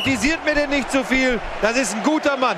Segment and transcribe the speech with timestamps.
[0.00, 1.40] Kritisiert mir denn nicht zu viel.
[1.60, 2.56] Das ist ein guter Mann.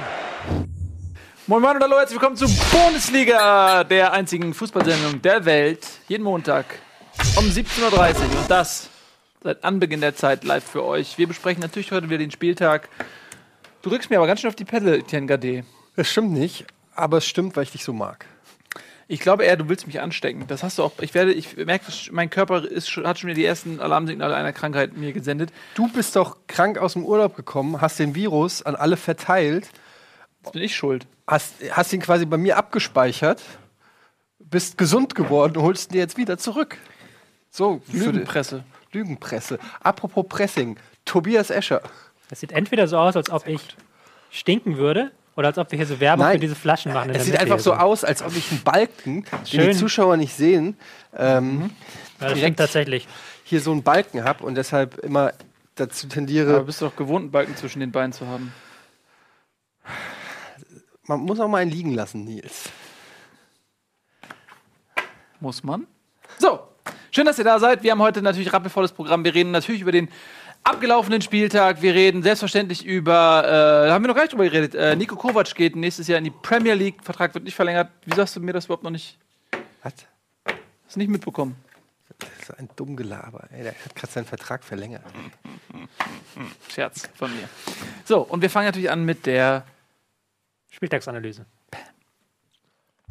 [1.46, 5.87] Moin Moin und hallo, herzlich willkommen zur Bundesliga, der einzigen Fußballsendung der Welt.
[6.06, 6.66] Jeden Montag
[7.38, 8.41] um 17.30 Uhr.
[8.41, 8.91] Und das
[9.42, 11.16] seit Anbeginn der Zeit live für euch.
[11.16, 12.91] Wir besprechen natürlich heute wieder den Spieltag.
[13.80, 15.64] Du rückst mir aber ganz schön auf die Pedal, Etienne Gade.
[15.96, 18.27] Das stimmt nicht, aber es stimmt, weil ich dich so mag.
[19.12, 20.45] Ich glaube eher, du willst mich anstecken.
[20.46, 20.92] Das hast du auch.
[21.00, 24.52] Ich werde, ich merke, mein Körper ist, schon- hat schon wieder die ersten Alarmsignale einer
[24.52, 25.51] Krankheit mir gesendet.
[25.74, 29.68] Du bist doch krank aus dem Urlaub gekommen, hast den Virus an alle verteilt,
[30.45, 31.06] Jetzt bin ich schuld.
[31.27, 33.42] hast, hast ihn quasi bei mir abgespeichert,
[34.38, 36.77] bist gesund geworden und holst ihn dir jetzt wieder zurück.
[37.51, 38.62] So, Lügenpresse.
[38.92, 39.59] Lügenpresse.
[39.82, 41.82] Apropos Pressing, Tobias Escher.
[42.29, 43.60] Das sieht entweder so aus, als ob ich
[44.30, 45.10] stinken würde,
[45.41, 46.35] oder als ob wir hier so Werbung Nein.
[46.35, 47.11] für diese Flaschen machen.
[47.11, 49.75] Es sieht Mitte einfach so aus, als ob ich einen Balken, den die Schön.
[49.75, 50.77] Zuschauer nicht sehen,
[51.16, 51.71] ähm,
[52.21, 53.09] Ja, das direkt- tatsächlich.
[53.45, 55.32] hier so einen Balken habe und deshalb immer
[55.77, 58.52] dazu Aber tendiere, bist du doch gewohnt, einen Balken zwischen den Beinen zu haben.
[61.05, 62.69] man muss auch mal einen liegen lassen, Nils.
[65.41, 65.87] Muss man.
[66.38, 66.60] So,
[67.10, 67.82] schön, dass ihr da seid.
[67.82, 69.25] Wir haben heute natürlich rappelvolles Programm.
[69.25, 70.09] Wir reden natürlich über den
[70.65, 71.83] abgelaufenen Spieltag.
[71.83, 75.16] Wir reden selbstverständlich über, äh, da haben wir noch gar nicht drüber geredet, äh, Nico
[75.16, 77.03] Kovac geht nächstes Jahr in die Premier League.
[77.03, 77.91] Vertrag wird nicht verlängert.
[78.05, 79.19] Wieso hast du mir das überhaupt noch nicht,
[79.83, 79.94] Was?
[80.87, 81.56] hast nicht mitbekommen?
[82.19, 83.49] Das ist ein dumm Gelaber.
[83.50, 85.03] Ey, der hat gerade seinen Vertrag verlängert.
[86.69, 87.49] Scherz von mir.
[88.05, 89.65] So, und wir fangen natürlich an mit der
[90.71, 91.47] Spieltagsanalyse.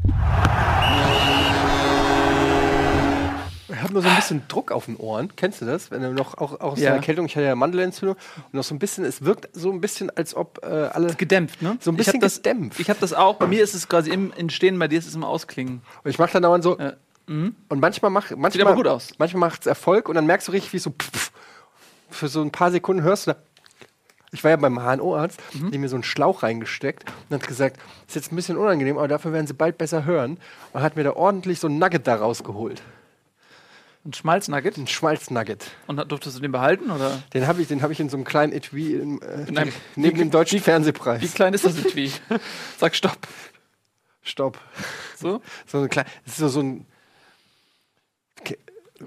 [0.03, 1.38] Ich
[3.81, 5.35] habe nur so ein bisschen Druck auf den Ohren.
[5.35, 5.91] Kennst du das?
[5.91, 6.87] Wenn du noch auch, auch aus Ja.
[6.89, 9.81] der Erkältung, ich hatte ja Mandelentzündung und noch so ein bisschen, es wirkt so ein
[9.81, 11.13] bisschen, als ob äh, alle.
[11.15, 11.77] gedämpft, ne?
[11.79, 12.79] So ein Ich bisschen das, gedämpft.
[12.79, 13.35] Ich habe das auch.
[13.35, 15.81] Bei mir ist es quasi im Entstehen, bei dir ist es im Ausklingen.
[16.03, 16.77] Und ich mache dann dauernd so.
[16.79, 16.93] Ja.
[17.27, 19.09] Und manchmal macht manchmal, aber gut aus.
[19.19, 21.31] Manchmal macht es Erfolg und dann merkst du richtig, wie so pff,
[22.09, 23.37] für so ein paar Sekunden hörst du da.
[24.31, 25.71] Ich war ja beim HNO-Arzt, Mhm.
[25.71, 27.77] die mir so einen Schlauch reingesteckt und hat gesagt,
[28.07, 30.39] ist jetzt ein bisschen unangenehm, aber dafür werden sie bald besser hören.
[30.73, 32.81] Und hat mir da ordentlich so ein Nugget da rausgeholt.
[34.05, 34.77] Ein Schmalznugget.
[34.77, 35.65] Ein Schmalznugget.
[35.87, 36.89] Und durftest du den behalten?
[36.89, 37.21] Oder?
[37.33, 39.73] Den habe ich, den hab ich in so einem kleinen Etui im, äh, In einem-
[39.95, 41.21] neben dem deutschen Fernsehpreis.
[41.21, 42.11] Wie klein ist das Etui?
[42.77, 43.17] Sag Stopp.
[44.21, 44.57] Stopp.
[45.17, 45.41] So?
[45.67, 46.85] So ein klein, das ist so, so ein.
[48.45, 48.57] Ke-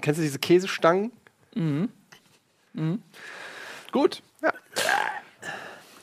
[0.01, 1.11] Kennst du diese Käsestangen?
[3.91, 4.21] Gut.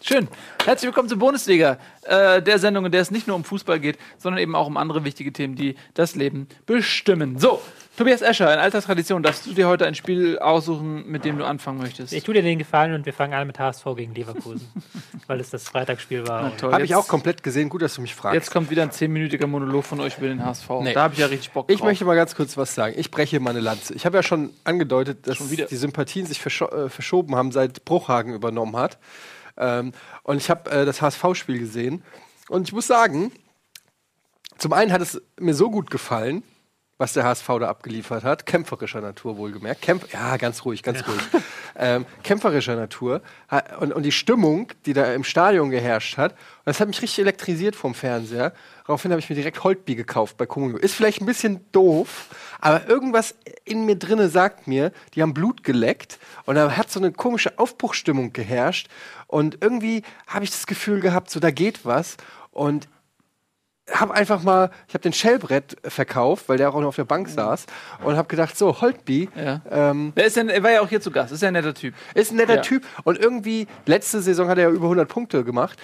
[0.03, 0.29] Schön.
[0.65, 3.99] Herzlich willkommen zur Bundesliga, äh, der Sendung, in der es nicht nur um Fußball geht,
[4.17, 7.39] sondern eben auch um andere wichtige Themen, die das Leben bestimmen.
[7.39, 7.61] So,
[7.99, 11.45] Tobias Escher, in alter Tradition, darfst du dir heute ein Spiel aussuchen, mit dem du
[11.45, 12.15] anfangen möchtest.
[12.15, 14.67] Ich tue dir den Gefallen und wir fangen an mit HSV gegen Leverkusen,
[15.27, 16.51] weil es das Freitagsspiel war.
[16.63, 17.69] Habe ich Jetzt- auch komplett gesehen.
[17.69, 18.35] Gut, dass du mich fragst.
[18.35, 20.71] Jetzt kommt wieder ein zehnminütiger Monolog von euch über den HSV.
[20.81, 20.95] Nee.
[20.95, 21.89] Da habe ich ja richtig Bock Ich drauf.
[21.89, 22.95] möchte mal ganz kurz was sagen.
[22.97, 23.93] Ich breche hier meine Lanze.
[23.93, 25.67] Ich habe ja schon angedeutet, dass Schon wieder?
[25.67, 28.97] die Sympathien sich verscho äh, verschoben haben, seit Bruchhagen übernommen hat.
[29.61, 32.03] Ähm, und ich habe äh, das HSV-Spiel gesehen.
[32.49, 33.31] Und ich muss sagen,
[34.59, 36.43] zum einen hat es mir so gut gefallen,
[36.99, 38.45] was der HSV da abgeliefert hat.
[38.45, 39.83] Kämpferischer Natur wohlgemerkt.
[39.83, 41.43] Kämpf ja, ganz ruhig, ganz ruhig.
[41.83, 43.23] Ähm, kämpferischer Natur.
[43.81, 47.21] Und, und die Stimmung, die da im Stadion geherrscht hat, und das hat mich richtig
[47.21, 48.53] elektrisiert vom Fernseher.
[48.87, 50.77] Daraufhin habe ich mir direkt Holtby gekauft bei Comunio.
[50.77, 52.29] Ist vielleicht ein bisschen doof,
[52.61, 57.01] aber irgendwas in mir drinne sagt mir, die haben Blut geleckt und da hat so
[57.01, 58.89] eine komische Aufbruchstimmung geherrscht.
[59.27, 62.19] Und irgendwie habe ich das Gefühl gehabt, so da geht was.
[62.51, 62.89] Und
[63.93, 67.29] habe einfach mal, ich habe den Shellbrett verkauft, weil der auch noch auf der Bank
[67.29, 67.67] saß
[68.05, 69.61] und habe gedacht, so Holtby Ja.
[69.71, 71.75] ähm, Wer ist denn, er war ja auch hier zu Gast, ist ja ein netter
[71.75, 71.95] Typ.
[72.15, 72.61] ist ein netter Ja.
[72.63, 75.79] Typ und irgendwie letzte Saison hat er ja über 100 Punkte gemacht.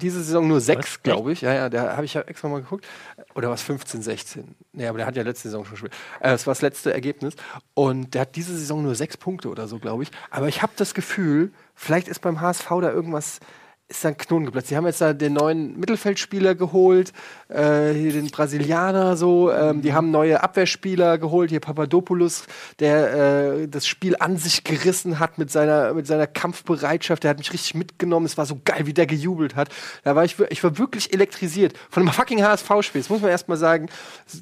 [0.00, 1.40] Diese Saison nur sechs, glaube ich.
[1.40, 2.86] Ja, ja, da habe ich ja extra mal geguckt.
[3.34, 4.54] Oder was 15, 16.
[4.72, 5.92] Nee, aber der hat ja letzte Saison schon gespielt.
[6.20, 7.34] Äh, das war das letzte Ergebnis.
[7.74, 10.10] Und der hat diese Saison nur sechs Punkte oder so, glaube ich.
[10.30, 13.40] Aber ich habe das Gefühl, vielleicht ist beim HSV da irgendwas,
[13.88, 14.68] ist da ein Knoten geplatzt.
[14.68, 17.14] Sie haben jetzt da den neuen Mittelfeldspieler geholt,
[17.48, 19.50] äh, hier den Brasilianer so.
[19.50, 22.44] Ähm, die haben neue Abwehrspieler geholt, hier Papadopoulos,
[22.80, 27.24] der äh, das Spiel an sich gerissen hat mit seiner, mit seiner Kampfbereitschaft.
[27.24, 28.26] Der hat mich richtig mitgenommen.
[28.26, 29.70] Es war so geil, wie der gejubelt hat.
[30.04, 33.00] Da war ich, ich war wirklich elektrisiert von einem fucking HSV-Spiel.
[33.00, 33.88] Das muss man erst mal sagen.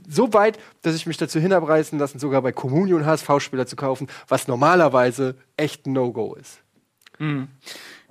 [0.09, 3.77] So weit, dass ich mich dazu hin habe reißen lassen, sogar bei Communion HSV-Spieler zu
[3.77, 6.59] kaufen, was normalerweise echt ein No-Go ist.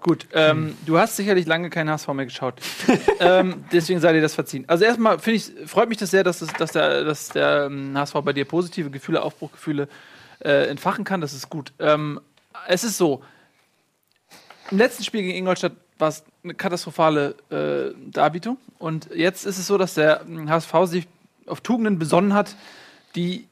[0.01, 2.55] Gut, ähm, du hast sicherlich lange keinen HSV mehr geschaut.
[3.19, 4.65] ähm, deswegen sei dir das verziehen.
[4.67, 7.97] Also erstmal finde ich, freut mich das sehr, dass, das, dass der, dass der ähm,
[7.97, 9.87] HSV bei dir positive Gefühle, Aufbruchgefühle
[10.43, 11.21] äh, entfachen kann.
[11.21, 11.73] Das ist gut.
[11.79, 12.19] Ähm,
[12.67, 13.23] es ist so,
[14.71, 18.57] im letzten Spiel gegen Ingolstadt war es eine katastrophale äh, Darbietung.
[18.79, 21.07] Und jetzt ist es so, dass der ähm, HSV sich
[21.47, 22.55] auf Tugenden besonnen hat,
[23.15, 23.47] die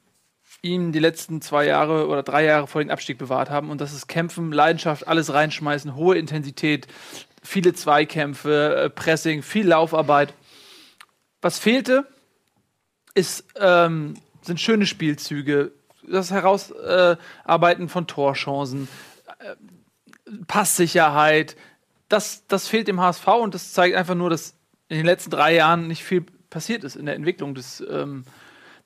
[0.63, 3.69] ihm die letzten zwei Jahre oder drei Jahre vor den Abstieg bewahrt haben.
[3.69, 6.87] Und das ist Kämpfen, Leidenschaft, alles reinschmeißen, hohe Intensität,
[7.43, 10.33] viele Zweikämpfe, äh, Pressing, viel Laufarbeit.
[11.41, 12.07] Was fehlte,
[13.13, 15.73] ist, ähm, sind schöne Spielzüge,
[16.09, 18.87] das Herausarbeiten von Torchancen,
[19.39, 19.55] äh,
[20.47, 21.57] Passsicherheit.
[22.07, 24.55] Das, das fehlt dem HSV und das zeigt einfach nur, dass
[24.87, 28.23] in den letzten drei Jahren nicht viel passiert ist in der Entwicklung des, ähm,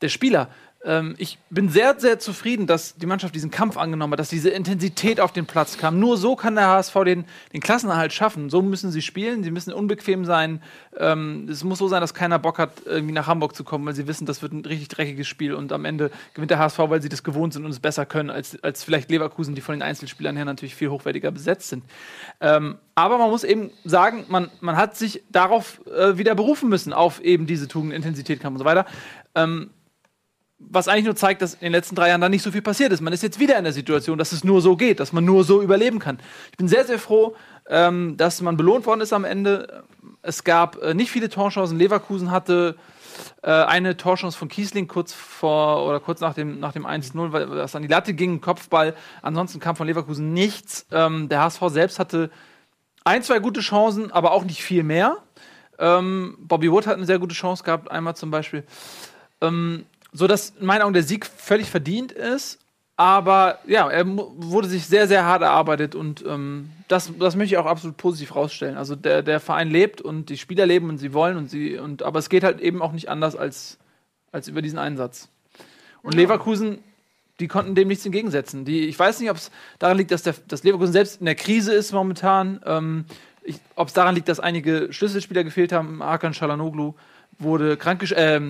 [0.02, 0.50] der Spieler.
[0.88, 4.50] Ähm, ich bin sehr, sehr zufrieden, dass die Mannschaft diesen Kampf angenommen hat, dass diese
[4.50, 6.00] Intensität auf den Platz kam.
[6.00, 8.50] Nur so kann der HSV den, den Klassenerhalt schaffen.
[8.50, 10.62] So müssen sie spielen, sie müssen unbequem sein.
[10.98, 13.96] Ähm, es muss so sein, dass keiner Bock hat, irgendwie nach Hamburg zu kommen, weil
[13.96, 17.02] sie wissen, das wird ein richtig dreckiges Spiel und am Ende gewinnt der HSV, weil
[17.02, 19.82] sie das gewohnt sind und es besser können, als, als vielleicht Leverkusen, die von den
[19.82, 21.84] Einzelspielern her natürlich viel hochwertiger besetzt sind.
[22.40, 26.94] Ähm, aber man muss eben sagen, man, man hat sich darauf äh, wieder berufen müssen,
[26.94, 28.86] auf eben diese Tugend, Intensität, Kampf und so weiter.
[29.36, 29.70] Ähm,
[30.60, 32.92] was eigentlich nur zeigt, dass in den letzten drei Jahren da nicht so viel passiert
[32.92, 33.02] ist.
[33.02, 35.44] Man ist jetzt wieder in der Situation, dass es nur so geht, dass man nur
[35.44, 36.20] so überleben kann.
[36.52, 37.36] Ich bin sehr, sehr froh,
[37.70, 39.84] ähm, dass man belohnt worden ist am Ende.
[40.24, 41.78] Es gab äh, nicht viele Torchancen.
[41.78, 42.76] Leverkusen hatte
[43.44, 47.48] äh, eine Torchance von Kiesling kurz vor oder kurz nach dem, nach dem 1-0, weil
[47.48, 48.96] das an die Latte ging, Kopfball.
[49.22, 50.88] Ansonsten kam von Leverkusen nichts.
[50.92, 52.32] Ähm, der HSV selbst hatte
[53.04, 55.18] ein, zwei gute Chancen, aber auch nicht viel mehr.
[55.80, 58.64] Ähm, Bobby Wood hat eine sehr gute Chance gehabt, einmal zum Beispiel.
[59.40, 59.86] Ähm,
[60.18, 62.60] so dass in meinen Augen der Sieg völlig verdient ist.
[63.00, 67.60] Aber ja, er wurde sich sehr, sehr hart erarbeitet und ähm, das, das möchte ich
[67.60, 68.76] auch absolut positiv rausstellen.
[68.76, 72.02] Also der, der Verein lebt und die Spieler leben und sie wollen und sie und
[72.02, 73.78] aber es geht halt eben auch nicht anders als,
[74.32, 75.30] als über diesen Einsatz.
[76.02, 76.22] Und ja.
[76.22, 76.80] Leverkusen,
[77.40, 78.66] die konnten dem nichts entgegensetzen.
[78.66, 81.36] Die, ich weiß nicht, ob es daran liegt, dass, der, dass Leverkusen selbst in der
[81.36, 82.62] Krise ist momentan.
[82.66, 83.06] Ähm,
[83.76, 86.04] ob es daran liegt, dass einige Schlüsselspieler gefehlt haben.
[86.04, 86.96] Hakan Shalanoglu
[87.40, 88.42] wurde, krank, äh, äh,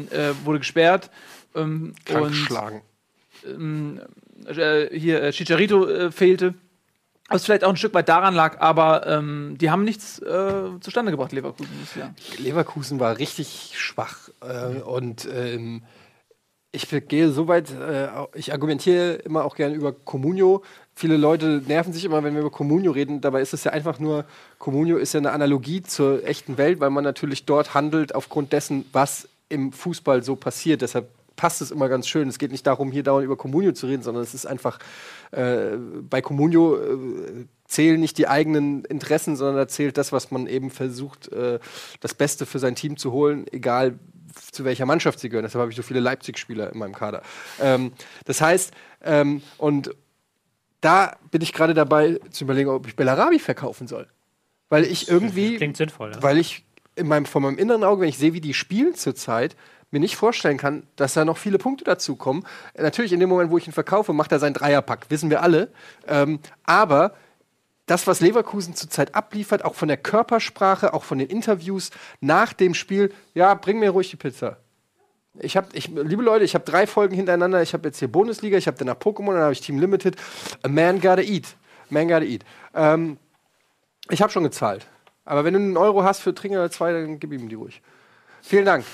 [0.44, 1.10] wurde gesperrt.
[1.56, 1.94] Ähm.
[2.14, 2.50] Und,
[3.46, 4.02] ähm,
[4.46, 6.54] äh, hier äh, Chicharito äh, fehlte.
[7.30, 11.12] Was vielleicht auch ein Stück weit daran lag, aber ähm, die haben nichts äh, zustande
[11.12, 12.16] gebracht, Leverkusen Jahr.
[12.38, 15.84] Leverkusen war richtig schwach äh, und ähm,
[16.72, 20.64] ich gehe so weit, äh, ich argumentiere immer auch gerne über Comunio.
[20.96, 23.20] Viele Leute nerven sich immer, wenn wir über Comunio reden.
[23.20, 24.24] Dabei ist es ja einfach nur,
[24.58, 28.86] Comunio ist ja eine Analogie zur echten Welt, weil man natürlich dort handelt aufgrund dessen,
[28.94, 30.82] was im Fußball so passiert.
[30.82, 32.28] Deshalb passt es immer ganz schön.
[32.28, 34.80] Es geht nicht darum, hier dauernd über Communio zu reden, sondern es ist einfach,
[35.32, 35.78] äh,
[36.10, 40.70] bei Communio äh, zählen nicht die eigenen Interessen, sondern da zählt das, was man eben
[40.70, 41.60] versucht, äh,
[42.02, 43.98] das Beste für sein Team zu holen, egal
[44.52, 45.44] zu welcher Mannschaft sie gehören.
[45.44, 47.22] Deshalb habe ich so viele Leipzig-Spieler in meinem Kader.
[47.62, 47.94] Ähm,
[48.26, 48.74] das heißt,
[49.04, 49.92] ähm, und
[50.82, 54.08] da bin ich gerade dabei zu überlegen, ob ich Bellarabi verkaufen soll.
[54.70, 55.58] Weil ich irgendwie.
[55.58, 56.22] Klingt sinnvoll, ja.
[56.22, 59.56] Weil ich in meinem, von meinem inneren Auge, wenn ich sehe, wie die spielen zurzeit,
[59.92, 62.46] mir nicht vorstellen kann, dass da noch viele Punkte dazukommen.
[62.78, 65.70] Natürlich in dem Moment, wo ich ihn verkaufe, macht er seinen Dreierpack, wissen wir alle.
[66.08, 67.14] Ähm, aber
[67.86, 72.74] das, was Leverkusen zurzeit abliefert, auch von der Körpersprache, auch von den Interviews nach dem
[72.74, 74.58] Spiel, ja, bring mir ruhig die Pizza.
[75.40, 77.62] Ich habe, ich, liebe Leute, ich habe drei Folgen hintereinander.
[77.62, 80.16] Ich habe jetzt hier Bundesliga, ich habe danach Pokémon, dann habe ich Team Limited.
[80.64, 81.56] A man gotta eat.
[81.90, 82.44] Man gotta eat.
[82.74, 83.18] Ähm,
[84.10, 84.86] ich habe schon gezahlt.
[85.26, 87.82] Aber wenn du einen Euro hast für Trinker oder zwei, dann gib ihm die ruhig.
[88.42, 88.86] Vielen Dank.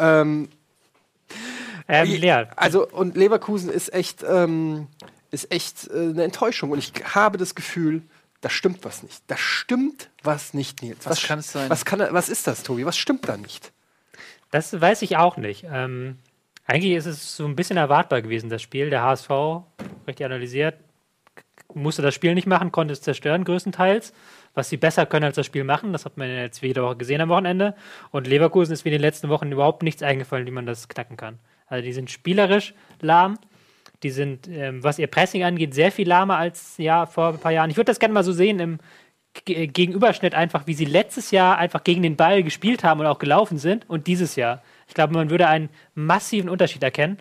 [0.00, 0.48] Ähm,
[1.88, 2.48] ähm, ja.
[2.56, 4.86] Also, und Leverkusen ist echt, ähm,
[5.30, 6.70] ist echt äh, eine Enttäuschung.
[6.70, 8.02] Und ich habe das Gefühl,
[8.40, 9.22] da stimmt was nicht.
[9.26, 11.04] Da stimmt was nicht, Nils.
[11.04, 11.68] Was, was kann es sein?
[11.68, 12.86] Was, kann, was ist das, Tobi?
[12.86, 13.72] Was stimmt da nicht?
[14.50, 15.66] Das weiß ich auch nicht.
[15.70, 16.18] Ähm,
[16.66, 18.90] eigentlich ist es so ein bisschen erwartbar gewesen, das Spiel.
[18.90, 19.30] Der HSV,
[20.06, 20.76] richtig analysiert,
[21.74, 24.12] musste das Spiel nicht machen, konnte es zerstören, größtenteils
[24.54, 25.92] was sie besser können als das Spiel machen.
[25.92, 27.74] Das hat man jetzt wieder gesehen am Wochenende.
[28.10, 31.16] Und Leverkusen ist wie in den letzten Wochen überhaupt nichts eingefallen, wie man das knacken
[31.16, 31.38] kann.
[31.66, 33.38] Also die sind spielerisch lahm.
[34.02, 37.52] Die sind, ähm, was ihr Pressing angeht, sehr viel lahmer als ja, vor ein paar
[37.52, 37.70] Jahren.
[37.70, 38.78] Ich würde das gerne mal so sehen im
[39.44, 43.20] G Gegenüberschnitt einfach, wie sie letztes Jahr einfach gegen den Ball gespielt haben und auch
[43.20, 44.62] gelaufen sind und dieses Jahr.
[44.88, 47.18] Ich glaube, man würde einen massiven Unterschied erkennen,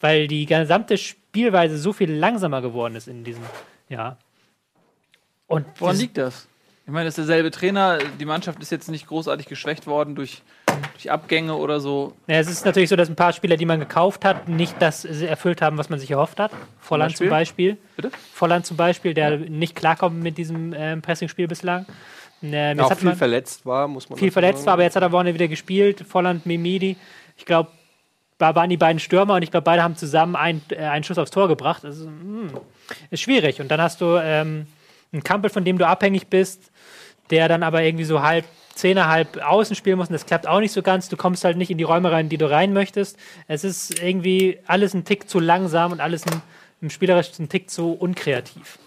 [0.00, 3.44] weil die gesamte Spielweise so viel langsamer geworden ist in diesem
[3.88, 4.18] Jahr.
[5.46, 6.48] Und woran liegt das?
[6.86, 7.98] Ich meine, das ist derselbe Trainer.
[8.20, 10.42] Die Mannschaft ist jetzt nicht großartig geschwächt worden durch,
[10.94, 12.14] durch Abgänge oder so.
[12.28, 15.04] Ja, es ist natürlich so, dass ein paar Spieler, die man gekauft hat, nicht das
[15.04, 16.52] erfüllt haben, was man sich erhofft hat.
[16.78, 17.76] Volland zum Beispiel.
[17.96, 18.12] Bitte?
[18.32, 19.36] Volland zum Beispiel, der ja.
[19.36, 21.86] nicht klarkommt mit diesem äh, Pressing-Spiel bislang.
[22.40, 24.66] Ähm, auch viel verletzt war, muss man Viel verletzt sagen.
[24.66, 26.04] war, aber jetzt hat er vorne wieder gespielt.
[26.06, 26.96] Volland, Mimidi.
[27.36, 27.70] Ich glaube,
[28.38, 31.18] da waren die beiden Stürmer und ich glaube, beide haben zusammen ein, äh, einen Schuss
[31.18, 31.84] aufs Tor gebracht.
[31.84, 32.60] Also, mh, hm,
[33.10, 33.60] ist schwierig.
[33.60, 34.68] Und dann hast du ähm,
[35.12, 36.70] einen Kampel, von dem du abhängig bist,
[37.30, 38.44] der dann aber irgendwie so halb
[38.74, 41.08] Zehner halb außen spielen musst und das klappt auch nicht so ganz.
[41.08, 43.18] Du kommst halt nicht in die Räume rein, die du rein möchtest.
[43.48, 46.42] Es ist irgendwie alles ein Tick zu langsam und alles ein,
[46.82, 48.78] im spielerischen Tick zu unkreativ.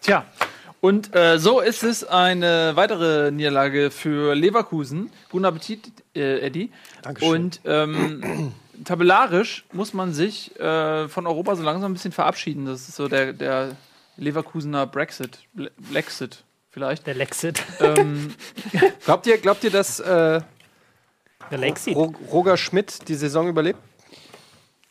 [0.00, 0.24] Tja,
[0.80, 5.10] und äh, so ist es eine weitere Niederlage für Leverkusen.
[5.30, 6.72] Guten Appetit, äh, Eddie.
[7.02, 7.30] Dankeschön.
[7.30, 8.52] Und ähm,
[8.84, 12.66] tabellarisch muss man sich äh, von Europa so langsam ein bisschen verabschieden.
[12.66, 13.76] Das ist so der, der
[14.22, 15.40] Leverkusener Brexit.
[15.90, 17.06] Lexit vielleicht.
[17.06, 17.62] Der Lexit.
[17.80, 18.34] ähm,
[19.04, 20.40] Glaubt ihr, glaubt ihr, dass äh,
[22.30, 23.78] Roger Schmidt die Saison überlebt?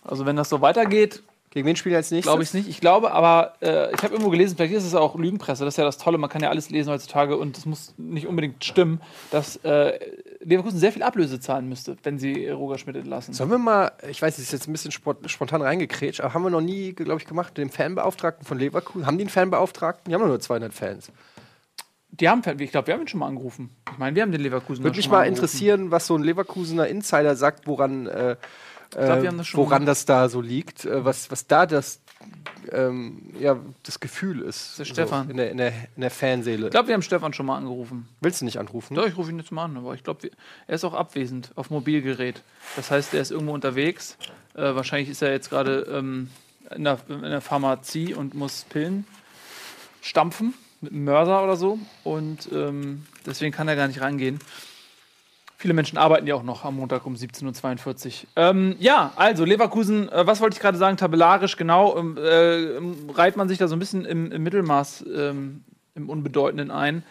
[0.03, 1.23] also wenn das so weitergeht,
[1.53, 2.29] Gegen wen spielen wir als nächstes?
[2.31, 2.69] glaube ich es nicht.
[2.69, 5.77] Ich glaube aber, äh, ich habe irgendwo gelesen, vielleicht ist es auch Lügenpresse, das ist
[5.77, 9.01] ja das Tolle, man kann ja alles lesen heutzutage und es muss nicht unbedingt stimmen,
[9.31, 9.99] dass äh,
[10.39, 13.33] Leverkusen sehr viel Ablöse zahlen müsste, wenn sie Roger Schmidt entlassen.
[13.33, 16.43] Sollen wir mal, ich weiß, es ist jetzt ein bisschen spont- spontan reingekrätscht, aber haben
[16.43, 19.05] wir noch nie, glaube ich, gemacht, den Fanbeauftragten von Leverkusen.
[19.05, 20.09] Haben die einen Fanbeauftragten?
[20.09, 21.11] Die haben nur 200 Fans.
[22.13, 23.69] Die haben, ich glaube, wir haben ihn schon mal angerufen.
[23.91, 24.83] Ich meine, wir haben den Leverkusen.
[24.83, 28.35] Würde mich mal interessieren, was so ein Leverkusener Insider sagt, woran, äh,
[28.91, 32.01] glaub, äh, das woran das da so liegt, äh, was, was da das,
[32.71, 34.77] ähm, ja, das Gefühl ist.
[34.79, 35.25] Der Stefan.
[35.25, 36.67] So in, der, in, der, in der Fanseele.
[36.67, 38.07] Ich glaube, wir haben Stefan schon mal angerufen.
[38.19, 38.95] Willst du nicht anrufen?
[38.95, 40.29] Doch, ich rufe ihn jetzt mal an, aber ich glaube,
[40.67, 42.43] er ist auch abwesend auf Mobilgerät.
[42.75, 44.17] Das heißt, er ist irgendwo unterwegs.
[44.53, 46.29] Äh, wahrscheinlich ist er jetzt gerade ähm,
[46.75, 49.05] in, der, in der Pharmazie und muss Pillen
[50.01, 51.79] stampfen mit einem Mörser oder so.
[52.03, 54.39] Und ähm, deswegen kann er gar nicht reingehen.
[55.61, 58.27] Viele Menschen arbeiten ja auch noch am Montag um 17.42 Uhr.
[58.35, 60.97] Ähm, ja, also Leverkusen, äh, was wollte ich gerade sagen?
[60.97, 61.95] Tabellarisch, genau.
[61.99, 65.63] Ähm, äh, reiht man sich da so ein bisschen im, im Mittelmaß, ähm,
[65.93, 67.03] im Unbedeutenden ein.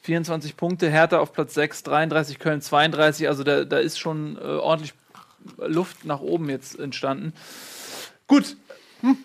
[0.00, 3.28] 24 Punkte, Hertha auf Platz 6, 33, Köln 32.
[3.28, 4.94] Also da, da ist schon äh, ordentlich
[5.58, 7.34] Luft nach oben jetzt entstanden.
[8.26, 8.56] Gut.
[9.02, 9.18] Hm.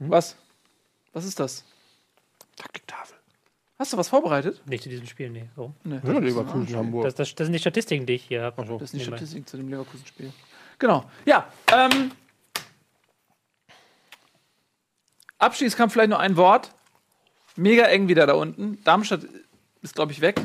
[0.00, 0.36] Was?
[1.14, 1.64] Was ist das?
[2.56, 3.16] Taktiktafel.
[3.80, 4.60] Hast du was vorbereitet?
[4.66, 5.48] Nicht zu diesem Spiel, nee.
[5.56, 5.74] Warum?
[5.84, 6.00] Nee.
[6.04, 7.04] Ja, Leverkusen, Hamburg.
[7.04, 8.66] Das, das, das sind die Statistiken, die ich hier habe.
[8.66, 8.74] so.
[8.74, 9.16] Das ist die Nebenbei.
[9.16, 10.34] Statistik zu dem Leverkusen-Spiel.
[10.78, 11.10] Genau.
[11.24, 11.50] Ja.
[11.72, 12.10] Ähm,
[15.38, 16.74] Abstiegskampf vielleicht nur ein Wort.
[17.56, 18.84] Mega eng wieder da unten.
[18.84, 19.22] Darmstadt
[19.80, 20.38] ist, glaube ich, weg.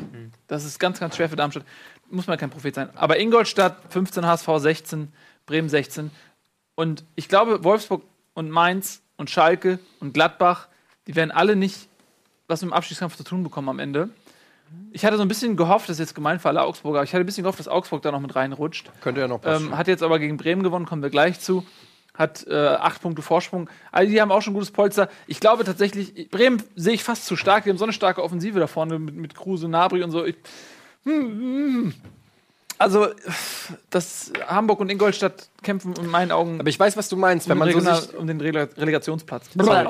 [0.46, 1.66] Das ist ganz, ganz schwer für Darmstadt.
[2.08, 2.88] Muss man kein Prophet sein.
[2.96, 5.12] Aber Ingolstadt 15, HSV 16,
[5.44, 6.10] Bremen 16.
[6.74, 8.02] Und ich glaube, Wolfsburg
[8.32, 10.68] und Mainz und Schalke und Gladbach,
[11.06, 11.90] die werden alle nicht
[12.48, 14.10] was mit dem Abstiegskampf zu tun bekommen am Ende.
[14.92, 17.20] Ich hatte so ein bisschen gehofft, das ist jetzt gemein für alle Augsburger, ich hatte
[17.20, 18.90] ein bisschen gehofft, dass Augsburg da noch mit reinrutscht.
[19.00, 19.72] Könnte ja noch passieren.
[19.72, 21.64] Ähm, hat jetzt aber gegen Bremen gewonnen, kommen wir gleich zu.
[22.14, 23.68] Hat äh, acht Punkte Vorsprung.
[23.92, 25.10] Also die haben auch schon gutes Polster.
[25.26, 27.64] Ich glaube tatsächlich, Bremen sehe ich fast zu stark.
[27.64, 30.24] Die haben so eine starke Offensive da vorne mit, mit Kruse, Nabri und so.
[30.24, 30.36] Ich,
[31.04, 31.94] hm, hm.
[32.78, 33.08] Also,
[33.90, 37.54] das Hamburg und Ingolstadt kämpfen in meinen Augen aber ich weiß, was du meinst, wenn
[37.54, 39.48] um, man so sich, um den Rele Relegationsplatz.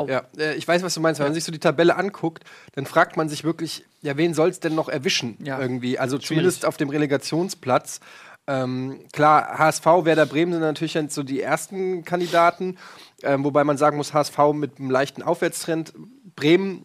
[0.09, 1.19] Ja, äh, ich weiß, was du meinst.
[1.19, 4.51] Wenn man sich so die Tabelle anguckt, dann fragt man sich wirklich, ja, wen soll
[4.51, 5.61] es denn noch erwischen Ja.
[5.61, 5.99] irgendwie?
[5.99, 8.01] Also zumindest auf dem Relegationsplatz.
[8.47, 12.79] Ähm, klar, HSV, Werder Bremen sind natürlich so die ersten Kandidaten,
[13.23, 15.93] ähm, wobei man sagen muss, HSV mit einem leichten Aufwärtstrend.
[16.37, 16.85] Bremen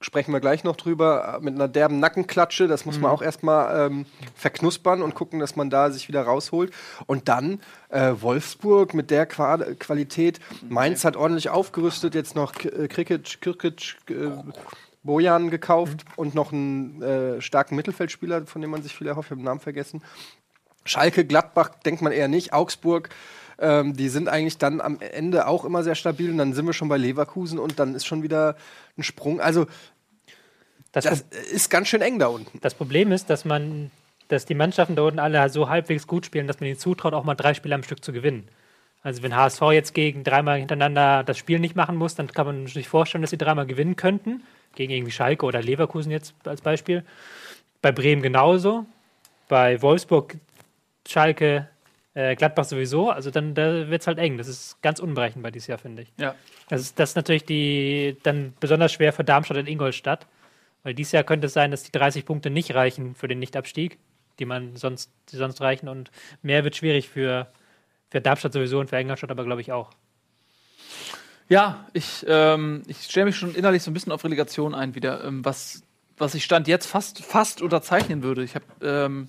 [0.00, 2.68] sprechen wir gleich noch drüber, äh, mit einer derben Nackenklatsche.
[2.68, 6.72] Das muss man auch erstmal ähm, verknuspern und gucken, dass man da sich wieder rausholt.
[7.06, 10.40] Und dann äh, Wolfsburg mit der Qua Qualität.
[10.68, 14.30] Mainz hat ordentlich aufgerüstet, jetzt noch K äh, Krikic, Kirkic, äh,
[15.02, 19.28] Bojan gekauft und noch einen äh, starken Mittelfeldspieler, von dem man sich viel erhofft.
[19.28, 20.02] Ich habe den Namen vergessen.
[20.84, 22.52] Schalke, Gladbach denkt man eher nicht.
[22.52, 23.10] Augsburg,
[23.58, 26.30] ähm, die sind eigentlich dann am Ende auch immer sehr stabil.
[26.30, 28.56] Und dann sind wir schon bei Leverkusen und dann ist schon wieder
[28.96, 29.40] ein Sprung.
[29.40, 29.66] Also,
[30.92, 32.60] Das, das ist ganz schön eng da unten.
[32.60, 33.90] das Problem ist, dass man,
[34.28, 37.24] dass die Mannschaften da unten alle so halbwegs gut spielen, dass man ihnen zutraut, auch
[37.24, 38.48] mal drei Spiele am Stück zu gewinnen.
[39.02, 42.66] Also wenn HSV jetzt gegen dreimal hintereinander das Spiel nicht machen muss, dann kann man
[42.66, 44.42] sich vorstellen, dass sie dreimal gewinnen könnten.
[44.74, 47.04] Gegen irgendwie Schalke oder Leverkusen jetzt als Beispiel.
[47.80, 48.86] Bei Bremen genauso.
[49.48, 50.36] Bei Wolfsburg,
[51.06, 51.68] Schalke,
[52.14, 53.10] äh, Gladbach sowieso.
[53.10, 54.38] Also dann da wird es halt eng.
[54.38, 56.12] Das ist ganz unberechenbar dieses Jahr, finde ich.
[56.18, 56.34] Ja.
[56.68, 60.26] Das ist, das ist natürlich die, dann besonders schwer für Darmstadt und Ingolstadt.
[60.82, 63.98] Weil dieses Jahr könnte es sein, dass die 30 Punkte nicht reichen für den Nichtabstieg,
[64.38, 65.88] die man sonst, die sonst reichen.
[65.88, 66.10] Und
[66.42, 67.48] mehr wird schwierig für,
[68.10, 69.90] für Darmstadt sowieso und für Ingolstadt aber, glaube ich, auch.
[71.48, 75.24] Ja, ich, ähm, ich stelle mich schon innerlich so ein bisschen auf Relegation ein wieder,
[75.24, 75.82] ähm, was,
[76.18, 78.44] was ich Stand jetzt fast, fast unterzeichnen würde.
[78.44, 79.28] Ich habe ähm,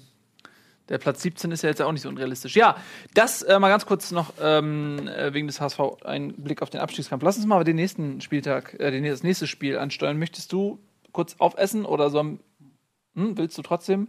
[0.89, 2.55] der Platz 17 ist ja jetzt auch nicht so unrealistisch.
[2.55, 2.75] Ja,
[3.13, 6.81] das äh, mal ganz kurz noch ähm, äh, wegen des HSV ein Blick auf den
[6.81, 7.23] Abstiegskampf.
[7.23, 10.17] Lass uns mal den nächsten Spieltag, äh, das nächste Spiel ansteuern.
[10.17, 10.79] Möchtest du
[11.11, 12.19] kurz aufessen oder so?
[12.19, 12.39] Hm,
[13.15, 14.07] willst du trotzdem?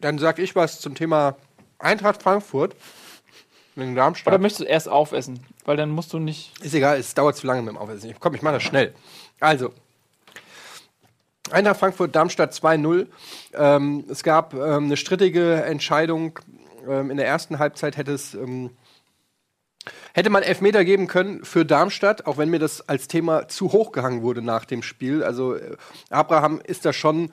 [0.00, 1.36] Dann sag ich was zum Thema
[1.78, 2.74] Eintracht Frankfurt.
[3.76, 4.40] Oder Darmstadt.
[4.40, 5.40] möchtest du erst aufessen?
[5.64, 6.52] Weil dann musst du nicht.
[6.62, 8.14] Ist egal, es dauert zu lange mit dem Aufessen.
[8.18, 8.94] Komm, ich mache das schnell.
[9.38, 9.72] Also,
[11.50, 13.06] Eintracht Frankfurt, Darmstadt 2-0.
[13.54, 16.38] Ähm, es gab ähm, eine strittige Entscheidung.
[16.88, 18.70] Ähm, in der ersten Halbzeit hätte es ähm,
[20.12, 23.92] hätte man Elfmeter geben können für Darmstadt, auch wenn mir das als Thema zu hoch
[23.92, 25.22] gehangen wurde nach dem Spiel.
[25.22, 25.76] Also äh,
[26.10, 27.32] Abraham ist da schon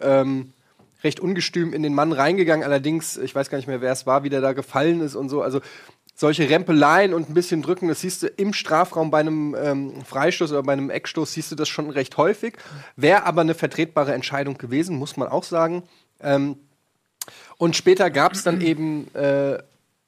[0.00, 0.52] ähm,
[1.02, 2.64] recht ungestüm in den Mann reingegangen.
[2.64, 5.28] Allerdings, ich weiß gar nicht mehr, wer es war, wie der da gefallen ist und
[5.28, 5.42] so.
[5.42, 5.60] Also
[6.16, 10.50] solche Rempeleien und ein bisschen drücken, das siehst du im Strafraum bei einem ähm, Freistoß
[10.50, 12.54] oder bei einem Eckstoß, siehst du das schon recht häufig.
[12.96, 15.82] Wäre aber eine vertretbare Entscheidung gewesen, muss man auch sagen.
[16.20, 16.56] Ähm,
[17.58, 19.58] und später gab es dann eben äh,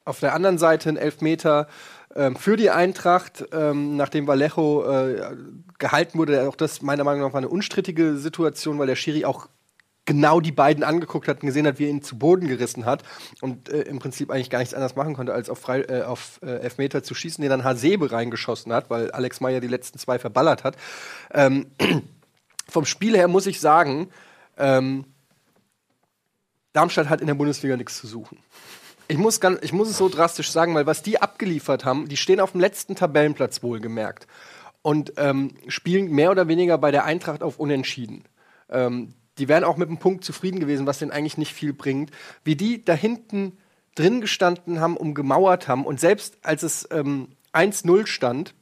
[0.06, 1.68] auf der anderen Seite einen Elfmeter
[2.16, 5.36] ähm, für die Eintracht, ähm, nachdem Vallejo äh,
[5.78, 6.48] gehalten wurde.
[6.48, 9.46] Auch das meiner Meinung nach war eine unstrittige Situation, weil der Schiri auch
[10.08, 13.02] genau die beiden angeguckt hat und gesehen hat, wie er ihn zu Boden gerissen hat
[13.42, 16.40] und äh, im Prinzip eigentlich gar nichts anderes machen konnte, als auf, Frei, äh, auf
[16.42, 20.18] äh, Elfmeter zu schießen, den dann Hasebe reingeschossen hat, weil Alex Meyer die letzten zwei
[20.18, 20.76] verballert hat.
[21.30, 21.66] Ähm,
[22.68, 24.08] vom Spiel her muss ich sagen,
[24.56, 25.04] ähm,
[26.72, 28.38] Darmstadt hat in der Bundesliga nichts zu suchen.
[29.08, 32.16] Ich muss, ganz, ich muss es so drastisch sagen, weil was die abgeliefert haben, die
[32.16, 34.26] stehen auf dem letzten Tabellenplatz wohlgemerkt
[34.80, 38.24] und ähm, spielen mehr oder weniger bei der Eintracht auf Unentschieden.
[38.70, 42.11] Ähm, die wären auch mit einem Punkt zufrieden gewesen, was denen eigentlich nicht viel bringt.
[42.45, 43.59] Wie die da hinten
[43.95, 48.54] drin gestanden haben, umgemauert haben und selbst als es ähm, 1-0 stand,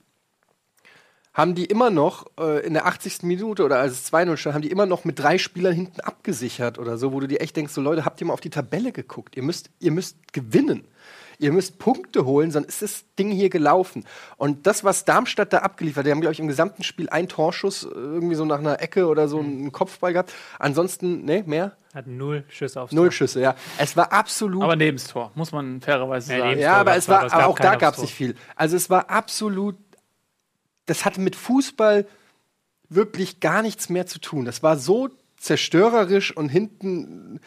[1.37, 3.23] haben die immer noch äh, in der 80.
[3.25, 6.79] Minute oder als es 2-0 stand, haben die immer noch mit drei Spielern hinten abgesichert
[6.79, 8.91] oder so, wo du dir echt denkst, so Leute, habt ihr mal auf die Tabelle
[8.91, 9.37] geguckt?
[9.37, 10.89] Ihr müsst, ihr müsst gewinnen.
[11.39, 14.05] Ihr müsst Punkte holen, sonst ist das Ding hier gelaufen.
[14.37, 17.29] Und das, was Darmstadt da abgeliefert hat, die haben, glaube ich, im gesamten Spiel einen
[17.29, 20.33] Torschuss, äh, irgendwie so nach einer Ecke oder so einen Kopfball gehabt.
[20.59, 21.77] Ansonsten, ne, mehr?
[21.95, 23.13] Hat null Schüsse aufs Null Tor.
[23.13, 23.55] Schüsse, ja.
[23.79, 24.63] Es war absolut.
[24.63, 26.61] Aber neben das Tor, muss man fairerweise Ja, sagen.
[26.61, 28.35] ja, aber es war, aber es gab aber auch da gab es nicht viel.
[28.55, 29.77] Also es war absolut,
[30.87, 32.07] das hatte mit Fußball
[32.89, 34.45] wirklich gar nichts mehr zu tun.
[34.45, 37.41] Das war so zerstörerisch und hinten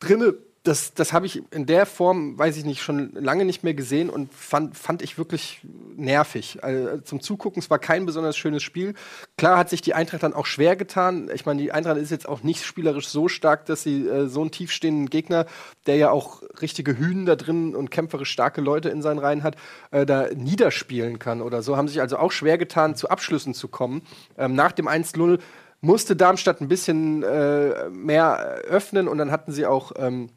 [0.00, 0.34] drinne,
[0.64, 4.08] das, das habe ich in der Form, weiß ich nicht, schon lange nicht mehr gesehen
[4.08, 5.60] und fand, fand ich wirklich
[5.94, 6.64] nervig.
[6.64, 8.94] Also zum Zugucken, es war kein besonders schönes Spiel.
[9.36, 11.30] Klar hat sich die Eintracht dann auch schwer getan.
[11.34, 14.40] Ich meine, die Eintracht ist jetzt auch nicht spielerisch so stark, dass sie äh, so
[14.40, 15.44] einen tiefstehenden Gegner,
[15.86, 19.56] der ja auch richtige Hünen da drin und kämpferisch starke Leute in seinen Reihen hat,
[19.90, 21.76] äh, da niederspielen kann oder so.
[21.76, 24.00] Haben sich also auch schwer getan, zu Abschlüssen zu kommen.
[24.38, 25.40] Ähm, nach dem 1-0
[25.82, 30.30] musste Darmstadt ein bisschen äh, mehr öffnen und dann hatten sie auch ähm,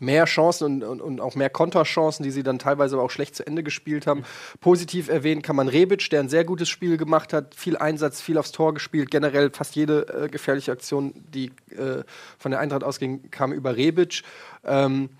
[0.00, 3.36] mehr Chancen und, und, und auch mehr Konterchancen, die sie dann teilweise aber auch schlecht
[3.36, 4.24] zu Ende gespielt haben.
[4.60, 8.38] Positiv erwähnen kann man Rebic, der ein sehr gutes Spiel gemacht hat, viel Einsatz, viel
[8.38, 12.02] aufs Tor gespielt, generell fast jede äh, gefährliche Aktion, die äh,
[12.38, 14.22] von der Eintracht ausging, kam über Rebic.
[14.64, 15.10] Ähm,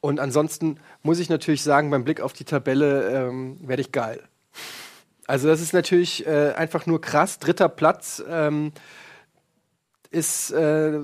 [0.00, 4.22] und ansonsten muss ich natürlich sagen, beim Blick auf die Tabelle ähm, werde ich geil.
[5.26, 7.38] Also das ist natürlich äh, einfach nur krass.
[7.38, 8.22] Dritter Platz.
[8.28, 8.72] Ähm,
[10.10, 11.00] ist äh,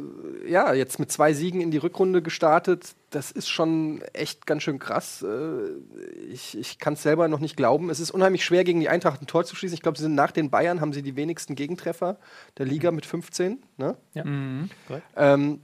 [0.46, 2.94] ja jetzt mit zwei Siegen in die Rückrunde gestartet.
[3.10, 5.22] Das ist schon echt ganz schön krass.
[5.22, 7.90] Äh, ich ich kann es selber noch nicht glauben.
[7.90, 9.74] Es ist unheimlich schwer, gegen die Eintracht ein Tor zu schießen.
[9.74, 12.18] Ich glaube, sie sind nach den Bayern, haben sie die wenigsten Gegentreffer
[12.56, 13.62] der Liga mit 15.
[13.76, 13.96] Ne?
[14.14, 14.70] Mhm.
[15.16, 15.60] Ähm,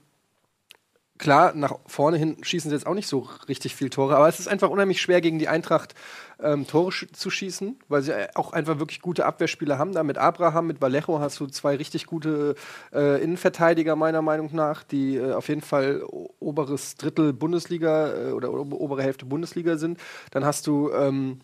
[1.21, 4.41] klar, nach vorne hin schießen sie jetzt auch nicht so richtig viel Tore, aber es
[4.41, 5.95] ist einfach unheimlich schwer, gegen die Eintracht
[6.43, 9.93] ähm, Tore sch zu schießen, weil sie äh, auch einfach wirklich gute Abwehrspieler haben.
[9.93, 12.55] Da mit Abraham, mit Vallejo hast du zwei richtig gute
[12.93, 16.03] äh, Innenverteidiger, meiner Meinung nach, die äh, auf jeden Fall
[16.41, 20.01] oberes Drittel Bundesliga äh, oder ober- obere Hälfte Bundesliga sind.
[20.31, 21.41] Dann hast du ähm,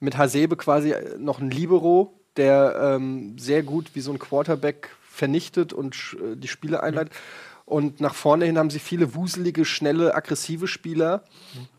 [0.00, 4.90] mit Hasebe quasi äh, noch einen Libero, der ähm, sehr gut wie so ein Quarterback
[5.08, 7.14] vernichtet und äh, die Spiele einleitet.
[7.66, 11.24] Und nach vorne hin haben sie viele wuselige, schnelle, aggressive Spieler.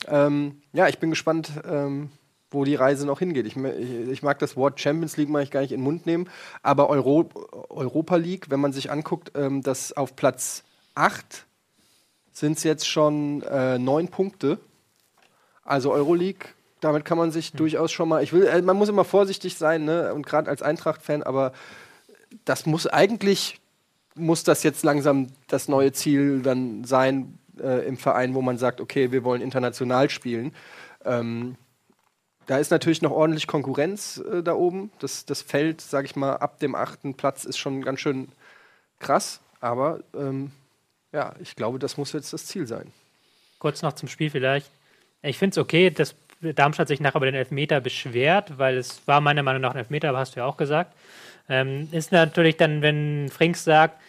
[0.08, 2.10] Ähm, ja, ich bin gespannt, ähm,
[2.50, 3.45] wo die Reise noch hingeht.
[3.45, 6.06] Ich, ich, ich mag das Wort Champions League mag ich gar nicht in den Mund
[6.06, 6.30] nehmen,
[6.63, 7.30] aber Euro,
[7.69, 10.63] Europa League, wenn man sich anguckt, ähm, dass auf Platz
[10.95, 11.45] 8
[12.32, 14.58] sind es jetzt schon äh, neun Punkte.
[15.63, 18.24] Also Euroleague, damit kann man sich durchaus schon mal.
[18.24, 20.13] Ich will, äh, man muss immer vorsichtig sein, ne?
[20.13, 21.54] Und gerade als Eintracht-Fan, aber
[22.43, 23.60] das muss eigentlich
[24.15, 28.82] muss das jetzt langsam das neue Ziel dann sein äh, im Verein, wo man sagt,
[28.82, 30.54] okay, wir wollen international spielen.
[31.04, 31.56] Ähm,
[32.45, 34.91] da ist natürlich noch ordentlich Konkurrenz äh, da oben.
[34.99, 38.30] Das, das Feld, sage ich mal, ab dem achten Platz ist schon ganz schön
[38.99, 39.41] krass.
[39.60, 40.51] Aber ähm,
[41.12, 42.91] ja, ich glaube, das muss jetzt das Ziel sein.
[43.60, 44.69] Kurz noch zum Spiel vielleicht.
[45.21, 49.21] Ich finde es okay, dass Darmstadt sich nachher über den Elfmeter beschwert, weil es war
[49.21, 50.93] meiner Meinung nach ein Elfmeter, aber hast du ja auch gesagt.
[51.47, 54.01] Ähm, ist natürlich dann, wenn Frings sagt,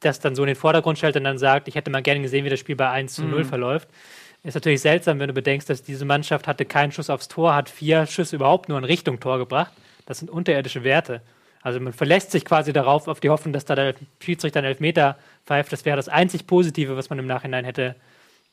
[0.00, 2.44] das dann so in den Vordergrund stellt und dann sagt, ich hätte mal gerne gesehen,
[2.44, 3.88] wie das Spiel bei 1 zu 0 verläuft.
[4.42, 7.70] Ist natürlich seltsam, wenn du bedenkst, dass diese Mannschaft hatte keinen Schuss aufs Tor, hat
[7.70, 9.72] vier Schüsse überhaupt nur in Richtung Tor gebracht.
[10.06, 11.22] Das sind unterirdische Werte.
[11.62, 15.16] Also man verlässt sich quasi darauf, auf die Hoffnung, dass da der Schiedsrichter einen Elfmeter
[15.46, 15.72] pfeift.
[15.72, 17.94] Das wäre das einzig Positive, was man im Nachhinein hätte.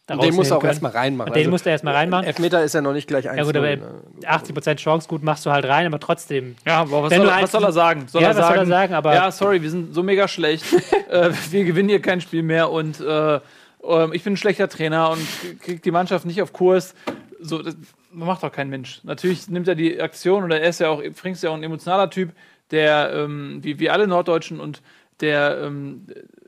[0.09, 1.33] Und den muss er auch erstmal reinmachen.
[1.33, 2.25] Den also, musst du erstmal reinmachen.
[2.25, 3.77] Elfmeter ist ja noch nicht gleich 1 Ja gut, aber
[4.23, 6.55] 80% Chance gut machst du halt rein, aber trotzdem.
[6.65, 8.07] Ja, aber was, soll, du er- was soll er sagen?
[8.07, 10.27] Soll Ja, er was soll sagen, er sagen, aber- ja, sorry, wir sind so mega
[10.27, 10.65] schlecht.
[11.09, 13.39] äh, wir gewinnen hier kein Spiel mehr und äh,
[13.83, 15.27] ähm, ich bin ein schlechter Trainer und
[15.61, 16.95] kriegt die Mannschaft nicht auf Kurs.
[17.39, 17.75] So, das
[18.11, 19.01] macht doch kein Mensch.
[19.03, 21.63] Natürlich nimmt er die Aktion oder er ist ja auch, Frings ist ja auch ein
[21.63, 22.31] emotionaler Typ,
[22.71, 24.81] der, ähm, wie, wie alle Norddeutschen und
[25.21, 26.05] der, ähm,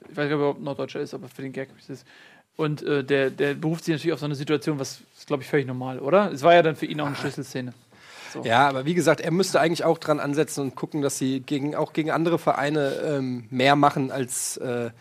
[0.09, 2.05] ich weiß nicht, ob er überhaupt Norddeutscher ist, aber für den Gag ist es.
[2.61, 5.49] Und äh, der, der beruft sich natürlich auf so eine Situation, was ist, glaube ich,
[5.49, 6.31] völlig normal, oder?
[6.31, 7.73] Es war ja dann für ihn auch eine Schlüsselszene.
[8.43, 11.73] Ja, aber wie gesagt, er müsste eigentlich auch dran ansetzen und gucken, dass sie gegen,
[11.75, 14.91] auch gegen andere Vereine ähm, mehr machen, als äh,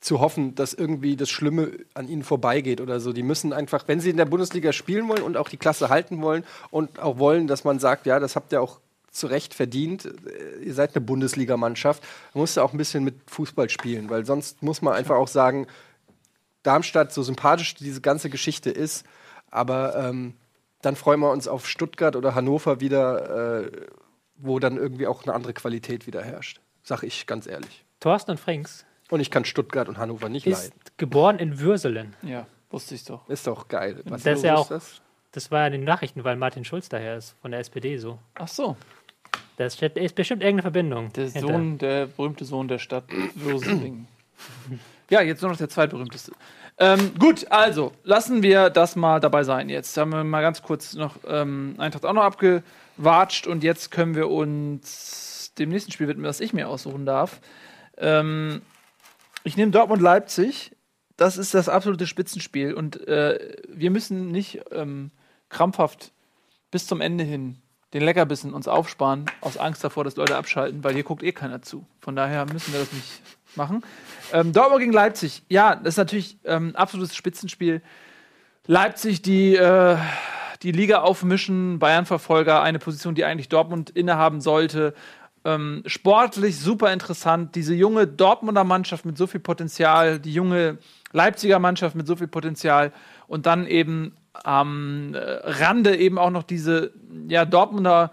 [0.00, 3.12] zu hoffen, dass irgendwie das Schlimme an ihnen vorbeigeht oder so.
[3.12, 6.22] Die müssen einfach, wenn sie in der Bundesliga spielen wollen und auch die Klasse halten
[6.22, 10.06] wollen und auch wollen, dass man sagt, ja, das habt ihr auch zu Recht verdient,
[10.06, 14.24] äh, ihr seid eine Bundesligamannschaft, dann musst du auch ein bisschen mit Fußball spielen, weil
[14.24, 15.66] sonst muss man einfach auch sagen,
[16.68, 19.06] Darmstadt, so sympathisch diese ganze Geschichte ist,
[19.50, 20.34] aber ähm,
[20.82, 23.70] dann freuen wir uns auf Stuttgart oder Hannover wieder, äh,
[24.36, 26.60] wo dann irgendwie auch eine andere Qualität wieder herrscht.
[26.82, 27.84] Sag ich ganz ehrlich.
[28.00, 30.80] Thorsten und Frings Und ich kann Stuttgart und Hannover nicht ist leiden.
[30.98, 32.14] geboren in Würselen.
[32.22, 33.26] Ja, wusste ich doch.
[33.30, 34.02] Ist doch geil.
[34.04, 35.00] Was Das ist ja auch- das?
[35.32, 38.18] Das war ja in den Nachrichten, weil Martin Schulz daher ist, von der SPD so.
[38.34, 38.76] Ach so.
[39.56, 41.12] Da steht- ist bestimmt irgendeine Verbindung.
[41.14, 41.40] Der hinter.
[41.52, 43.04] Sohn, der berühmte Sohn der Stadt
[43.34, 44.06] Würsing.
[45.10, 46.32] ja, jetzt nur noch der zweitberühmteste.
[46.80, 49.68] Ähm, gut, also lassen wir das mal dabei sein.
[49.68, 54.14] Jetzt haben wir mal ganz kurz noch ähm, Eintracht auch noch abgewatscht und jetzt können
[54.14, 57.40] wir uns dem nächsten Spiel widmen, das ich mir aussuchen darf.
[57.96, 58.62] Ähm,
[59.42, 60.72] ich nehme Dortmund-Leipzig.
[61.16, 65.10] Das ist das absolute Spitzenspiel und äh, wir müssen nicht ähm,
[65.48, 66.12] krampfhaft
[66.70, 67.58] bis zum Ende hin
[67.92, 71.62] den Leckerbissen uns aufsparen, aus Angst davor, dass Leute abschalten, weil hier guckt eh keiner
[71.62, 71.86] zu.
[72.00, 73.22] Von daher müssen wir das nicht
[73.58, 73.82] machen.
[74.32, 75.42] Ähm, Dortmund gegen Leipzig.
[75.50, 77.82] Ja, das ist natürlich ähm, absolutes Spitzenspiel.
[78.66, 79.98] Leipzig, die äh,
[80.62, 84.94] die Liga aufmischen, Bayern-Verfolger, eine Position, die eigentlich Dortmund innehaben sollte.
[85.44, 87.54] Ähm, sportlich super interessant.
[87.54, 90.78] Diese junge Dortmunder Mannschaft mit so viel Potenzial, die junge
[91.12, 92.92] Leipziger Mannschaft mit so viel Potenzial
[93.28, 96.92] und dann eben am äh, Rande eben auch noch diese
[97.28, 98.12] ja, Dortmunder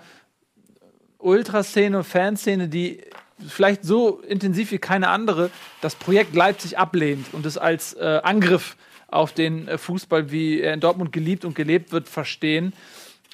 [1.18, 3.02] Ultraszene, Fanszene, die
[3.48, 5.50] vielleicht so intensiv wie keine andere
[5.82, 10.74] das Projekt Leipzig ablehnt und es als äh, Angriff auf den äh, Fußball, wie er
[10.74, 12.74] in Dortmund geliebt und gelebt wird, verstehen.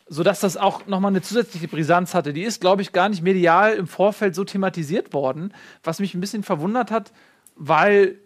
[0.07, 2.33] Sodass das auch nochmal eine zusätzliche Brisanz hatte.
[2.33, 6.19] Die ist, glaube ich, gar nicht medial im Vorfeld so thematisiert worden, was mich ein
[6.19, 7.13] bisschen verwundert hat,
[7.55, 8.17] weil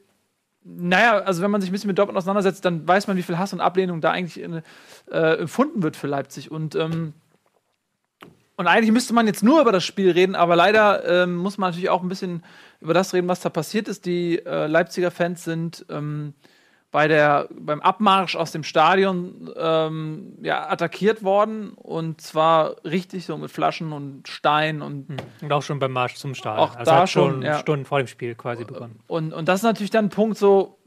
[0.67, 3.37] naja, also wenn man sich ein bisschen mit Dortmund auseinandersetzt, dann weiß man, wie viel
[3.37, 4.63] Hass und Ablehnung da eigentlich in,
[5.11, 6.49] äh, empfunden wird für Leipzig.
[6.49, 7.13] Und, ähm,
[8.57, 11.69] und eigentlich müsste man jetzt nur über das Spiel reden, aber leider ähm, muss man
[11.69, 12.43] natürlich auch ein bisschen
[12.79, 14.05] über das reden, was da passiert ist.
[14.05, 16.33] Die äh, Leipziger Fans sind ähm,
[16.95, 23.37] bei der, beim Abmarsch aus dem Stadion ähm, ja, attackiert worden und zwar richtig so
[23.37, 25.07] mit Flaschen und Steinen und
[25.41, 26.69] Und auch schon beim Marsch zum Stadion.
[26.69, 27.59] Auch also da hat schon schon, ja.
[27.59, 28.99] Stunden vor dem Spiel quasi begonnen.
[29.07, 30.77] Und, und das ist natürlich dann ein Punkt, so,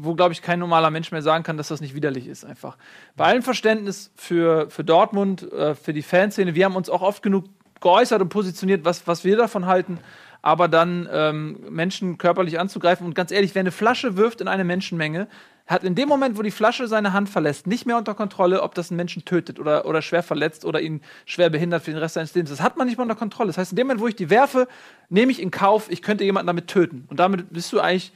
[0.00, 2.76] wo, glaube ich, kein normaler Mensch mehr sagen kann, dass das nicht widerlich ist, einfach.
[3.16, 7.22] Bei allem Verständnis für, für Dortmund, äh, für die Fanszene, wir haben uns auch oft
[7.22, 7.44] genug
[7.80, 9.98] geäußert und positioniert, was, was wir davon halten.
[10.40, 14.64] Aber dann ähm, Menschen körperlich anzugreifen und ganz ehrlich, wer eine Flasche wirft in eine
[14.64, 15.26] Menschenmenge,
[15.66, 18.74] hat in dem Moment, wo die Flasche seine Hand verlässt, nicht mehr unter Kontrolle, ob
[18.74, 22.14] das einen Menschen tötet oder, oder schwer verletzt oder ihn schwer behindert für den Rest
[22.14, 22.50] seines Lebens.
[22.50, 23.48] Das hat man nicht mehr unter Kontrolle.
[23.48, 24.68] Das heißt, in dem Moment, wo ich die werfe,
[25.08, 27.04] nehme ich in Kauf, ich könnte jemanden damit töten.
[27.10, 28.12] Und damit bist du eigentlich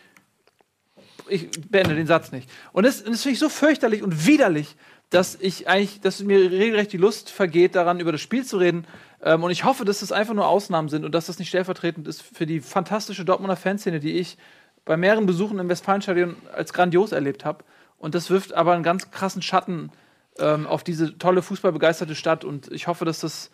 [1.33, 2.49] ich beende den Satz nicht.
[2.73, 4.77] Und das, das finde ich so fürchterlich und widerlich,
[5.11, 8.87] dass ich eigentlich, dass mir regelrecht die Lust vergeht, daran über das Spiel zu reden.
[9.23, 12.09] Ähm, und ich hoffe, dass das einfach nur Ausnahmen sind und dass das nicht stellvertretend
[12.09, 14.39] ist für die fantastische Dortmunder Fanszene, die ich
[14.85, 17.65] bei mehreren Besuchen im Westfalenstadion als grandios erlebt habe.
[17.99, 19.93] Und das wirft aber einen ganz krassen Schatten
[20.39, 22.45] ähm, auf diese tolle fußballbegeisterte Stadt.
[22.45, 23.51] Und ich hoffe, dass das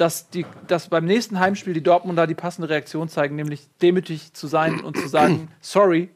[0.00, 4.46] dass, die, dass beim nächsten Heimspiel die Dortmunder die passende Reaktion zeigen, nämlich demütig zu
[4.46, 6.08] sein und zu sagen, sorry,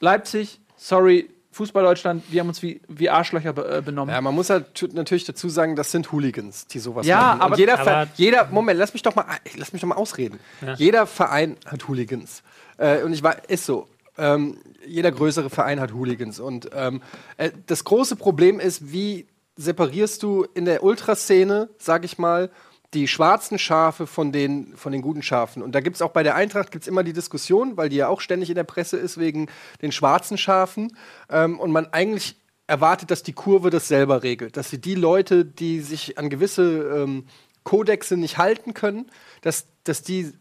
[0.00, 4.14] Leipzig, sorry, Fußball Deutschland, wir haben uns wie, wie Arschlöcher be äh, benommen.
[4.14, 7.40] Ja, man muss halt natürlich dazu sagen, das sind Hooligans, die sowas Ja, machen.
[7.40, 9.24] aber- Und jeder, aber- jeder, Moment, lass mich doch mal,
[9.56, 10.38] lass mich doch mal ausreden.
[10.76, 12.42] Jeder Verein hat Hooligans.
[12.76, 13.88] Äh, und ich war, ist so.
[14.16, 16.38] Ähm, jeder größere Verein hat Hooligans.
[16.38, 17.02] Und ähm,
[17.38, 22.50] äh, das große Problem ist, wie separierst du in der Ultraszene, sag ich mal,
[22.94, 25.62] die schwarzen Schafe von den, von den guten Schafen.
[25.62, 28.08] Und da gibt es auch bei der Eintracht gibt's immer die Diskussion, weil die ja
[28.08, 29.48] auch ständig in der Presse ist wegen
[29.82, 30.96] den schwarzen Schafen.
[31.28, 34.56] Ähm, und man eigentlich erwartet, dass die Kurve das selber regelt.
[34.56, 37.26] Dass sie die Leute, die sich an gewisse ähm,
[37.62, 39.10] Kodexe nicht halten können,
[39.42, 40.32] dass, dass die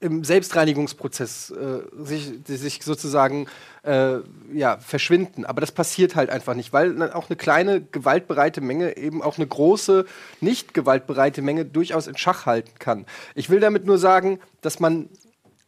[0.00, 3.46] im Selbstreinigungsprozess äh, sich, sich sozusagen
[3.82, 4.18] äh,
[4.52, 5.44] ja, verschwinden.
[5.44, 9.46] Aber das passiert halt einfach nicht, weil auch eine kleine gewaltbereite Menge eben auch eine
[9.46, 10.06] große
[10.40, 13.04] nicht gewaltbereite Menge durchaus in Schach halten kann.
[13.34, 15.08] Ich will damit nur sagen, dass man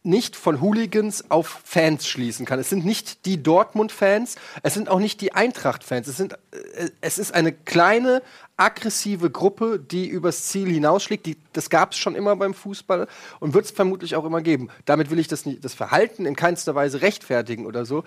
[0.03, 2.59] nicht von Hooligans auf Fans schließen kann.
[2.59, 6.07] Es sind nicht die Dortmund-Fans, es sind auch nicht die Eintracht-Fans.
[6.07, 8.21] Es, sind, äh, es ist eine kleine,
[8.57, 11.25] aggressive Gruppe, die übers Ziel hinausschlägt.
[11.25, 13.07] Die, das gab es schon immer beim Fußball
[13.39, 14.69] und wird es vermutlich auch immer geben.
[14.85, 18.03] Damit will ich das, nicht, das Verhalten in keinster Weise rechtfertigen oder so.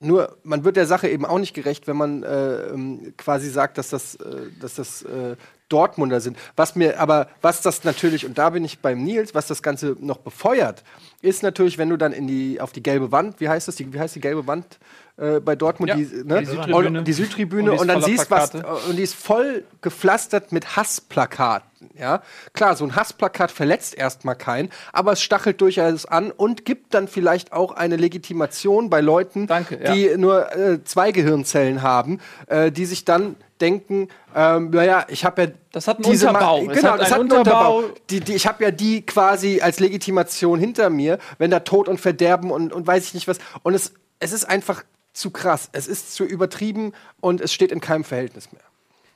[0.00, 3.78] Nur, man wird der Sache eben auch nicht gerecht, wenn man äh, ähm, quasi sagt,
[3.78, 5.36] dass das, äh, dass das äh,
[5.68, 6.36] Dortmunder sind.
[6.56, 9.96] Was mir aber, was das natürlich, und da bin ich beim Nils, was das Ganze
[9.98, 10.84] noch befeuert,
[11.22, 13.92] ist natürlich, wenn du dann in die, auf die gelbe Wand, wie heißt das, die,
[13.92, 14.78] wie heißt die gelbe Wand
[15.16, 15.88] äh, bei Dortmund?
[15.88, 16.40] Ja, die, ne?
[16.40, 16.98] die Südtribüne.
[16.98, 18.88] Und, die Südtribüne Und die und, dann siehst was, Plakate.
[18.90, 21.70] und die ist voll gepflastert mit Hassplakaten.
[21.98, 22.22] Ja,
[22.52, 27.08] klar, so ein Hassplakat verletzt erstmal keinen, aber es stachelt durchaus an und gibt dann
[27.08, 29.92] vielleicht auch eine Legitimation bei Leuten, Danke, ja.
[29.92, 35.42] die nur äh, zwei Gehirnzellen haben, äh, die sich dann denken, ähm, naja, ich habe
[35.42, 36.70] ja Das hat einen diese Ma- Unterbau.
[36.70, 37.76] Es Genau, hat das hat einen Unterbau.
[37.78, 37.94] Unterbau.
[38.10, 42.00] Die, die, ich habe ja die quasi als Legitimation hinter mir, wenn da Tod und
[42.00, 43.38] Verderben und, und weiß ich nicht was.
[43.62, 45.68] Und es, es ist einfach zu krass.
[45.72, 48.62] Es ist zu übertrieben und es steht in keinem Verhältnis mehr.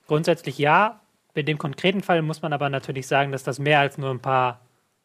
[0.07, 1.01] Grundsätzlich ja.
[1.35, 4.19] In dem konkreten Fall muss man aber natürlich sagen, dass das mehr als nur ein
[4.21, 4.61] paar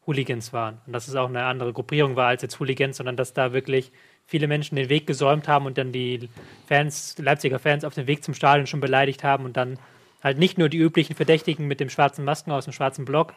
[0.06, 0.78] Hooligans waren.
[0.86, 3.92] Und dass es auch eine andere Gruppierung war als jetzt Hooligans, sondern dass da wirklich
[4.26, 6.28] viele Menschen den Weg gesäumt haben und dann die
[6.66, 9.78] Fans, Leipziger Fans auf dem Weg zum Stadion schon beleidigt haben und dann
[10.22, 13.34] halt nicht nur die üblichen Verdächtigen mit dem schwarzen Masken aus dem schwarzen Block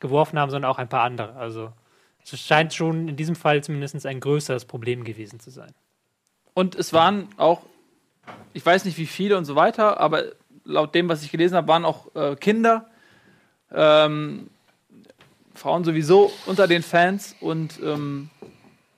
[0.00, 1.36] geworfen haben, sondern auch ein paar andere.
[1.36, 1.72] Also
[2.24, 5.72] es scheint schon in diesem Fall zumindest ein größeres Problem gewesen zu sein.
[6.54, 7.62] Und es waren auch,
[8.52, 10.24] ich weiß nicht wie viele und so weiter, aber
[10.64, 12.86] laut dem, was ich gelesen habe, waren auch äh, Kinder,
[13.72, 14.50] ähm,
[15.54, 18.30] Frauen sowieso unter den Fans und ähm,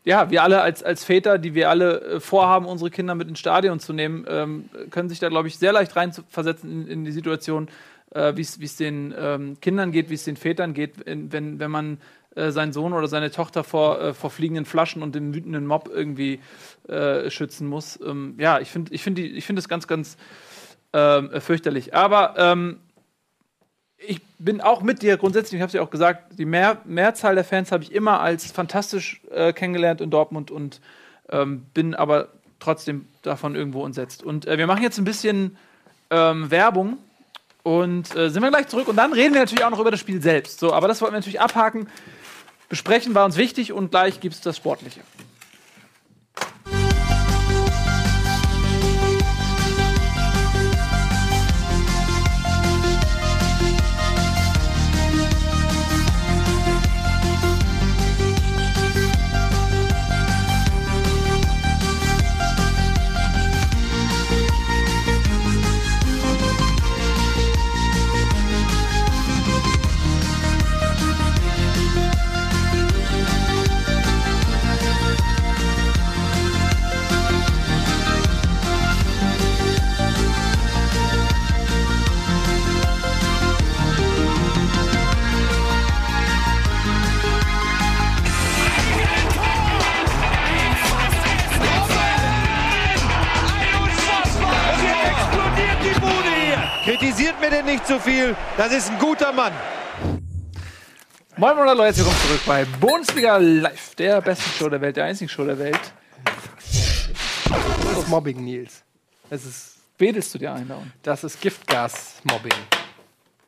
[0.04, 3.38] ja, wir alle als, als Väter, die wir alle äh, vorhaben, unsere Kinder mit ins
[3.38, 7.12] Stadion zu nehmen, ähm, können sich da, glaube ich, sehr leicht reinversetzen in, in die
[7.12, 7.68] Situation,
[8.10, 11.70] äh, wie es den ähm, Kindern geht, wie es den Vätern geht, in, wenn, wenn
[11.70, 11.98] man
[12.34, 15.90] äh, seinen Sohn oder seine Tochter vor, äh, vor fliegenden Flaschen und dem wütenden Mob
[15.92, 16.40] irgendwie
[16.88, 17.98] äh, schützen muss.
[18.06, 20.16] Ähm, ja, ich finde ich find find das ganz, ganz
[20.92, 21.94] ähm, äh, fürchterlich.
[21.94, 22.78] Aber ähm,
[24.06, 27.34] ich bin auch mit dir grundsätzlich, ich habe es ja auch gesagt, die Mehr Mehrzahl
[27.34, 30.80] der Fans habe ich immer als fantastisch äh, kennengelernt in Dortmund und
[31.30, 34.22] ähm, bin aber trotzdem davon irgendwo entsetzt.
[34.22, 35.56] Und äh, wir machen jetzt ein bisschen
[36.10, 36.98] ähm, Werbung
[37.62, 40.00] und äh, sind wir gleich zurück und dann reden wir natürlich auch noch über das
[40.00, 40.60] Spiel selbst.
[40.60, 41.88] So, aber das wollten wir natürlich abhaken.
[42.68, 45.00] Besprechen war uns wichtig und gleich gibt es das Sportliche.
[97.40, 98.37] Mir denn nicht zu viel.
[98.57, 99.53] Das ist ein guter Mann.
[101.37, 105.07] Moin Moin Leute, herzlich willkommen zurück bei Bundesliga Live, der besten Show der Welt, der
[105.07, 105.81] einzigen Show der Welt.
[106.64, 108.83] Das ist Mobbing, Nils.
[109.31, 110.92] Das ist, Wedelst du dir ein da unten?
[111.03, 112.53] das ist Giftgas-Mobbing.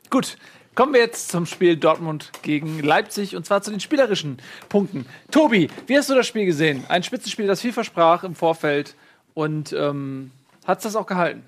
[0.09, 0.39] Gut,
[0.75, 4.39] kommen wir jetzt zum Spiel Dortmund gegen Leipzig und zwar zu den spielerischen
[4.71, 5.05] Punkten.
[5.31, 6.85] Tobi, wie hast du das Spiel gesehen?
[6.89, 8.95] Ein Spitzenspiel, das viel versprach im Vorfeld
[9.35, 10.31] und ähm,
[10.67, 11.43] hat es das auch gehalten?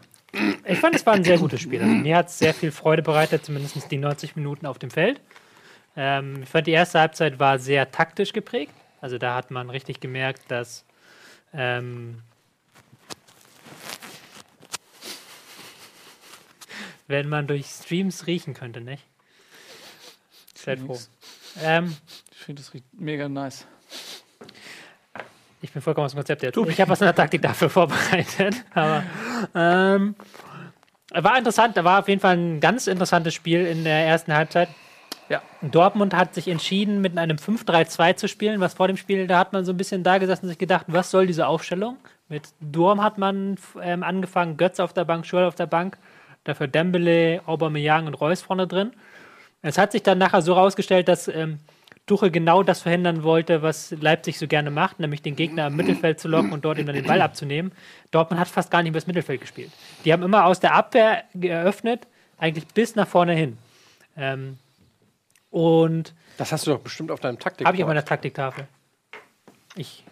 [0.64, 1.81] Ich fand, es war ein sehr gutes Spiel.
[1.83, 5.20] Also, mir hat es sehr viel Freude bereitet, zumindest die 90 Minuten auf dem Feld.
[5.97, 8.73] Ähm, ich fand, die erste Halbzeit war sehr taktisch geprägt.
[9.01, 10.85] Also da hat man richtig gemerkt, dass
[11.53, 12.23] ähm,
[17.07, 19.05] wenn man durch Streams riechen könnte, nicht?
[20.55, 20.99] Seid froh.
[21.62, 21.94] Ähm,
[22.33, 23.66] Ich finde das riecht mega nice.
[25.64, 26.59] Ich bin vollkommen aus dem Konzept jetzt.
[26.59, 28.55] Ich habe was in der Taktik dafür vorbereitet.
[28.74, 29.03] Aber
[29.55, 30.14] ähm,
[31.11, 31.74] war interessant.
[31.74, 34.68] Da war auf jeden Fall ein ganz interessantes Spiel in der ersten Halbzeit.
[35.31, 35.40] Ja.
[35.62, 39.55] Dortmund hat sich entschieden, mit einem 5-3-2 zu spielen, was vor dem Spiel, da hat
[39.55, 41.96] man so ein bisschen da gesessen und sich gedacht, was soll diese Aufstellung?
[42.29, 45.96] Mit Durm hat man ähm, angefangen, Götz auf der Bank, Schürrle auf der Bank,
[46.44, 48.92] dafür Dembele, Aubameyang und Reus vorne drin.
[49.62, 51.61] Es hat sich dann nachher so herausgestellt, dass ähm,
[52.07, 56.21] Tuchel genau das verhindern wollte, was Leipzig so gerne macht, nämlich den Gegner im Mittelfeld
[56.21, 57.73] zu locken und dort ihm dann den Ball abzunehmen.
[58.11, 59.73] Dortmund hat fast gar nicht mehr das Mittelfeld gespielt.
[60.05, 63.57] Die haben immer aus der Abwehr geöffnet, eigentlich bis nach vorne hin.
[64.17, 64.59] Ähm,
[65.51, 67.67] und Das hast du doch bestimmt auf deinem Taktik.
[67.67, 68.67] habe ich auf meiner Taktiktafel.
[69.77, 70.05] Ich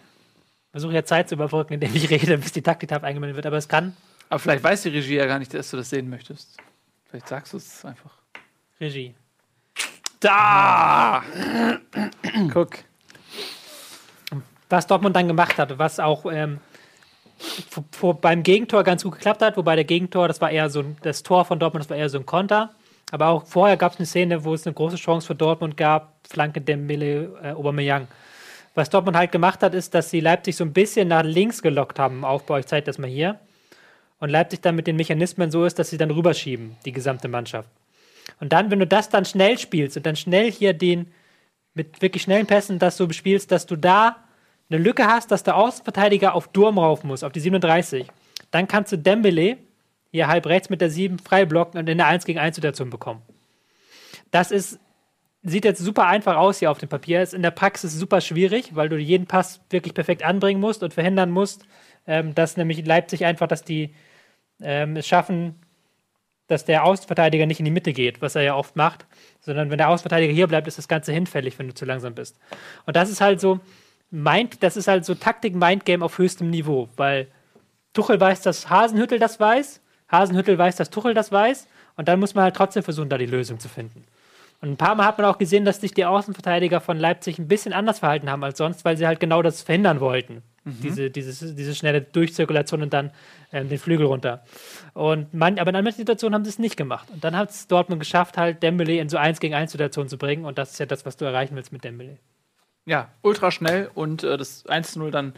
[0.71, 3.67] versuche ja Zeit zu überbrücken, indem ich rede, bis die Taktiktafel eingeblendet wird, aber es
[3.67, 3.95] kann
[4.29, 6.57] Aber vielleicht weiß die Regie ja gar nicht, dass du das sehen möchtest.
[7.05, 8.11] Vielleicht sagst du es einfach.
[8.81, 9.13] Regie.
[10.23, 11.21] Da!
[12.53, 12.71] Guck.
[14.69, 16.59] was Dortmund dann gemacht hat, was auch ähm,
[17.69, 20.79] vor, vor, beim Gegentor ganz gut geklappt hat, wobei der Gegentor, das war eher so
[20.79, 22.71] ein, das Tor von Dortmund, das war eher so ein Konter.
[23.11, 26.13] Aber auch vorher gab es eine Szene, wo es eine große Chance für Dortmund gab,
[26.27, 28.07] Flanke Dembele, äh, Aubameyang.
[28.75, 31.99] Was Dortmund halt gemacht hat, ist, dass sie Leipzig so ein bisschen nach links gelockt
[31.99, 32.57] haben im Aufbau.
[32.57, 33.39] Ich zeige das mal hier.
[34.19, 37.69] Und Leipzig dann mit den Mechanismen so ist, dass sie dann rüberschieben, die gesamte Mannschaft.
[38.39, 41.11] Und dann, wenn du das dann schnell spielst und dann schnell hier den
[41.73, 44.17] mit wirklich schnellen Pässen das so bespielst, dass du da
[44.69, 48.07] eine Lücke hast, dass der Außenverteidiger auf Durm rauf muss, auf die 37,
[48.51, 49.57] dann kannst du Dembele
[50.11, 52.89] hier halb rechts mit der 7 frei blocken und in der 1 gegen 1 Situation
[52.89, 53.21] bekommen.
[54.31, 54.79] Das ist,
[55.41, 58.75] sieht jetzt super einfach aus hier auf dem Papier, ist in der Praxis super schwierig,
[58.75, 61.65] weil du jeden Pass wirklich perfekt anbringen musst und verhindern musst,
[62.05, 63.93] ähm, dass nämlich Leipzig einfach, dass die
[64.61, 65.55] ähm, es schaffen,
[66.47, 69.05] dass der Außenverteidiger nicht in die Mitte geht, was er ja oft macht,
[69.39, 72.39] sondern wenn der Außenverteidiger hier bleibt, ist das Ganze hinfällig, wenn du zu langsam bist.
[72.85, 73.59] Und das ist halt so,
[74.11, 77.27] Mind, das ist halt so Taktik-Mindgame auf höchstem Niveau, weil
[77.93, 82.35] Tuchel weiß, dass Hasenhüttel das weiß, Hasenhüttel weiß, dass Tuchel das weiß und dann muss
[82.35, 84.03] man halt trotzdem versuchen, da die Lösung zu finden.
[84.61, 87.47] Und ein paar Mal hat man auch gesehen, dass sich die Außenverteidiger von Leipzig ein
[87.47, 90.41] bisschen anders verhalten haben als sonst, weil sie halt genau das verhindern wollten.
[90.65, 93.11] Diese, dieses, diese schnelle Durchzirkulation und dann
[93.51, 94.45] ähm, den Flügel runter.
[94.93, 97.09] Und man, aber in anderen Situationen haben sie es nicht gemacht.
[97.11, 100.17] Und dann hat es Dortmund geschafft, halt Dembele in so 1 gegen 1 Situationen zu
[100.17, 100.45] bringen.
[100.45, 102.17] Und das ist ja das, was du erreichen willst mit Dembele.
[102.85, 105.33] Ja, ultra schnell und äh, das 1-0 dann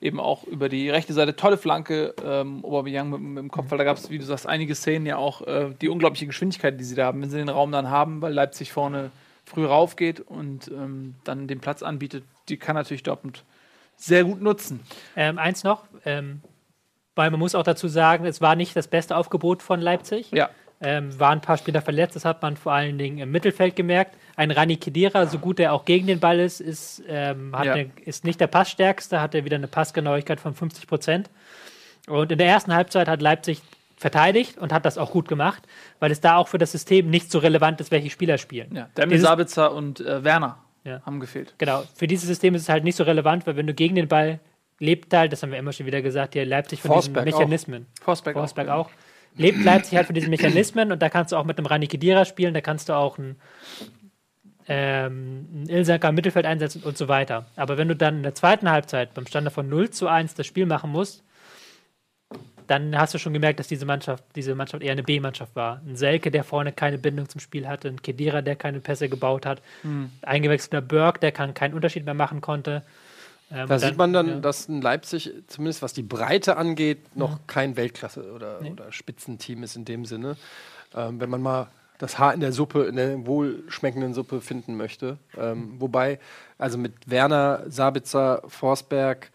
[0.00, 1.36] eben auch über die rechte Seite.
[1.36, 4.46] Tolle Flanke, ähm, Aubameyang mit, mit dem Kopf, weil da gab es, wie du sagst,
[4.46, 7.48] einige Szenen ja auch, äh, die unglaubliche Geschwindigkeit, die sie da haben, wenn sie den
[7.48, 9.10] Raum dann haben, weil Leipzig vorne
[9.44, 13.44] früh raufgeht und ähm, dann den Platz anbietet, die kann natürlich Dortmund
[14.00, 14.80] sehr gut nutzen.
[15.16, 16.40] Ähm, eins noch, ähm,
[17.14, 20.30] weil man muss auch dazu sagen, es war nicht das beste Aufgebot von Leipzig.
[20.32, 20.48] Ja,
[20.82, 24.16] Ähm, waren ein paar Spieler verletzt, das hat man vor allen Dingen im Mittelfeld gemerkt.
[24.36, 27.74] Ein Rani Kedira, so gut er auch gegen den Ball ist, ist, ähm, Ja.
[27.74, 31.28] eine, ist nicht der Passstärkste, hat er wieder eine Passgenauigkeit von 50 Prozent.
[32.08, 33.60] Und in der ersten Halbzeit hat Leipzig
[33.98, 35.62] verteidigt und hat das auch gut gemacht,
[35.98, 38.74] weil es da auch für das System nicht so relevant ist, welche Spieler spielen.
[38.74, 38.88] ja.
[38.96, 41.02] Demir Dieses- Sabitzer und äh, Werner Ja.
[41.02, 41.54] haben gefehlt.
[41.58, 44.08] Genau, für dieses System ist es halt nicht so relevant, weil wenn du gegen den
[44.08, 44.40] Ball
[44.78, 47.40] lebt halt, das haben wir immer schon wieder gesagt, hier Leipzig von Forsberg diesen auch.
[47.40, 47.86] Mechanismen.
[48.00, 48.86] Forsberg, Forsberg auch.
[48.86, 48.90] auch.
[49.36, 52.24] Lebt Leipzig halt von diesen Mechanismen und da kannst du auch mit einem Rani Kedira
[52.24, 53.36] spielen, da kannst du auch einen,
[54.66, 57.46] ähm, einen Ilsanker im Mittelfeld einsetzen und so weiter.
[57.56, 60.46] Aber wenn du dann in der zweiten Halbzeit beim Stand von 0 zu 1 das
[60.46, 61.22] Spiel machen musst,
[62.70, 65.80] dann hast du schon gemerkt, dass diese Mannschaft, diese Mannschaft eher eine B-Mannschaft war.
[65.84, 69.44] Ein Selke, der vorne keine Bindung zum Spiel hatte, ein Kedira, der keine Pässe gebaut
[69.44, 70.10] hat, Hm.
[70.22, 72.82] eingewechselter Burke, der kann keinen Unterschied mehr machen konnte.
[73.50, 74.38] Ähm, Da sieht man dann, ja.
[74.38, 78.70] dass in Leipzig, zumindest was die Breite angeht, noch kein Weltklasse- oder, Nee.
[78.70, 80.36] oder Spitzenteam ist in dem Sinne.
[80.94, 81.66] Ähm, wenn man mal
[81.98, 85.18] das Haar in der Suppe, in der wohlschmeckenden Suppe finden möchte.
[85.36, 86.18] Ähm, wobei,
[86.56, 89.30] also mit Werner, Sabitzer, Forsberg,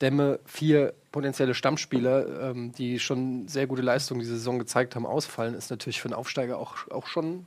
[0.00, 5.54] Demme, vier potenzielle Stammspieler, ähm, die schon sehr gute Leistungen diese Saison gezeigt haben, ausfallen,
[5.54, 7.46] ist natürlich für einen Aufsteiger auch, auch schon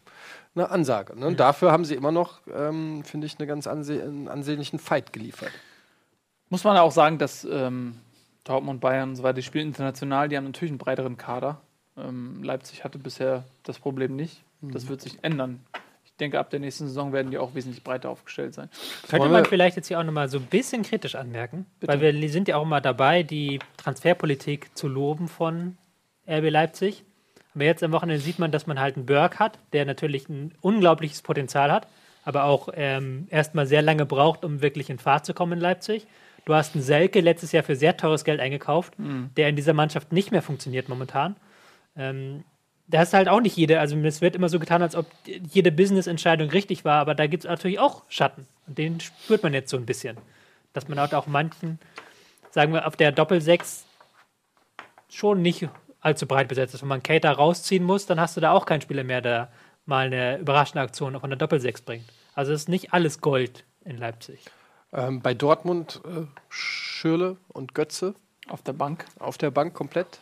[0.56, 1.18] eine Ansage.
[1.18, 1.28] Ne?
[1.28, 5.14] Und dafür haben sie immer noch, ähm, finde ich, eine ganz anse einen ansehnlichen Fight
[5.14, 5.52] geliefert.
[6.50, 7.98] Muss man auch sagen, dass ähm,
[8.44, 11.62] Dortmund, Bayern und so weiter, die spielen international, die haben natürlich einen breiteren Kader.
[11.96, 14.42] Ähm, Leipzig hatte bisher das Problem nicht.
[14.62, 15.60] Das wird sich ändern.
[16.20, 18.70] Ich denke, ab der nächsten Saison werden die auch wesentlich breiter aufgestellt sein.
[19.08, 21.94] Könnte man vielleicht jetzt hier auch nochmal so ein bisschen kritisch anmerken, Bitte.
[21.94, 25.78] weil wir sind ja auch immer dabei, die Transferpolitik zu loben von
[26.30, 27.06] RB Leipzig.
[27.56, 30.54] Aber jetzt am Wochenende sieht man, dass man halt einen Burke hat, der natürlich ein
[30.60, 31.88] unglaubliches Potenzial hat,
[32.26, 36.06] aber auch ähm, erstmal sehr lange braucht, um wirklich in Fahrt zu kommen in Leipzig.
[36.44, 38.94] Du hast einen Selke letztes Jahr für sehr teures Geld eingekauft,
[39.38, 41.38] der in dieser Mannschaft nicht mehr funktioniert momentan.
[41.96, 42.44] Ähm,
[42.90, 45.71] da ist halt auch nicht jede, also es wird immer so getan, als ob jede
[45.71, 48.48] Business-Entscheidung richtig war, aber da gibt es natürlich auch Schatten.
[48.67, 50.17] Und den spürt man jetzt so ein bisschen.
[50.73, 51.79] Dass man halt auch manchen,
[52.52, 53.83] sagen wir, auf der Doppel-6
[55.10, 55.69] schon nicht
[56.02, 56.81] allzu breit besetzt ist.
[56.81, 59.52] Wenn man Cater rausziehen muss, dann hast du da auch keinen Spieler mehr, der
[59.85, 62.06] mal eine überraschende Aktion von der Doppel-6 bringt.
[62.33, 64.46] Also es ist nicht alles Gold in Leipzig.
[64.94, 68.15] Ähm, bei Dortmund äh, Schürle und Götze
[68.48, 69.06] Auf der Bank.
[69.19, 70.19] auf der Bank komplett.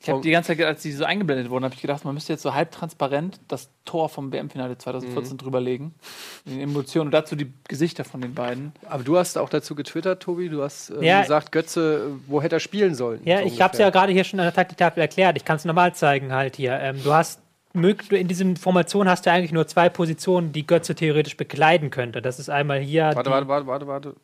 [0.00, 2.32] Ich habe die ganze Zeit, als die so eingeblendet wurden, habe ich gedacht, man müsste
[2.32, 5.38] jetzt so halbtransparent das Tor vom WM-Finale 2014 Mhm.
[5.38, 5.94] drüberlegen.
[6.44, 8.72] In Emotionen und dazu die Gesichter von den beiden.
[8.88, 10.48] Aber du hast auch dazu getwittert, Tobi.
[10.50, 11.22] Du hast ähm, Ja.
[11.22, 13.20] gesagt, Götze, wo hätte er spielen sollen?
[13.24, 15.36] Ja, so ich habe es ja gerade hier schon an der Taktiktafel erklärt.
[15.36, 16.78] Ich kann es nochmal zeigen halt hier.
[16.78, 17.40] Ähm, du hast
[17.74, 22.22] in diesem Formation hast du eigentlich nur zwei Positionen, die Götze theoretisch bekleiden könnte.
[22.22, 24.14] Das ist einmal hier, Warte, die, warte, warte, warte, warte.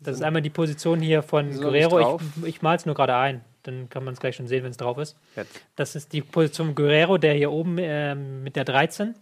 [0.00, 2.18] das ist einmal die Position hier von Guerrero.
[2.42, 4.70] Ich, ich mal es nur gerade ein, dann kann man es gleich schon sehen, wenn
[4.70, 5.16] es drauf ist.
[5.34, 5.60] Jetzt.
[5.76, 9.14] Das ist die Position Guerrero, der hier oben ähm, mit der 13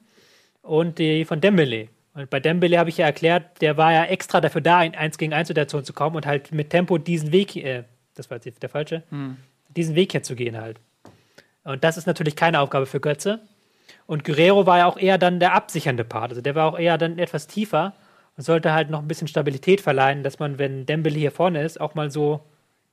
[0.62, 1.88] und die von Dembele.
[2.14, 5.18] Und bei Dembele habe ich ja erklärt, der war ja extra dafür da, in 1
[5.18, 7.84] gegen 1 Situation zu kommen und halt mit Tempo diesen Weg, äh,
[8.14, 9.02] das war jetzt der falsche,
[9.76, 10.78] diesen Weg hier zu gehen halt.
[11.64, 13.40] Und das ist natürlich keine Aufgabe für Götze.
[14.06, 16.30] Und Guerrero war ja auch eher dann der absichernde Part.
[16.30, 17.94] Also der war auch eher dann etwas tiefer
[18.36, 21.80] und sollte halt noch ein bisschen Stabilität verleihen, dass man, wenn Dembele hier vorne ist,
[21.80, 22.40] auch mal so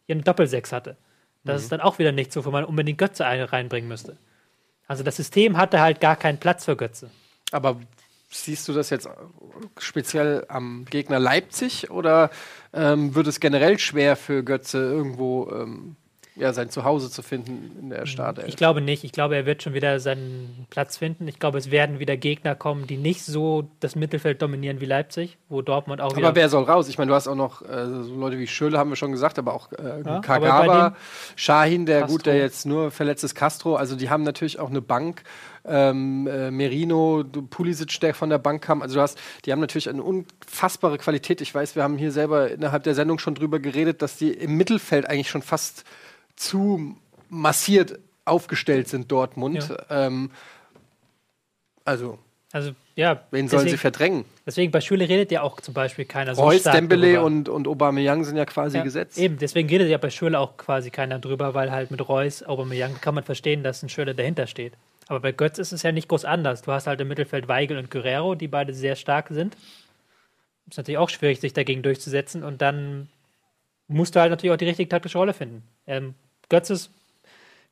[0.05, 0.95] hier eine Doppelsechs hatte.
[1.43, 4.17] Das ist dann auch wieder nicht so, wo man unbedingt Götze ein- reinbringen müsste.
[4.87, 7.09] Also das System hatte halt gar keinen Platz für Götze.
[7.51, 7.79] Aber
[8.29, 9.09] siehst du das jetzt
[9.77, 12.29] speziell am Gegner Leipzig oder
[12.73, 15.95] ähm, wird es generell schwer für Götze irgendwo ähm,
[16.35, 18.47] ja, sein Zuhause zu finden in der Startelf?
[18.47, 19.03] Ich glaube nicht.
[19.03, 21.27] Ich glaube, er wird schon wieder seinen Platz finden.
[21.27, 25.37] Ich glaube, es werden wieder Gegner kommen, die nicht so das Mittelfeld dominieren wie Leipzig,
[25.49, 26.87] wo Dortmund auch aber wer soll raus?
[26.87, 29.39] Ich meine, du hast auch noch äh, so Leute wie Schöle, haben wir schon gesagt,
[29.39, 30.95] aber auch äh, Ja, Kagawa,
[31.35, 32.15] Shahin, der Castro.
[32.15, 33.75] gut, der jetzt nur verletzt ist, Castro.
[33.75, 35.23] Also die haben natürlich auch eine Bank.
[35.63, 38.81] Ähm, äh, Merino, Pulisic, der von der Bank kam.
[38.81, 41.39] Also du hast, die haben natürlich eine unfassbare Qualität.
[41.41, 44.57] Ich weiß, wir haben hier selber innerhalb der Sendung schon drüber geredet, dass die im
[44.57, 45.83] Mittelfeld eigentlich schon fast
[46.35, 46.97] zu
[47.29, 49.73] massiert aufgestellt sind, Dortmund.
[49.89, 50.31] Ähm,
[51.85, 52.19] also,
[52.53, 53.21] also, ja.
[53.31, 54.25] wen sollen sie verdrängen?
[54.45, 57.23] deswegen bei Schule redet ja auch zum Beispiel keiner so Reus, stark Dembele drüber.
[57.23, 59.17] und, und Aubameyang sind ja quasi Ja, gesetzt.
[59.17, 62.99] Eben, deswegen redet ja bei Schürle auch quasi keiner drüber, weil halt mit Reus, Aubameyang
[62.99, 64.73] kann man verstehen, dass ein Schürle dahinter steht.
[65.07, 66.61] Aber bei Götz ist es ja nicht groß anders.
[66.61, 69.55] Du hast halt im Mittelfeld Weigel und Guerrero, die beide sehr stark sind.
[70.69, 73.09] Ist natürlich auch schwierig, sich dagegen durchzusetzen und dann
[73.91, 75.63] musst du halt natürlich auch die richtige taktische Rolle finden.
[75.87, 76.15] Ähm,
[76.49, 76.91] Götz ist,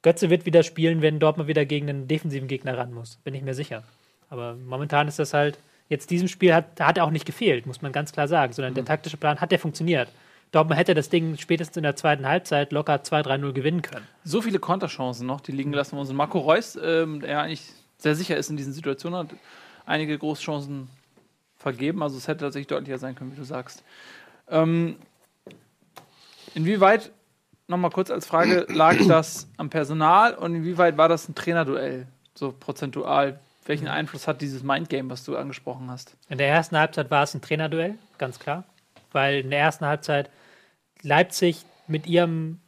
[0.01, 3.17] Götze wird wieder spielen, wenn Dortmund wieder gegen einen defensiven Gegner ran muss.
[3.17, 3.83] Bin ich mir sicher.
[4.29, 5.57] Aber momentan ist das halt,
[5.89, 8.73] jetzt diesem Spiel hat, hat er auch nicht gefehlt, muss man ganz klar sagen, sondern
[8.75, 10.09] der taktische Plan hat ja funktioniert.
[10.51, 14.07] Dortmund hätte das Ding spätestens in der zweiten Halbzeit locker 2-3-0 gewinnen können.
[14.23, 16.15] So viele Konterchancen noch, die liegen gelassen worden sind.
[16.15, 19.35] Marco Reus, ähm, der eigentlich sehr sicher ist in diesen Situationen, hat
[19.85, 20.89] einige Großchancen
[21.55, 22.01] vergeben.
[22.01, 23.83] Also es hätte tatsächlich deutlicher sein können, wie du sagst.
[24.47, 24.95] Ähm,
[26.55, 27.11] inwieweit,
[27.67, 32.51] nochmal kurz als Frage, lag das am Personal und inwieweit war das ein Trainerduell, so
[32.51, 33.39] prozentual?
[33.65, 36.15] Welchen Einfluss hat dieses Mindgame, was du angesprochen hast?
[36.27, 38.63] In der ersten Halbzeit war es ein Trainerduell, ganz klar.
[39.11, 40.29] Weil in der ersten Halbzeit
[41.01, 42.59] Leipzig mit ihrem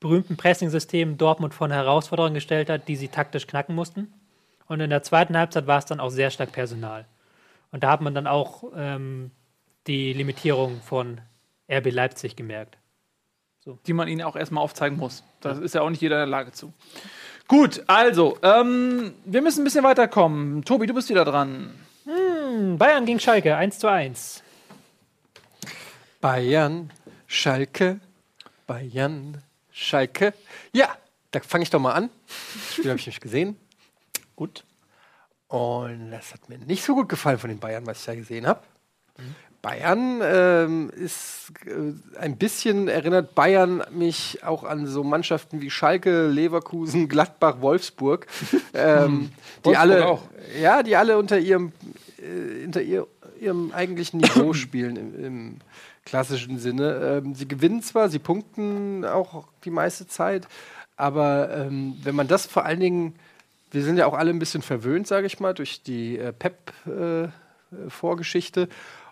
[0.00, 4.12] berühmten Pressing-System Dortmund vor eine Herausforderung gestellt hat, die sie taktisch knacken mussten.
[4.66, 7.06] Und in der zweiten Halbzeit war es dann auch sehr stark Personal.
[7.70, 9.30] Und da hat man dann auch ähm,
[9.86, 11.20] die Limitierung von
[11.70, 12.78] RB Leipzig gemerkt.
[13.86, 15.22] Die man ihnen auch erstmal aufzeigen muss.
[15.40, 16.72] Das ist ja auch nicht jeder in der Lage zu.
[17.48, 20.64] Gut, also, ähm, wir müssen ein bisschen weiterkommen.
[20.64, 21.74] Tobi, du bist wieder dran.
[22.78, 24.42] Bayern gegen Schalke, 1 zu 1.
[26.20, 26.92] Bayern,
[27.26, 28.00] Schalke,
[28.66, 30.34] Bayern, Schalke.
[30.72, 30.96] Ja,
[31.30, 32.10] da fange ich doch mal an.
[32.26, 33.56] Das Spiel habe ich nicht gesehen.
[34.36, 34.64] Gut.
[35.48, 38.46] Und das hat mir nicht so gut gefallen von den Bayern, was ich da gesehen
[38.46, 38.62] habe.
[39.62, 46.28] Bayern ähm, ist äh, ein bisschen erinnert Bayern mich auch an so Mannschaften wie Schalke,
[46.28, 48.26] Leverkusen, Gladbach, Wolfsburg,
[48.74, 50.22] ähm, die Wolfsburg alle auch.
[50.60, 51.72] ja, die alle unter ihrem
[52.18, 53.06] äh, unter ihr,
[53.38, 55.56] ihrem eigentlichen Niveau spielen im, im
[56.04, 57.22] klassischen Sinne.
[57.22, 60.48] Ähm, sie gewinnen zwar, sie punkten auch die meiste Zeit,
[60.96, 63.14] aber ähm, wenn man das vor allen Dingen,
[63.70, 68.70] wir sind ja auch alle ein bisschen verwöhnt, sage ich mal, durch die äh, Pep-Vorgeschichte.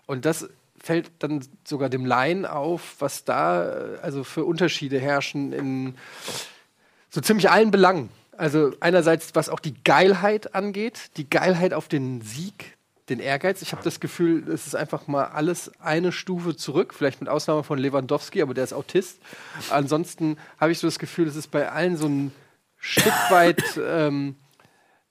[0.09, 0.49] Und das
[0.81, 5.93] fällt dann sogar dem Laien auf, was da äh, also für Unterschiede herrschen in
[7.11, 8.09] so ziemlich allen Belangen.
[8.35, 12.75] Also einerseits, was auch die Geilheit angeht, die Geilheit auf den Sieg,
[13.09, 13.61] den Ehrgeiz.
[13.61, 17.63] Ich habe das Gefühl, es ist einfach mal alles eine Stufe zurück, vielleicht mit Ausnahme
[17.63, 19.19] von Lewandowski, aber der ist Autist.
[19.69, 22.31] Ansonsten habe ich so das Gefühl, es ist bei allen so ein
[22.79, 24.37] Stück weit, ähm,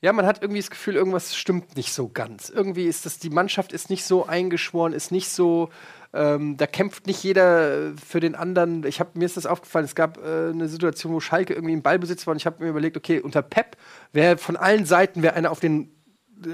[0.00, 2.50] ja, man hat irgendwie das Gefühl, irgendwas stimmt nicht so ganz.
[2.50, 5.70] Irgendwie ist das, die Mannschaft ist nicht so eingeschworen, ist nicht so,
[6.12, 8.84] ähm, da kämpft nicht jeder für den anderen.
[8.86, 11.82] Ich hab, mir ist das aufgefallen, es gab äh, eine Situation, wo Schalke irgendwie im
[11.82, 13.76] Ballbesitz war und ich habe mir überlegt, okay, unter Pep
[14.12, 15.97] wäre von allen Seiten wäre einer auf den äh,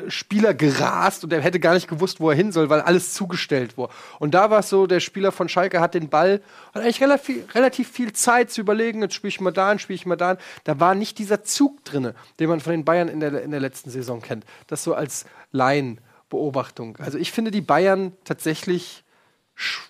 [0.08, 3.76] Spieler gerast und er hätte gar nicht gewusst, wo er hin soll, weil alles zugestellt
[3.76, 3.92] wurde.
[4.18, 6.40] Und da war es so, der Spieler von Schalke hat den Ball,
[6.74, 10.06] hat eigentlich relativ, relativ viel Zeit zu überlegen, jetzt spiele ich mal da, spiele ich
[10.06, 10.38] mal da.
[10.64, 13.60] Da war nicht dieser Zug drin, den man von den Bayern in der, in der
[13.60, 14.44] letzten Saison kennt.
[14.66, 16.96] Das so als Laienbeobachtung.
[16.98, 19.04] Also ich finde die Bayern tatsächlich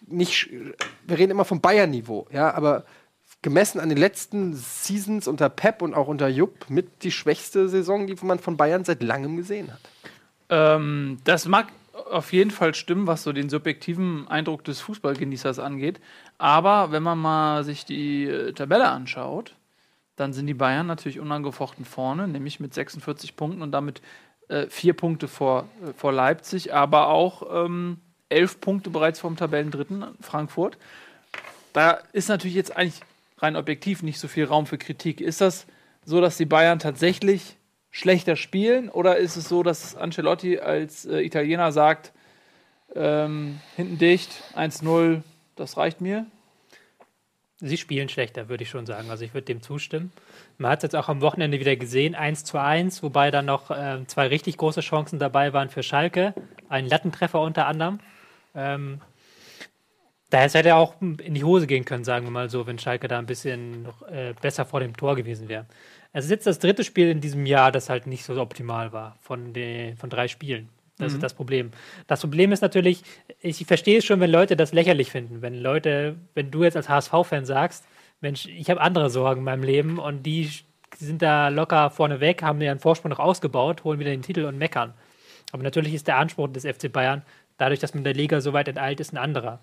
[0.07, 0.51] nicht,
[1.07, 2.85] wir reden immer vom Bayern-Niveau, ja, aber
[3.45, 8.07] gemessen an den letzten Seasons unter Pep und auch unter Jupp mit die schwächste Saison,
[8.07, 9.81] die man von Bayern seit langem gesehen hat.
[10.49, 11.69] Ähm, das mag
[12.11, 16.01] auf jeden Fall stimmen, was so den subjektiven Eindruck des Fußballgenießers angeht.
[16.39, 19.55] Aber wenn man mal sich die äh, Tabelle anschaut,
[20.17, 24.01] dann sind die Bayern natürlich unangefochten vorne, nämlich mit 46 Punkten und damit
[24.49, 27.99] äh, vier Punkte vor, äh, vor Leipzig, aber auch ähm,
[28.31, 30.79] elf Punkte bereits vom Tabellendritten Frankfurt.
[31.75, 33.03] Da ist natürlich jetzt eigentlich
[33.45, 35.21] rein objektiv nicht so viel Raum für Kritik.
[35.21, 35.67] Ist das
[36.05, 37.57] so, dass die Bayern tatsächlich
[37.91, 42.13] schlechter spielen oder ist es so, dass Ancelotti als äh, Italiener sagt,
[42.95, 45.23] ähm, hinten dicht, 1-0,
[45.57, 46.27] das reicht mir?
[47.61, 49.11] Sie spielen schlechter, würde ich schon sagen.
[49.11, 50.13] Also ich würde dem zustimmen.
[50.59, 53.71] Man hat es jetzt auch am Wochenende wieder gesehen, 1 zu 1, wobei dann noch
[53.71, 56.35] äh, zwei richtig große Chancen dabei waren für Schalke.
[56.69, 58.01] Ein Lattentreffer unter anderem.
[58.55, 59.01] Ähm,
[60.31, 63.09] Daher hätte er auch in die Hose gehen können, sagen wir mal so, wenn Schalke
[63.09, 65.67] da ein bisschen noch, äh, besser vor dem Tor gewesen wäre.
[66.13, 69.17] Es ist jetzt das dritte Spiel in diesem Jahr, das halt nicht so optimal war
[69.21, 70.69] von, den, von drei Spielen.
[70.99, 71.17] Das mhm.
[71.17, 71.71] ist das Problem.
[72.07, 73.03] Das Problem ist natürlich,
[73.41, 75.43] ich verstehe es schon, wenn Leute das lächerlich finden.
[75.43, 77.85] Wenn Leute, wenn du jetzt als HSV-Fan sagst,
[78.21, 80.51] Mensch, ich habe andere Sorgen in meinem Leben und die
[80.97, 84.57] sind da locker vorne weg, haben ihren Vorsprung noch ausgebaut, holen wieder den Titel und
[84.57, 84.95] meckern.
[85.53, 87.23] Aber natürlich ist der Anspruch des FC Bayern,
[87.59, 89.61] dadurch, dass man in der Liga so weit enteilt ist, ein anderer.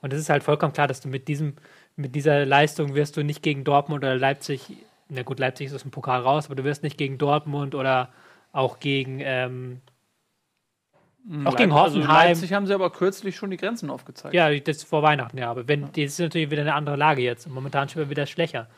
[0.00, 1.54] Und es ist halt vollkommen klar, dass du mit diesem,
[1.96, 4.62] mit dieser Leistung wirst du nicht gegen Dortmund oder Leipzig,
[5.08, 8.10] na gut, Leipzig ist aus dem Pokal raus, aber du wirst nicht gegen Dortmund oder
[8.52, 9.80] auch gegen ähm,
[11.44, 12.10] auch Leip gegen also Hoffenheim.
[12.10, 14.34] Also Leipzig haben sie aber kürzlich schon die Grenzen aufgezeigt.
[14.34, 15.50] Ja, das vor Weihnachten, ja.
[15.50, 17.48] Aber wenn, das ist natürlich wieder eine andere Lage jetzt.
[17.48, 18.68] Momentan wir wieder schwächer.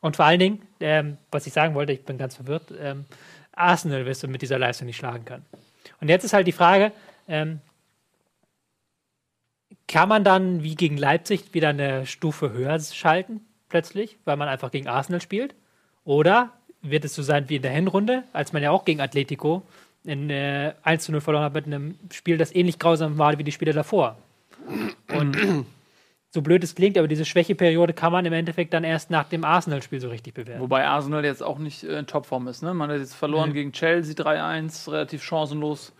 [0.00, 3.04] Und vor allen Dingen, ähm, was ich sagen wollte, ich bin ganz verwirrt, ähm,
[3.52, 5.46] Arsenal wirst du mit dieser Leistung nicht schlagen können.
[6.00, 6.92] Und jetzt ist halt die Frage,
[7.28, 7.60] ähm,
[9.94, 14.72] kann man dann wie gegen Leipzig wieder eine Stufe höher schalten, plötzlich, weil man einfach
[14.72, 15.54] gegen Arsenal spielt?
[16.04, 16.50] Oder
[16.82, 19.62] wird es so sein wie in der Hinrunde, als man ja auch gegen Atletico
[20.02, 23.44] in äh, 1 zu 0 verloren hat mit einem Spiel, das ähnlich grausam war wie
[23.44, 24.18] die Spiele davor?
[25.16, 25.38] Und
[26.30, 29.44] so blöd es klingt, aber diese Schwächeperiode kann man im Endeffekt dann erst nach dem
[29.44, 30.60] Arsenal-Spiel so richtig bewerten.
[30.60, 32.64] Wobei Arsenal jetzt auch nicht äh, in Topform ist.
[32.64, 32.74] Ne?
[32.74, 33.54] Man hat jetzt verloren mhm.
[33.54, 35.92] gegen Chelsea 3-1, relativ chancenlos.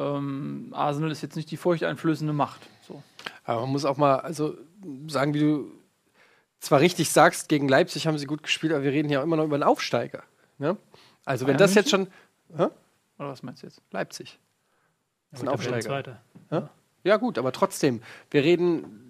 [0.00, 2.62] Ähm, Arsenal ist jetzt nicht die furchteinflößende Macht.
[2.88, 3.04] So.
[3.44, 4.56] Aber man muss auch mal also
[5.08, 5.72] sagen, wie du
[6.60, 9.44] zwar richtig sagst, gegen Leipzig haben sie gut gespielt, aber wir reden ja immer noch
[9.44, 10.22] über einen Aufsteiger.
[10.58, 10.76] Ne?
[11.24, 12.06] Also Bayern wenn das jetzt schon.
[12.56, 12.66] Hä?
[13.18, 13.80] Oder was meinst du jetzt?
[13.90, 14.38] Leipzig.
[15.30, 16.20] Das ist ein Aufsteiger.
[16.50, 16.70] Ja?
[17.04, 19.02] ja, gut, aber trotzdem, wir reden.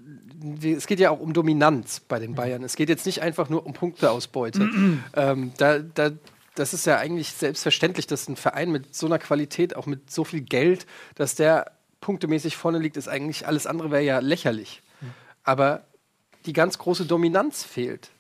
[0.63, 2.63] Es geht ja auch um Dominanz bei den Bayern.
[2.63, 4.69] Es geht jetzt nicht einfach nur um Punkteausbeute.
[5.15, 6.11] ähm, da, da,
[6.55, 10.25] das ist ja eigentlich selbstverständlich, dass ein Verein mit so einer Qualität, auch mit so
[10.25, 14.83] viel Geld, dass der punktemäßig vorne liegt, ist eigentlich alles andere wäre ja lächerlich.
[15.01, 15.15] Mhm.
[15.45, 15.85] Aber
[16.47, 18.11] die ganz große Dominanz fehlt.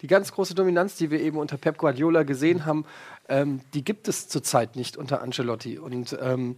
[0.00, 2.84] Die ganz große Dominanz, die wir eben unter Pep Guardiola gesehen haben,
[3.28, 5.78] ähm, die gibt es zurzeit nicht unter Ancelotti.
[5.78, 6.56] Und ähm,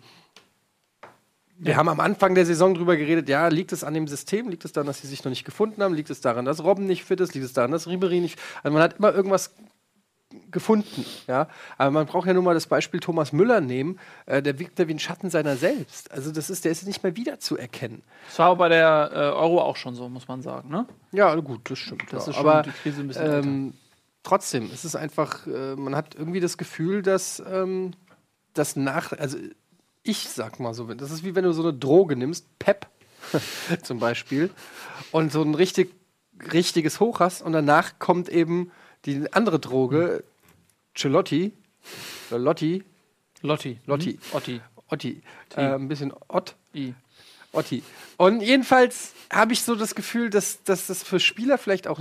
[1.56, 4.64] wir haben am Anfang der Saison darüber geredet, ja, liegt es an dem System, liegt
[4.64, 7.04] es daran, dass sie sich noch nicht gefunden haben, liegt es daran, dass Robben nicht
[7.04, 8.38] fit ist, liegt es daran, dass Ribery nicht.
[8.62, 9.54] Also man hat immer irgendwas
[10.50, 11.04] gefunden.
[11.26, 11.48] Ja?
[11.78, 13.98] Aber man braucht ja nur mal das Beispiel Thomas Müller nehmen.
[14.26, 16.10] Äh, der wirkt ja wie ein Schatten seiner selbst.
[16.12, 18.02] Also das ist, der ist nicht mehr wiederzuerkennen.
[18.28, 20.70] Das war bei der äh, Euro auch schon so, muss man sagen.
[20.70, 20.86] Ne?
[21.12, 22.12] Ja, gut, das stimmt.
[22.12, 22.30] Das ja.
[22.30, 23.74] ist schon Aber, die Krise ein bisschen ähm,
[24.22, 27.92] trotzdem, es ist einfach, äh, man hat irgendwie das Gefühl, dass ähm,
[28.54, 29.38] das nach, also
[30.02, 32.86] ich sag mal so, das ist wie wenn du so eine Droge nimmst, Pep
[33.82, 34.50] zum Beispiel,
[35.12, 35.94] und so ein richtig,
[36.52, 38.70] richtiges Hoch hast und danach kommt eben
[39.04, 40.24] die andere Droge,
[41.00, 41.52] Celotti,
[42.30, 42.84] Lotti,
[43.40, 44.36] Lotti, Lotti, hm?
[44.36, 45.22] Otti, Otti,
[45.56, 46.92] äh, ein bisschen Ott, I.
[47.52, 47.82] Otti.
[48.18, 52.00] Und jedenfalls habe ich so das Gefühl, dass, dass das für Spieler vielleicht auch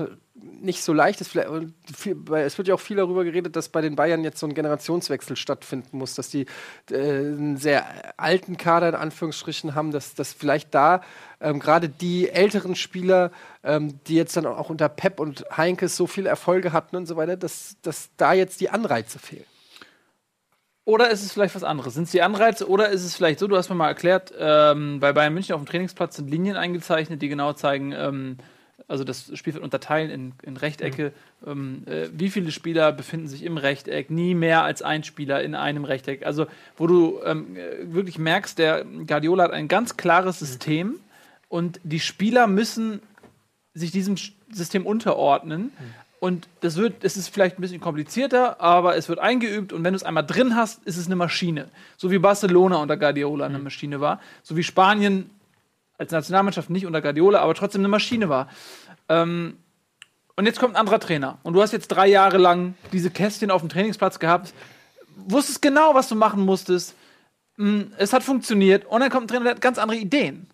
[0.61, 1.35] nicht so leicht ist.
[1.35, 5.35] Es wird ja auch viel darüber geredet, dass bei den Bayern jetzt so ein Generationswechsel
[5.35, 6.45] stattfinden muss, dass die
[6.91, 7.85] äh, einen sehr
[8.17, 11.01] alten Kader in Anführungsstrichen haben, dass, dass vielleicht da
[11.41, 13.31] ähm, gerade die älteren Spieler,
[13.63, 17.15] ähm, die jetzt dann auch unter Pep und Heinkes so viele Erfolge hatten und so
[17.15, 19.45] weiter, dass, dass da jetzt die Anreize fehlen.
[20.89, 21.93] Oder ist es vielleicht was anderes?
[21.93, 24.99] Sind es die Anreize oder ist es vielleicht so, du hast mir mal erklärt, ähm,
[24.99, 28.37] bei Bayern München auf dem Trainingsplatz sind Linien eingezeichnet, die genau zeigen, ähm,
[28.89, 31.13] Also das Spielfeld unterteilen in, in Rechtecke.
[31.45, 34.09] Ähm, äh, wie viele Spieler befinden sich im Rechteck?
[34.09, 36.25] Nie mehr als ein Spieler in einem Rechteck.
[36.25, 40.95] Also wo du ähm, äh, wirklich merkst, der Guardiola hat ein ganz klares System
[41.49, 42.99] und die Spieler müssen
[43.75, 44.15] sich diesem
[44.51, 45.71] System unterordnen.
[46.19, 49.93] Und das wird, es ist vielleicht ein bisschen komplizierter, aber es wird eingeübt und wenn
[49.93, 51.69] du es einmal drin hast, ist es eine Maschine.
[51.95, 55.29] So wie Barcelona unter Guardiola eine Maschine war, so wie Spanien
[55.99, 58.47] als Nationalmannschaft nicht unter Guardiola, aber trotzdem eine Maschine war.
[59.09, 59.57] Ähm,
[60.35, 61.37] und jetzt kommt ein anderer Trainer.
[61.43, 64.53] Und du hast jetzt drei Jahre lang diese Kästchen auf dem Trainingsplatz gehabt,
[65.27, 66.95] wusstest genau, was du machen musstest.
[67.57, 68.85] Mm, Es hat funktioniert.
[68.85, 70.47] Und dann kommt ein Trainer, der hat ganz andere Ideen.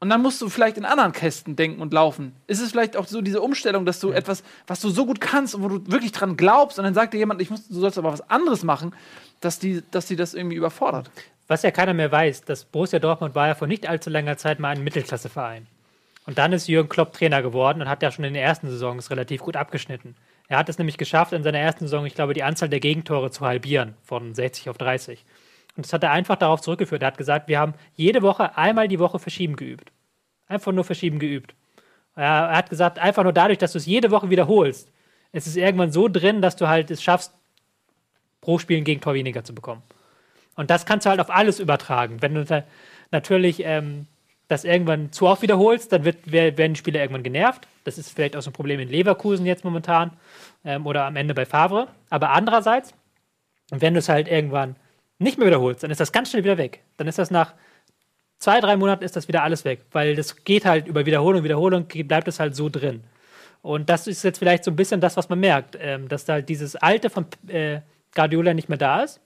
[0.00, 2.34] Und dann musst du vielleicht in anderen Kästen denken und laufen.
[2.46, 5.54] Ist es vielleicht auch so diese Umstellung, dass du etwas, was du so gut kannst
[5.54, 7.98] und wo du wirklich dran glaubst, und dann sagt dir jemand, ich muss, du sollst
[7.98, 8.96] aber was anderes machen,
[9.40, 11.10] dass die, dass die das irgendwie überfordert.
[11.48, 14.58] Was ja keiner mehr weiß, dass Borussia Dortmund war ja vor nicht allzu langer Zeit
[14.58, 15.66] mal ein Mittelklasseverein.
[16.24, 19.10] Und dann ist Jürgen Klopp Trainer geworden und hat ja schon in den ersten Saisons
[19.10, 20.14] relativ gut abgeschnitten.
[20.48, 23.30] Er hat es nämlich geschafft, in seiner ersten Saison, ich glaube, die Anzahl der Gegentore
[23.30, 25.24] zu halbieren, von 60 auf 30.
[25.76, 27.02] Und das hat er einfach darauf zurückgeführt.
[27.02, 29.90] Er hat gesagt, wir haben jede Woche einmal die Woche verschieben geübt.
[30.46, 31.54] Einfach nur verschieben geübt.
[32.14, 34.92] Er, hat gesagt, einfach nur dadurch, dass du es jede Woche wiederholst,
[35.32, 37.32] ist es irgendwann so drin, dass du halt es schaffst,
[38.42, 39.82] pro Spiel ein Gegentor weniger zu bekommen.
[40.56, 42.20] Und das kannst du halt auf alles übertragen.
[42.20, 42.64] Wenn du da
[43.10, 44.06] natürlich ähm,
[44.48, 47.66] das irgendwann zu oft wiederholst, dann wird, wer- werden die Spieler irgendwann genervt.
[47.84, 50.12] Das ist vielleicht auch so ein Problem in Leverkusen jetzt momentan
[50.64, 51.88] ähm, oder am Ende bei Favre.
[52.10, 52.92] Aber andererseits,
[53.70, 54.76] wenn du es halt irgendwann
[55.18, 56.80] nicht mehr wiederholst, dann ist das ganz schnell wieder weg.
[56.98, 57.54] Dann ist das nach
[58.38, 61.86] zwei, drei Monaten ist das wieder alles weg, weil das geht halt über Wiederholung, Wiederholung
[61.86, 63.04] bleibt es halt so drin.
[63.62, 66.34] Und das ist jetzt vielleicht so ein bisschen das, was man merkt, ähm, dass da
[66.34, 67.80] halt dieses Alte von äh,
[68.14, 69.20] Guardiola nicht mehr da ist.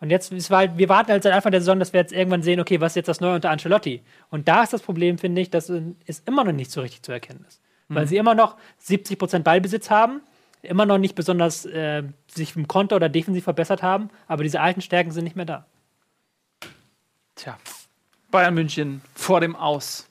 [0.00, 2.42] Und jetzt ist halt, wir warten halt seit Anfang der Saison, dass wir jetzt irgendwann
[2.42, 4.02] sehen, okay, was ist jetzt das Neue unter Ancelotti?
[4.30, 7.12] Und da ist das Problem, finde ich, dass es immer noch nicht so richtig zu
[7.12, 7.60] erkennen ist.
[7.88, 10.20] Weil sie immer noch 70% Ballbesitz haben,
[10.62, 14.80] immer noch nicht besonders äh, sich im Konter oder defensiv verbessert haben, aber diese alten
[14.80, 15.66] Stärken sind nicht mehr da.
[17.36, 17.56] Tja,
[18.30, 20.08] Bayern München vor dem Aus.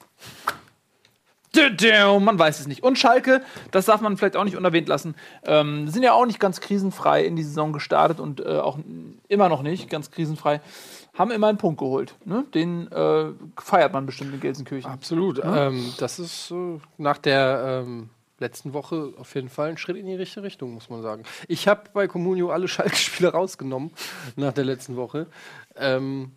[2.20, 2.84] Man weiß es nicht.
[2.84, 3.42] Und Schalke,
[3.72, 7.26] das darf man vielleicht auch nicht unerwähnt lassen, ähm, sind ja auch nicht ganz krisenfrei
[7.26, 8.78] in die Saison gestartet und äh, auch
[9.28, 10.62] immer noch nicht ganz krisenfrei.
[11.14, 12.16] Haben immer einen Punkt geholt.
[12.26, 12.46] Ne?
[12.54, 13.28] Den äh,
[13.58, 14.92] feiert man bestimmt in Gelsenkirchen.
[14.92, 15.42] Absolut.
[15.44, 20.06] Ähm, das ist äh, nach der ähm, letzten Woche auf jeden Fall ein Schritt in
[20.06, 21.24] die richtige Richtung, muss man sagen.
[21.48, 23.92] Ich habe bei Comunio alle Schalke-Spiele rausgenommen
[24.36, 25.28] nach der letzten Woche.
[25.78, 26.32] Ähm,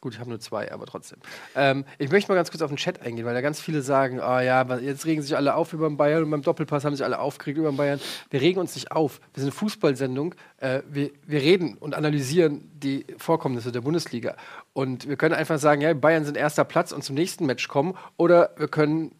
[0.00, 1.18] gut, ich habe nur zwei, aber trotzdem.
[1.54, 4.20] Ähm, ich möchte mal ganz kurz auf den Chat eingehen, weil da ganz viele sagen,
[4.20, 6.94] ah ja, aber jetzt regen sich alle auf über den Bayern und beim Doppelpass haben
[6.94, 8.00] sich alle aufgeregt über den Bayern.
[8.30, 9.20] Wir regen uns nicht auf.
[9.34, 10.34] Wir sind eine Fußballsendung.
[10.58, 14.36] Äh, wir, wir reden und analysieren die Vorkommnisse der Bundesliga.
[14.72, 17.94] Und wir können einfach sagen, ja, Bayern sind erster Platz und zum nächsten Match kommen.
[18.16, 19.12] Oder wir können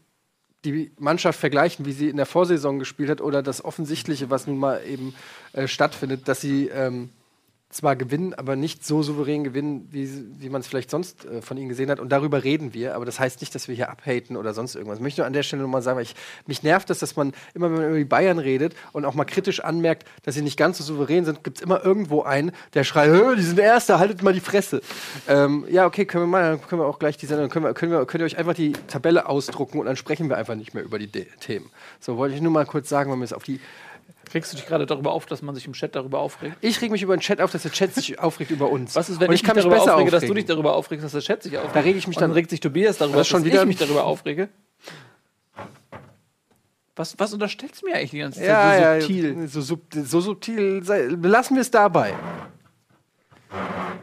[0.65, 4.59] die Mannschaft vergleichen, wie sie in der Vorsaison gespielt hat, oder das Offensichtliche, was nun
[4.59, 5.15] mal eben
[5.53, 7.11] äh, stattfindet, dass sie ähm,
[7.71, 10.09] zwar gewinnen, aber nicht so souverän gewinnen, wie,
[10.39, 12.01] wie man es vielleicht sonst äh, von ihnen gesehen hat.
[12.01, 12.95] Und darüber reden wir.
[12.95, 14.99] Aber das heißt nicht, dass wir hier abhaten oder sonst irgendwas.
[14.99, 16.15] Ich möchte nur an der Stelle nochmal sagen, weil ich,
[16.47, 19.27] mich nervt das, dass man immer, wenn man über die Bayern redet und auch mal
[19.27, 22.85] kritisch anmerkt, dass sie nicht ganz so souverän sind, gibt es immer irgendwo einen, der
[22.85, 24.81] schreit, "Hö, die sind Erster, haltet mal die Fresse.
[25.27, 27.75] Ähm, ja, okay, können wir mal, dann können wir auch gleich die Sendung, können wir,
[27.75, 30.73] können wir, könnt ihr euch einfach die Tabelle ausdrucken und dann sprechen wir einfach nicht
[30.73, 31.69] mehr über die De Themen.
[32.01, 33.61] So, wollte ich nur mal kurz sagen, weil mir es auf die
[34.35, 36.57] Regst du dich gerade darüber auf, dass man sich im Chat darüber aufregt?
[36.61, 38.95] ich reg mich über den Chat auf, dass der Chat sich aufregt über uns.
[38.95, 40.47] Was ist, wenn Und ich, mich darüber aufrege, dass du dich aufregen.
[40.49, 41.77] darüber aufregst, dass der Chat sich aufregt?
[41.77, 43.65] Da reg ich mich dann dann- regt sich Tobias darüber, Das dass schon ich wieder-
[43.67, 44.49] mich darüber aufrege.
[46.97, 49.49] Was, was unterstellst du mir eigentlich die ganze Zeit Ja, so ja, subtil?
[49.49, 50.83] So, sub, so subtil.
[50.83, 52.13] Sei, belassen wir es dabei.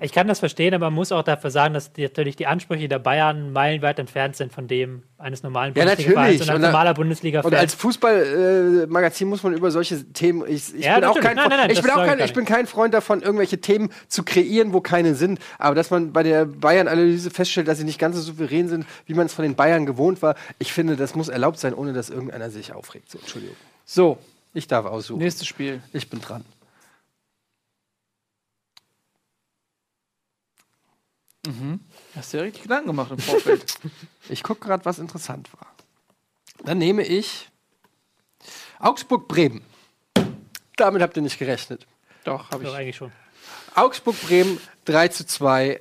[0.01, 2.87] Ich kann das verstehen, aber man muss auch dafür sagen, dass die, natürlich die Ansprüche
[2.89, 6.09] der Bayern meilenweit entfernt sind von dem eines normalen Ja, natürlich.
[6.15, 7.51] und als Und normaler Bundesliga-Fan.
[7.51, 10.43] Und als Fußballmagazin muss man über solche Themen.
[10.47, 11.23] Ich, ich Ja, bin auch natürlich.
[11.25, 13.89] kein, Nein, nein, nein, ich bin auch kein, ich bin kein Freund davon, irgendwelche Themen
[14.07, 15.39] zu kreieren, wo keine sind.
[15.57, 19.13] Aber dass man bei der Bayern-Analyse feststellt, dass sie nicht ganz so souverän sind, wie
[19.13, 22.09] man es von den Bayern gewohnt war, ich finde, das muss erlaubt sein, ohne dass
[22.09, 23.11] irgendeiner sich aufregt.
[23.11, 23.55] So, Entschuldigung.
[23.85, 24.17] So,
[24.53, 25.19] ich darf aussuchen.
[25.19, 25.81] Nächstes Spiel.
[25.93, 26.43] Ich bin dran.
[32.15, 33.77] Hast du ja richtig Gedanken gemacht im Vorfeld.
[34.29, 35.67] Ich gucke gerade, was interessant war.
[36.63, 37.47] Dann nehme ich
[38.79, 39.61] Augsburg-Bremen.
[40.77, 41.85] Damit habt ihr nicht gerechnet.
[42.23, 42.77] Doch, habe Doch, ich.
[42.77, 43.11] eigentlich schon.
[43.75, 45.79] Augsburg-Bremen 3 zu 2.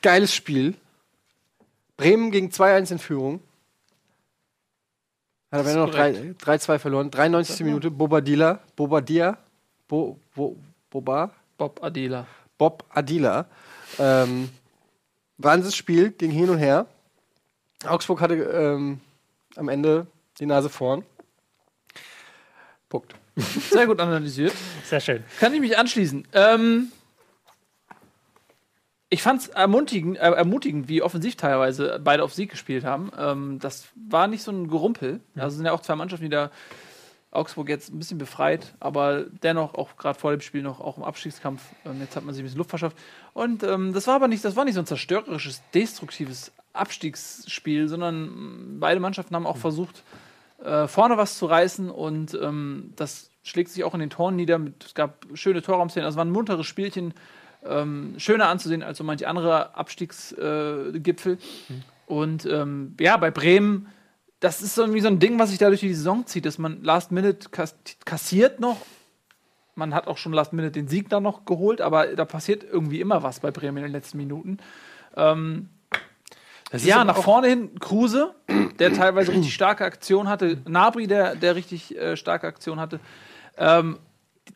[0.00, 0.74] Geiles Spiel.
[1.98, 3.40] Bremen gegen 2-1 in Führung.
[5.52, 6.42] Hat aber noch korrekt.
[6.42, 7.10] 3-2 verloren.
[7.10, 7.60] 93.
[7.66, 7.90] Minute.
[7.90, 8.60] Bobadilla.
[8.76, 9.36] Bobadilla.
[9.86, 10.56] Bo, Bo,
[10.88, 11.32] Boba.
[11.58, 12.26] Bob Adela.
[12.56, 13.46] Bob Adila.
[13.98, 14.48] Ähm,
[15.42, 16.86] Wahnsinnsspiel, ging hin und her.
[17.86, 19.00] Augsburg hatte ähm,
[19.56, 20.06] am Ende
[20.38, 21.04] die Nase vorn.
[22.88, 23.14] Punkt.
[23.36, 24.52] Sehr gut analysiert.
[24.84, 25.24] Sehr schön.
[25.38, 26.26] Kann ich mich anschließen.
[26.32, 26.92] Ähm,
[29.08, 33.10] ich fand es ermutigend, äh, ermutigend, wie offensiv teilweise beide auf Sieg gespielt haben.
[33.18, 35.20] Ähm, das war nicht so ein Gerumpel.
[35.36, 36.50] Also sind ja auch zwei Mannschaften, die da
[37.32, 41.04] Augsburg jetzt ein bisschen befreit, aber dennoch auch gerade vor dem Spiel noch auch im
[41.04, 41.62] Abstiegskampf.
[41.84, 42.96] Ähm, jetzt hat man sich ein bisschen Luft verschafft.
[43.34, 48.24] Und ähm, das war aber nicht, das war nicht so ein zerstörerisches, destruktives Abstiegsspiel, sondern
[48.24, 50.02] mm, beide Mannschaften haben auch versucht,
[50.64, 54.58] äh, vorne was zu reißen und ähm, das schlägt sich auch in den Toren nieder.
[54.58, 57.14] Mit, es gab schöne Torraumszenen, also es war ein munteres Spielchen,
[57.64, 60.94] ähm, schöner anzusehen als so manche andere Abstiegsgipfel.
[60.96, 61.38] Äh, Gipfel.
[62.06, 63.88] Und ähm, ja, bei Bremen,
[64.40, 66.58] das ist so irgendwie so ein Ding, was sich da durch die Saison zieht, dass
[66.58, 68.78] man Last Minute kass kassiert noch.
[69.74, 73.00] Man hat auch schon Last Minute den Sieg dann noch geholt, aber da passiert irgendwie
[73.00, 74.58] immer was bei Bremen in den letzten Minuten.
[75.16, 75.68] Ähm,
[76.72, 78.34] ja, nach vorne hin Kruse,
[78.78, 80.58] der teilweise richtig starke Aktion hatte.
[80.66, 83.00] Nabri, der, der richtig äh, starke Aktion hatte.
[83.58, 83.98] Ähm,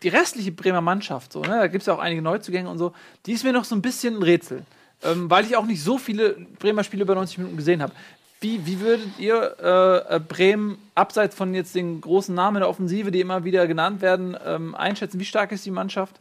[0.03, 2.93] die restliche Bremer Mannschaft, so, ne, da gibt es ja auch einige Neuzugänge und so,
[3.27, 4.65] die ist mir noch so ein bisschen ein Rätsel.
[5.03, 7.93] Ähm, weil ich auch nicht so viele Bremer Spiele über 90 Minuten gesehen habe.
[8.41, 13.11] Wie, wie würdet ihr äh, äh, Bremen, abseits von jetzt den großen Namen der Offensive,
[13.11, 15.19] die immer wieder genannt werden, ähm, einschätzen?
[15.19, 16.21] Wie stark ist die Mannschaft?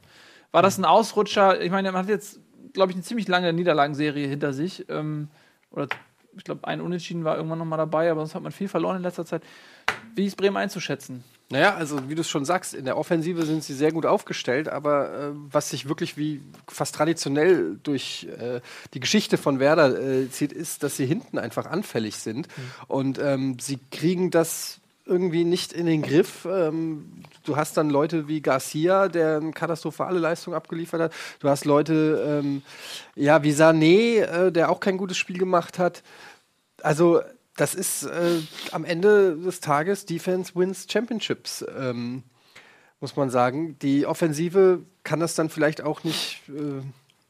[0.51, 1.61] War das ein Ausrutscher?
[1.61, 2.39] Ich meine, man hat jetzt,
[2.73, 4.87] glaube ich, eine ziemlich lange Niederlagenserie hinter sich.
[4.89, 5.27] Ähm,
[5.71, 5.87] oder
[6.37, 8.97] ich glaube, ein Unentschieden war irgendwann noch mal dabei, aber sonst hat man viel verloren
[8.97, 9.43] in letzter Zeit.
[10.15, 11.23] Wie ist Bremen einzuschätzen?
[11.49, 14.69] Naja, also wie du es schon sagst, in der Offensive sind sie sehr gut aufgestellt,
[14.69, 18.61] aber äh, was sich wirklich wie fast traditionell durch äh,
[18.93, 22.47] die Geschichte von Werder äh, zieht, ist, dass sie hinten einfach anfällig sind.
[22.87, 26.45] Und ähm, sie kriegen das irgendwie nicht in den Griff.
[26.49, 31.13] Ähm, du hast dann Leute wie Garcia, der eine katastrophale Leistung abgeliefert hat.
[31.39, 32.61] Du hast Leute ähm,
[33.15, 36.03] ja, wie Sané, äh, der auch kein gutes Spiel gemacht hat.
[36.81, 37.21] Also,
[37.55, 38.39] das ist äh,
[38.71, 42.23] am Ende des Tages Defense wins Championships, ähm,
[42.99, 43.77] muss man sagen.
[43.79, 46.81] Die Offensive kann das dann vielleicht auch nicht äh,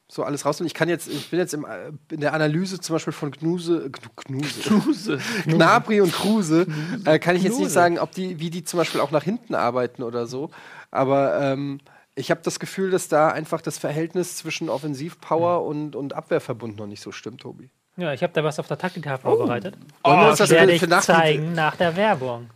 [0.07, 0.67] so alles rausnehmen.
[0.67, 3.89] Ich kann jetzt, ich bin jetzt im, äh, in der Analyse zum Beispiel von Gnuse,
[3.89, 6.67] Gnu- Gnuse, Gnabry und Kruse,
[7.05, 9.55] äh, kann ich jetzt nicht sagen, ob die, wie die zum Beispiel auch nach hinten
[9.55, 10.51] arbeiten oder so.
[10.91, 11.79] Aber ähm,
[12.15, 16.85] ich habe das Gefühl, dass da einfach das Verhältnis zwischen Offensivpower und, und Abwehrverbund noch
[16.87, 17.71] nicht so stimmt, Tobi.
[17.95, 19.75] Ja, ich habe da was auf der Taktiktafel vorbereitet.
[20.03, 22.49] Wollen wir uns Das werde ich nach- zeigen nach der Werbung.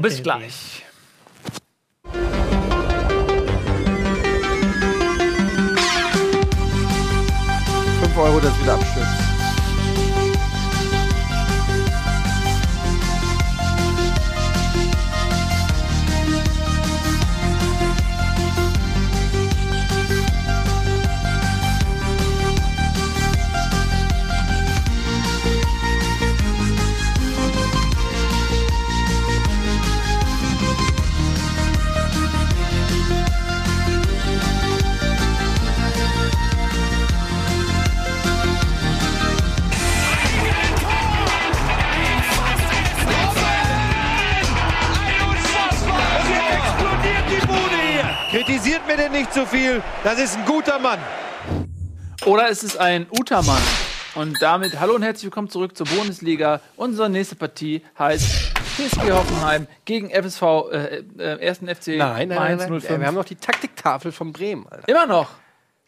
[0.00, 0.84] Bis gleich.
[8.00, 9.23] Fünf Euro, das wieder abstürzt.
[48.96, 49.82] Denn nicht zu viel.
[50.04, 51.00] Das ist ein guter Mann.
[52.26, 53.60] Oder ist es ein Utermann?
[54.14, 56.60] Und damit hallo und herzlich willkommen zurück zur Bundesliga.
[56.76, 61.58] Unsere nächste Partie heißt TSG Hoffenheim gegen FSV, äh, äh, 1.
[61.58, 62.80] FC Nein, nein, nein, Mainz nein.
[62.80, 63.00] 05.
[63.00, 64.88] Wir haben noch die Taktiktafel von Bremen, Alter.
[64.88, 65.30] Immer noch.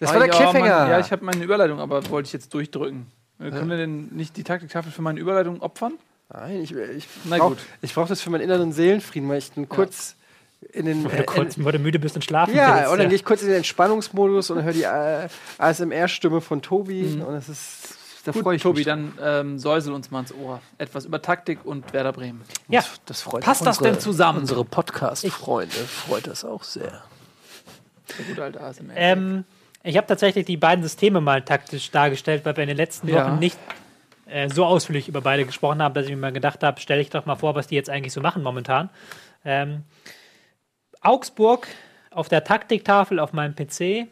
[0.00, 0.78] Das Ah, war der ja, Cliffhanger.
[0.80, 3.06] Mann, ja, ich habe meine Überleitung, aber wollte ich jetzt durchdrücken.
[3.38, 5.92] Äh, Können wir denn nicht die Taktiktafel für meine Überleitung opfern?
[6.28, 7.56] Nein, ich, ich Na brauche
[7.94, 10.15] brauch das für meinen inneren Seelenfrieden, weil ich dann kurz
[10.72, 11.04] in den.
[11.04, 12.92] Weil du äh, kurz, in, weil du müde bist und schlafen ja, willst.
[12.92, 15.28] und dann gehe ich kurz in den Entspannungsmodus und höre die äh,
[15.58, 17.94] ASMR-Stimme von Tobi und das ist.
[18.24, 18.86] Da freue ich Tobi, mich.
[18.86, 20.60] dann ähm, säusel uns mal ins Ohr.
[20.78, 22.42] Etwas über Taktik und Werder Bremen.
[22.68, 24.40] ja, Das freut Passt das denn zusammen?
[24.40, 27.04] Unsere Podcast-Freunde freut das auch sehr.
[28.18, 28.94] Der gute alte ASMR.
[28.96, 29.44] ähm,
[29.84, 33.26] ich habe tatsächlich die beiden Systeme mal taktisch dargestellt, weil wir in den letzten Ja.
[33.30, 33.58] Wochen nicht
[34.28, 37.10] äh, so ausführlich über beide gesprochen haben, dass ich mir mal gedacht habe, stelle ich
[37.10, 38.90] doch mal vor, was die jetzt eigentlich so machen momentan.
[39.44, 39.84] Ähm,
[41.06, 41.68] Augsburg
[42.10, 44.08] auf der Taktiktafel auf meinem PC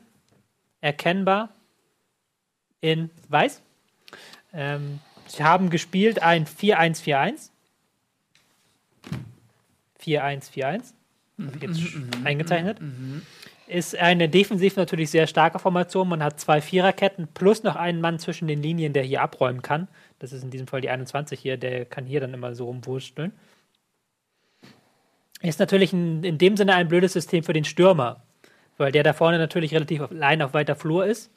[0.80, 1.49] erkennbar
[2.80, 3.62] in weiß.
[4.53, 7.51] Ähm, sie haben gespielt ein 4-1-4-1.
[10.03, 10.92] 4-1-4-1.
[11.38, 11.80] Habe ich jetzt
[12.24, 12.78] eingezeichnet.
[13.66, 16.09] Ist eine defensiv natürlich sehr starke Formation.
[16.09, 19.88] Man hat zwei Viererketten plus noch einen Mann zwischen den Linien, der hier abräumen kann.
[20.18, 23.32] Das ist in diesem Fall die 21 hier, der kann hier dann immer so rumwursteln.
[25.45, 28.22] Ist natürlich ein, in dem Sinne ein blödes System für den Stürmer,
[28.78, 31.30] weil der da vorne natürlich relativ allein auf weiter Flur ist.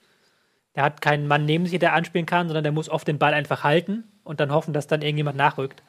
[0.76, 3.34] Der hat keinen Mann neben sich, der anspielen kann, sondern der muss oft den Ball
[3.34, 5.84] einfach halten und dann hoffen, dass dann irgendjemand nachrückt.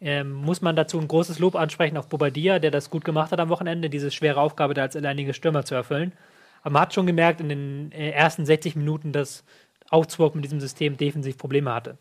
[0.00, 3.40] ähm, muss man dazu ein großes Lob ansprechen auf Bobadilla, der das gut gemacht hat
[3.40, 6.12] am Wochenende, diese schwere Aufgabe da als alleiniger Stürmer zu erfüllen.
[6.62, 9.44] Aber man hat schon gemerkt in den äh, ersten 60 Minuten, dass
[9.90, 11.98] Augsburg mit diesem System defensiv Probleme hatte.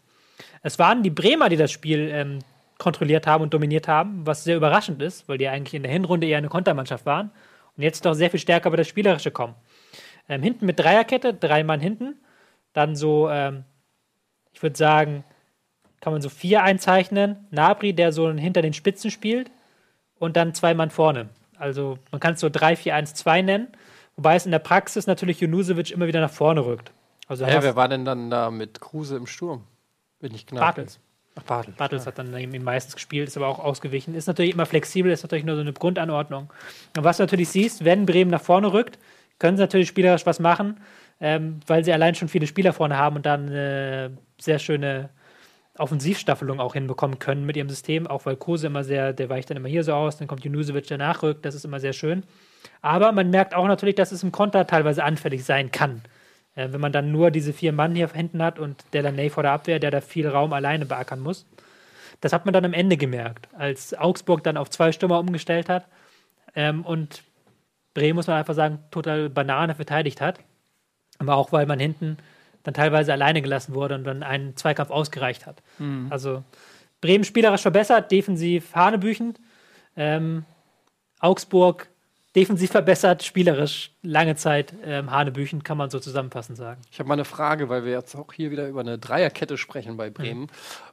[0.62, 2.39] Es waren die Bremer, die das Spiel ähm,
[2.78, 6.28] kontrolliert haben und dominiert haben, was sehr überraschend ist, weil die eigentlich in der Hinrunde
[6.28, 7.32] eher eine Kontermannschaft waren
[7.75, 9.55] und jetzt doch sehr viel stärker über das Spielerische kommen.
[10.30, 12.15] Ähm, hinten mit Dreierkette, drei Mann hinten,
[12.73, 13.63] dann so, ähm,
[14.53, 15.23] ich würde sagen,
[16.01, 17.47] kann man so vier einzeichnen.
[17.49, 19.49] Nabri, der so hinter den Spitzen spielt
[20.19, 21.30] und dann zwei Mann vorne.
[21.57, 23.67] Also man kann es so 3-4-1-2 nennen,
[24.15, 26.91] wobei es in der Praxis natürlich Junusevic immer wieder nach vorne rückt.
[27.28, 29.63] Also Ja, wer war denn dann da mit Kruse im Sturm?
[30.19, 30.61] Bin ich knapp.
[30.61, 30.99] Bartels.
[31.38, 31.78] Ach, Bartels.
[31.78, 34.16] Bartels hat dann eben meistens gespielt, ist aber auch ausgewichen.
[34.16, 36.52] Ist natürlich immer flexibel, ist natürlich nur so eine Grundanordnung.
[36.96, 38.98] Und was du natürlich siehst, wenn Bremen nach vorne rückt,
[39.40, 40.80] können sie natürlich spielerisch was machen,
[41.22, 45.10] ähm, weil sie allein schon viele Spieler vorne haben und dann eine sehr schöne
[45.78, 49.58] Offensivstaffelung auch hinbekommen können mit ihrem System, auch weil Kose immer sehr, der weicht dann
[49.58, 52.24] immer hier so aus, dann kommt Junusovic, der nachrückt, das ist immer sehr schön.
[52.82, 56.02] Aber man merkt auch natürlich, dass es im Konter teilweise anfällig sein kann.
[56.58, 59.53] Äh, wenn man dann nur diese vier Mann hier hinten hat und Delaney vor der
[59.53, 61.45] Abwehr, der da viel Raum alleine beackern muss.
[62.20, 65.86] Das hat man dann am Ende gemerkt, als Augsburg dann auf zwei Stürmer umgestellt hat
[66.55, 67.24] ähm, und
[67.93, 70.39] Bremen, muss man einfach sagen, total Banane verteidigt hat.
[71.20, 72.18] Aber auch, weil man hinten
[72.64, 75.62] dann teilweise alleine gelassen wurde und dann einen Zweikampf ausgereicht hat.
[76.10, 76.43] Also
[77.01, 79.39] Bremen spielerisch verbessert, defensiv hanebüchend.
[79.95, 80.45] Ähm,
[81.20, 81.88] Augsburg
[82.38, 86.80] defensiv verbessert, spielerisch lange Zeit ähm, hanebüchend, kann man so zusammenfassend sagen.
[86.92, 89.98] Ich habe mal eine Frage, weil wir jetzt auch hier wieder über eine Dreierkette sprechen
[89.98, 90.48] bei Bremen.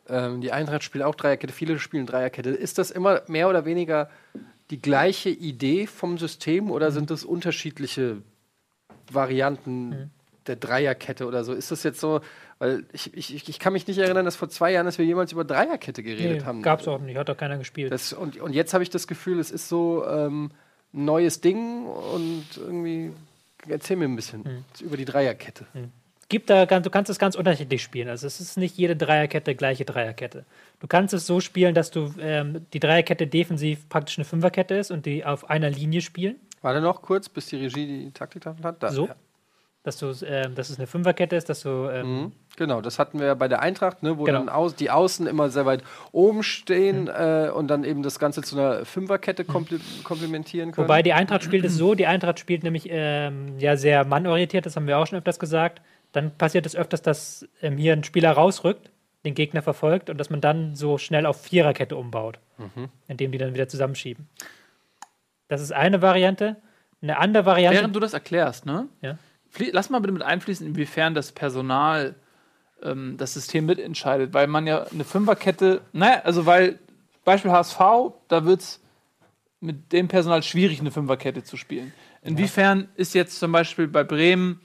[0.09, 2.49] Ähm, die Eintracht spielt auch Dreierkette, viele spielen Dreierkette.
[2.49, 4.09] Ist das immer mehr oder weniger
[4.71, 8.23] die gleiche Idee vom System oder sind das unterschiedliche
[9.13, 10.11] Varianten
[10.47, 11.53] der Dreierkette oder so?
[11.53, 12.23] Ist das jetzt so,
[12.59, 15.31] weil ich, ich, ich kann mich nicht erinnern, dass vor zwei Jahren, dass wir jemals
[15.31, 16.63] über Dreierkette geredet haben.
[16.63, 17.93] Gab es auch nicht, hat auch keiner gespielt.
[17.93, 20.51] Das, und, und jetzt habe ich das Gefühl, es ist so ähm,
[20.95, 23.13] neues Ding und irgendwie,
[23.69, 24.65] erzähl mir ein bisschen Hm.
[24.81, 25.67] über die Dreierkette.
[26.29, 28.09] gibt da du kannst es ganz unterschiedlich spielen.
[28.09, 30.45] Also es ist nicht jede Dreierkette gleiche Dreierkette.
[30.81, 34.91] Du kannst es so spielen, dass du ähm, die Dreierkette defensiv praktisch eine Fünferkette ist
[34.91, 36.37] und die auf einer Linie spielen.
[36.63, 38.83] Warte noch kurz, bis die Regie die Taktiktafel hat.
[38.83, 39.09] Da, So.
[39.09, 39.17] ja.
[39.85, 42.33] Dass, du, ähm, dass es eine Fünferkette ist, dass du ähm, Mhm.
[42.57, 44.39] Genau, das hatten wir ja bei der Eintracht, ne, wo Genau.
[44.39, 48.41] dann aus, die Außen immer sehr weit oben stehen äh, und dann eben das Ganze
[48.43, 50.89] zu einer Fünferkette kompli komplementieren können.
[50.89, 54.75] Wobei die Eintracht spielt es so, die Eintracht spielt nämlich ähm, ja sehr mannorientiert, das
[54.77, 55.83] haben wir auch schon öfters gesagt.
[56.13, 58.91] Dann passiert es öfters, dass ähm, hier ein Spieler rausrückt,
[59.27, 62.39] den Gegner verfolgt und dass man dann so schnell auf Viererkette umbaut,
[63.09, 64.29] indem die dann wieder zusammenschieben.
[65.49, 66.57] Das ist eine Variante.
[67.03, 67.79] Eine andere Variante.
[67.79, 68.87] Während du das erklärst, ne?
[69.03, 69.19] Ja.
[69.59, 72.15] Lass mal bitte mit einfließen, inwiefern das Personal
[72.83, 76.79] ähm, das System mitentscheidet, weil man ja eine Fünferkette, naja, also weil
[77.25, 77.79] Beispiel HSV,
[78.29, 78.81] da wird es
[79.61, 81.93] mit dem Personal schwierig, eine Fünferkette zu spielen.
[82.23, 84.61] Inwiefern ist jetzt zum Beispiel bei Bremen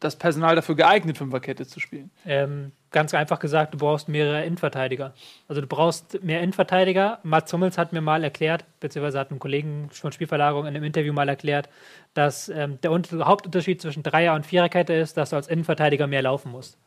[0.00, 2.10] das Personal dafür geeignet, Fünferkette zu spielen?
[2.24, 5.14] Ähm, ganz einfach gesagt, du brauchst mehrere Innenverteidiger.
[5.46, 7.18] Also du brauchst mehr Innenverteidiger.
[7.22, 11.12] Mats Hummels hat mir mal erklärt, beziehungsweise hat ein Kollegen von Spielverlagerung in einem Interview
[11.12, 11.68] mal erklärt,
[12.14, 16.22] dass ähm, der Un- Hauptunterschied zwischen Dreier- und Viererkette ist, dass du als Innenverteidiger mehr
[16.22, 16.78] laufen musst.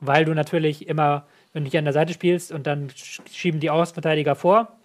[0.00, 3.58] Weil du natürlich immer, wenn du hier an der Seite spielst und dann sch- schieben
[3.58, 4.78] die Außenverteidiger vor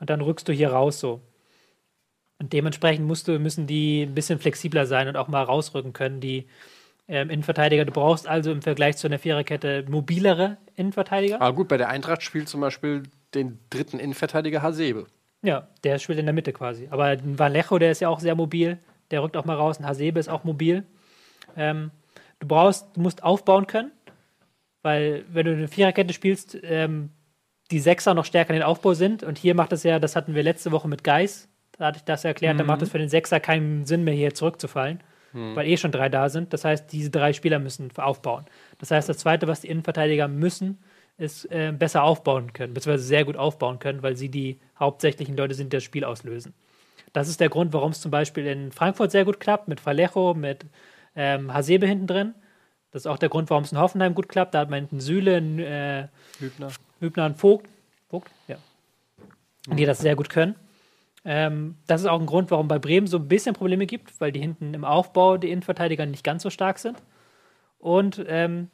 [0.00, 1.22] und dann rückst du hier raus so.
[2.38, 6.20] Und dementsprechend musst du, müssen die ein bisschen flexibler sein und auch mal rausrücken können,
[6.20, 6.46] die
[7.08, 7.84] ähm, Innenverteidiger.
[7.84, 11.40] Du brauchst also im Vergleich zu einer Viererkette mobilere Innenverteidiger.
[11.40, 13.04] Aber gut, bei der Eintracht spielt zum Beispiel
[13.34, 15.06] den dritten Innenverteidiger Hasebe.
[15.42, 16.88] Ja, der spielt in der Mitte quasi.
[16.90, 18.78] Aber Vallejo, der ist ja auch sehr mobil.
[19.10, 19.78] Der rückt auch mal raus.
[19.78, 20.84] Ein Hasebe ist auch mobil.
[21.56, 21.90] Ähm,
[22.40, 23.90] du brauchst, du musst aufbauen können,
[24.82, 27.10] weil wenn du eine Viererkette spielst, ähm,
[27.70, 29.22] die Sechser noch stärker in den Aufbau sind.
[29.22, 32.04] Und hier macht es ja, das hatten wir letzte Woche mit Geis, da hatte ich
[32.04, 35.00] das erklärt, da macht es für den Sechser keinen Sinn mehr, hier zurückzufallen,
[35.54, 36.52] weil eh schon drei da sind.
[36.52, 38.44] Das heißt, diese drei Spieler müssen aufbauen.
[38.78, 40.78] Das heißt, das Zweite, was die Innenverteidiger müssen,
[41.18, 45.54] ist äh, besser aufbauen können, beziehungsweise sehr gut aufbauen können, weil sie die hauptsächlichen Leute
[45.54, 46.54] sind, die das Spiel auslösen.
[47.12, 50.34] Das ist der Grund, warum es zum Beispiel in Frankfurt sehr gut klappt, mit Vallejo,
[50.34, 50.66] mit
[51.16, 52.34] ähm, Hasebe hinten drin.
[52.92, 54.54] Das ist auch der Grund, warum es in Hoffenheim gut klappt.
[54.54, 56.08] Da hat man hinten Süle, äh,
[56.38, 56.68] Hübner.
[57.00, 57.68] Hübner und Vogt.
[58.08, 58.30] Vogt?
[58.46, 58.56] Ja.
[59.66, 60.54] Die das sehr gut können.
[61.24, 64.32] Ähm, das ist auch ein Grund, warum bei Bremen so ein bisschen Probleme gibt, weil
[64.32, 66.96] die hinten im Aufbau die Innenverteidiger nicht ganz so stark sind.
[67.78, 68.70] Und ähm,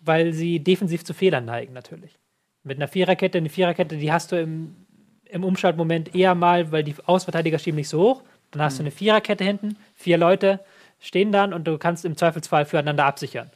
[0.00, 2.18] weil sie defensiv zu Fehlern neigen, natürlich.
[2.62, 4.74] Mit einer Viererkette, eine Viererkette, die hast du im,
[5.24, 8.22] im Umschaltmoment eher mal, weil die Außenverteidiger schieben nicht so hoch.
[8.50, 10.60] Dann hast du eine Viererkette hinten, vier Leute
[11.00, 13.50] stehen dann und du kannst im Zweifelsfall füreinander absichern.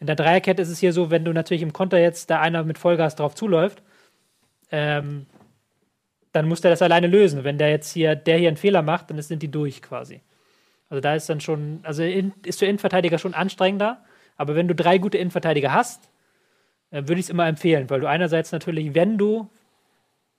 [0.00, 2.62] In der Dreierkette ist es hier so, wenn du natürlich im Konter jetzt da einer
[2.62, 3.82] mit Vollgas drauf zuläuft,
[4.70, 5.26] ähm,
[6.34, 7.44] dann muss der das alleine lösen.
[7.44, 10.20] Wenn der jetzt hier, der hier einen Fehler macht, dann sind die durch quasi.
[10.90, 14.02] Also da ist dann schon, also in, ist der Innenverteidiger schon anstrengender,
[14.36, 16.10] aber wenn du drei gute Innenverteidiger hast,
[16.90, 19.48] äh, würde ich es immer empfehlen, weil du einerseits natürlich, wenn du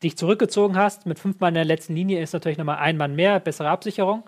[0.03, 3.15] dich zurückgezogen hast, mit fünf Mann in der letzten Linie ist natürlich nochmal ein Mann
[3.15, 4.23] mehr, bessere Absicherung.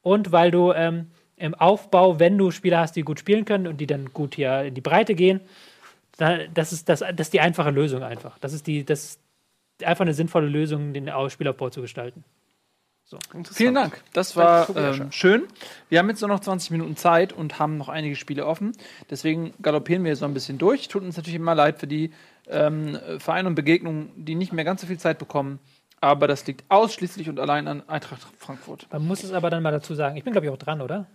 [0.00, 3.76] Und weil du ähm, im Aufbau, wenn du Spieler hast, die gut spielen können und
[3.76, 5.42] die dann gut hier in die Breite gehen,
[6.16, 8.38] da, das, ist, das, das ist die einfache Lösung einfach.
[8.38, 9.18] Das ist die, das
[9.84, 12.24] einfach eine sinnvolle Lösung, den Spielaufbau zu gestalten.
[13.06, 13.18] So.
[13.52, 14.02] Vielen Dank.
[14.14, 15.44] Das war ähm, schön.
[15.90, 18.72] Wir haben jetzt nur noch 20 Minuten Zeit und haben noch einige Spiele offen.
[19.10, 20.88] Deswegen galoppieren wir so ein bisschen durch.
[20.88, 22.12] Tut uns natürlich immer leid für die
[22.48, 25.58] ähm, Vereine und Begegnungen, die nicht mehr ganz so viel Zeit bekommen.
[26.00, 28.86] Aber das liegt ausschließlich und allein an Eintracht Frankfurt.
[28.90, 30.16] Man muss es aber dann mal dazu sagen.
[30.16, 31.06] Ich bin, glaube ich, auch dran, oder?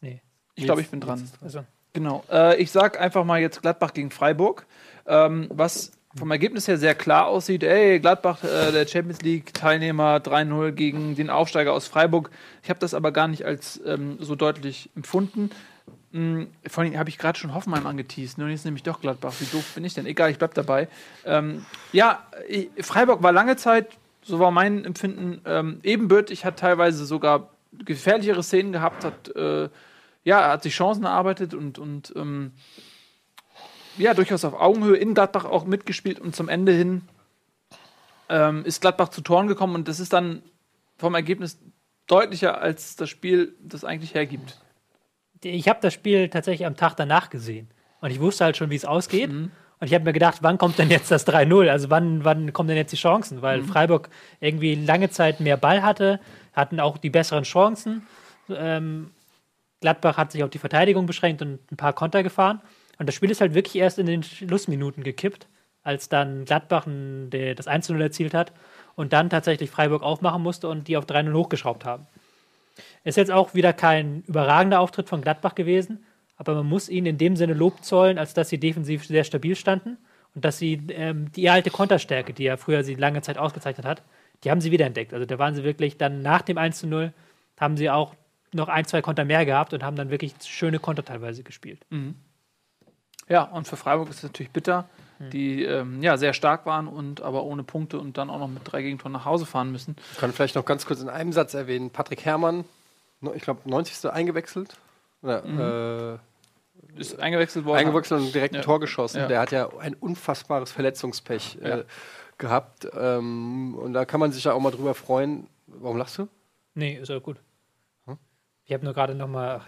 [0.00, 0.20] Nee.
[0.54, 1.30] Ich glaube, ich bin dran.
[1.42, 1.64] Also.
[1.94, 2.24] Genau.
[2.30, 4.66] Äh, ich sage einfach mal jetzt Gladbach gegen Freiburg.
[5.06, 7.62] Ähm, was vom Ergebnis her sehr klar aussieht.
[7.62, 12.30] Ey, Gladbach, äh, der Champions League-Teilnehmer 3-0 gegen den Aufsteiger aus Freiburg.
[12.62, 15.50] Ich habe das aber gar nicht als ähm, so deutlich empfunden.
[16.12, 18.38] Mhm, vor allem habe ich gerade schon Hoffenheim angeteased.
[18.38, 19.34] Nun ist nämlich doch Gladbach.
[19.40, 20.06] Wie doof bin ich denn?
[20.06, 20.88] Egal, ich bleib dabei.
[21.24, 23.88] Ähm, ja, ich, Freiburg war lange Zeit,
[24.22, 29.68] so war mein Empfinden, ähm, ebenbürtig, hat teilweise sogar gefährlichere Szenen gehabt, hat, äh,
[30.24, 32.52] ja, hat sich Chancen erarbeitet und, und ähm,
[33.98, 37.02] ja, durchaus auf Augenhöhe in Gladbach auch mitgespielt und zum Ende hin
[38.28, 40.42] ähm, ist Gladbach zu Toren gekommen und das ist dann
[40.96, 41.58] vom Ergebnis
[42.06, 44.58] deutlicher, als das Spiel das eigentlich hergibt.
[45.42, 47.68] Ich habe das Spiel tatsächlich am Tag danach gesehen
[48.00, 49.30] und ich wusste halt schon, wie es ausgeht.
[49.30, 49.50] Mhm.
[49.80, 51.68] Und ich habe mir gedacht, wann kommt denn jetzt das 3-0?
[51.68, 53.42] Also wann, wann kommen denn jetzt die Chancen?
[53.42, 53.66] Weil mhm.
[53.66, 54.08] Freiburg
[54.40, 56.18] irgendwie lange Zeit mehr Ball hatte,
[56.52, 58.06] hatten auch die besseren Chancen.
[58.50, 59.12] Ähm,
[59.80, 62.60] Gladbach hat sich auf die Verteidigung beschränkt und ein paar Konter gefahren.
[62.98, 65.46] Und das Spiel ist halt wirklich erst in den Schlussminuten gekippt,
[65.82, 68.52] als dann Gladbach das 1-0 erzielt hat
[68.96, 72.06] und dann tatsächlich Freiburg aufmachen musste und die auf 3-0 hochgeschraubt haben.
[73.04, 76.04] Ist jetzt auch wieder kein überragender Auftritt von Gladbach gewesen,
[76.36, 79.56] aber man muss ihnen in dem Sinne Lob zollen, als dass sie defensiv sehr stabil
[79.56, 79.98] standen
[80.34, 84.02] und dass sie ähm, die alte Konterstärke, die ja früher sie lange Zeit ausgezeichnet hat,
[84.44, 85.14] die haben sie wiederentdeckt.
[85.14, 87.12] Also da waren sie wirklich dann nach dem 1 0
[87.58, 88.14] haben sie auch
[88.52, 91.84] noch ein, zwei Konter mehr gehabt und haben dann wirklich schöne Konter teilweise gespielt.
[91.90, 92.14] Mhm.
[93.28, 95.30] Ja, und für Freiburg ist es natürlich bitter, hm.
[95.30, 98.62] die ähm, ja, sehr stark waren und aber ohne Punkte und dann auch noch mit
[98.64, 99.96] drei Gegentoren nach Hause fahren müssen.
[100.12, 102.64] Ich kann vielleicht noch ganz kurz in einem Satz erwähnen: Patrick Herrmann,
[103.34, 104.10] ich glaube, 90.
[104.10, 104.76] eingewechselt.
[105.22, 106.18] Oder, mhm.
[106.96, 107.78] äh, ist eingewechselt worden.
[107.78, 109.18] Eingewechselt und direkt ein Tor geschossen.
[109.18, 109.26] Ja.
[109.26, 111.84] Der hat ja ein unfassbares Verletzungspech äh,
[112.38, 112.88] gehabt.
[112.96, 115.48] Ähm, und da kann man sich ja auch mal drüber freuen.
[115.66, 116.28] Warum lachst du?
[116.74, 117.38] Nee, ist ja gut.
[118.06, 118.18] Hm?
[118.64, 119.62] Ich habe nur gerade noch mal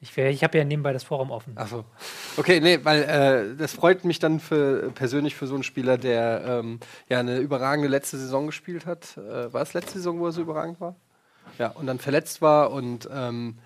[0.00, 1.56] ich, ich habe ja nebenbei das Forum offen.
[1.56, 1.84] Achso.
[2.36, 6.44] Okay, nee, weil äh, das freut mich dann für, persönlich für so einen Spieler, der
[6.46, 6.78] ähm,
[7.08, 9.16] ja eine überragende letzte Saison gespielt hat.
[9.16, 10.94] Äh, war es letzte Saison, wo er so überragend war?
[11.58, 13.58] Ja, und dann verletzt war und ähm,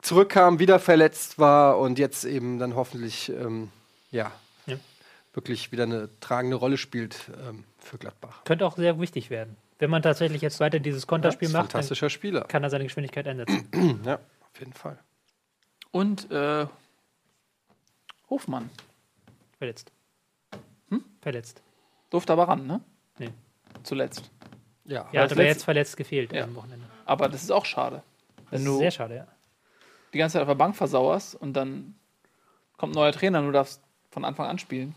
[0.00, 3.70] zurückkam, wieder verletzt war und jetzt eben dann hoffentlich ähm,
[4.10, 4.32] ja,
[4.66, 4.76] ja,
[5.34, 8.44] wirklich wieder eine tragende Rolle spielt ähm, für Gladbach.
[8.44, 9.56] Könnte auch sehr wichtig werden.
[9.78, 12.42] Wenn man tatsächlich jetzt weiter dieses Konterspiel ja, macht, fantastischer Spieler.
[12.42, 13.68] kann er seine Geschwindigkeit einsetzen.
[14.06, 14.98] ja, auf jeden Fall.
[15.96, 16.66] Und äh,
[18.28, 18.68] Hofmann.
[19.56, 19.90] Verletzt.
[20.90, 21.02] Hm?
[21.22, 21.62] Verletzt.
[22.10, 22.82] Durfte aber ran, ne?
[23.18, 23.30] Nee.
[23.82, 24.30] Zuletzt.
[24.84, 26.44] Ja, ja hat aber jetzt verletzt gefehlt ja.
[26.44, 26.84] am Wochenende.
[27.06, 28.02] Aber das ist auch schade.
[28.50, 29.26] Wenn das ist sehr schade, ja.
[30.12, 31.94] Die ganze Zeit auf der Bank versauerst und dann
[32.76, 34.94] kommt ein neuer Trainer und du darfst von Anfang an spielen.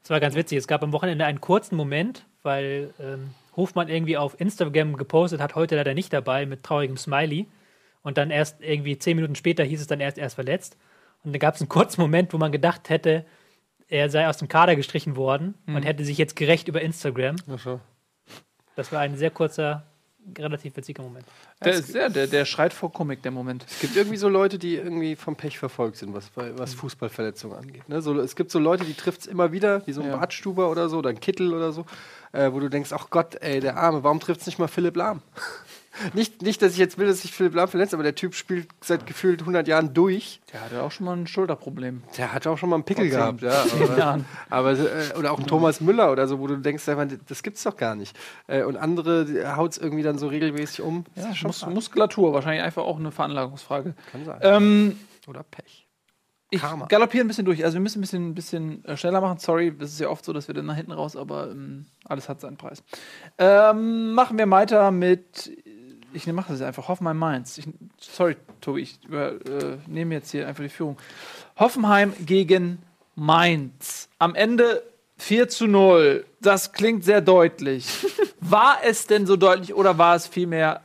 [0.00, 0.56] Das war ganz witzig.
[0.56, 5.54] Es gab am Wochenende einen kurzen Moment, weil ähm, Hofmann irgendwie auf Instagram gepostet hat,
[5.54, 7.46] heute leider nicht dabei, mit traurigem Smiley.
[8.02, 10.76] Und dann erst irgendwie zehn Minuten später hieß es dann erst, erst verletzt.
[11.24, 13.24] Und da gab es einen kurzen Moment, wo man gedacht hätte,
[13.88, 15.76] er sei aus dem Kader gestrichen worden mhm.
[15.76, 17.36] und hätte sich jetzt gerecht über Instagram.
[17.52, 17.80] Ach so.
[18.76, 19.84] Das war ein sehr kurzer,
[20.38, 21.26] relativ witziger Moment.
[21.62, 23.66] Der, ist, ja, der, der schreit vor Komik, der Moment.
[23.68, 27.88] Es gibt irgendwie so Leute, die irgendwie vom Pech verfolgt sind, was, was Fußballverletzungen angeht.
[27.88, 28.00] Ne?
[28.00, 30.16] So, es gibt so Leute, die trifft es immer wieder, wie so ein ja.
[30.16, 31.84] Badstuber oder so, oder ein Kittel oder so,
[32.32, 34.96] äh, wo du denkst, ach Gott, ey, der Arme, warum trifft es nicht mal Philipp
[34.96, 35.20] Lahm?
[36.14, 38.68] Nicht, nicht, dass ich jetzt will, dass sich Philipp Lahm verletzt, aber der Typ spielt
[38.80, 40.40] seit gefühlt 100 Jahren durch.
[40.52, 42.02] Der hatte auch schon mal ein Schulterproblem.
[42.16, 43.64] Der hatte auch schon mal einen Pickel gehabt, ja.
[43.80, 44.20] Aber,
[44.50, 46.84] aber äh, oder auch ein Thomas Müller oder so, wo du denkst,
[47.28, 48.16] das gibt's doch gar nicht.
[48.46, 51.04] Äh, und andere haut es irgendwie dann so regelmäßig um.
[51.16, 53.94] Ja, Mus Muskulatur, wahrscheinlich einfach auch eine Veranlagungsfrage.
[54.12, 54.40] Kann sein.
[54.42, 55.86] Ähm, oder Pech.
[56.52, 57.64] Ich galoppiere ein bisschen durch.
[57.64, 59.38] Also wir müssen ein bisschen, ein bisschen äh, schneller machen.
[59.38, 62.28] Sorry, es ist ja oft so, dass wir dann nach hinten raus, aber ähm, alles
[62.28, 62.82] hat seinen Preis.
[63.38, 65.52] Ähm, machen wir weiter mit
[66.12, 66.88] ich mache das einfach.
[66.88, 67.58] Hoffenheim Mainz.
[67.58, 70.96] Ich, sorry, Tobi, ich übernehme äh, jetzt hier einfach die Führung.
[71.56, 72.78] Hoffenheim gegen
[73.14, 74.08] Mainz.
[74.18, 74.82] Am Ende
[75.18, 76.24] 4 zu 0.
[76.40, 77.86] Das klingt sehr deutlich.
[78.40, 80.82] war es denn so deutlich oder war es vielmehr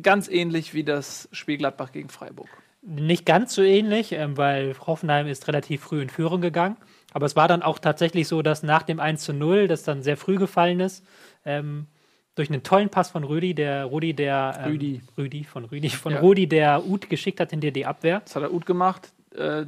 [0.00, 2.48] ganz ähnlich wie das Spiel Gladbach gegen Freiburg?
[2.82, 6.76] Nicht ganz so ähnlich, ähm, weil Hoffenheim ist relativ früh in Führung gegangen.
[7.12, 10.02] Aber es war dann auch tatsächlich so, dass nach dem 1 zu 0, das dann
[10.02, 11.04] sehr früh gefallen ist,
[11.44, 11.86] ähm,
[12.38, 15.02] durch einen tollen Pass von Rüdi, der Rudi, der ähm, Rüdi.
[15.16, 16.20] Rüdi von Rüdi, von Ja.
[16.20, 18.20] Rudi, der Ut geschickt hat hinter die Abwehr.
[18.20, 19.10] Das hat er Uth gemacht.
[19.34, 19.66] Äh,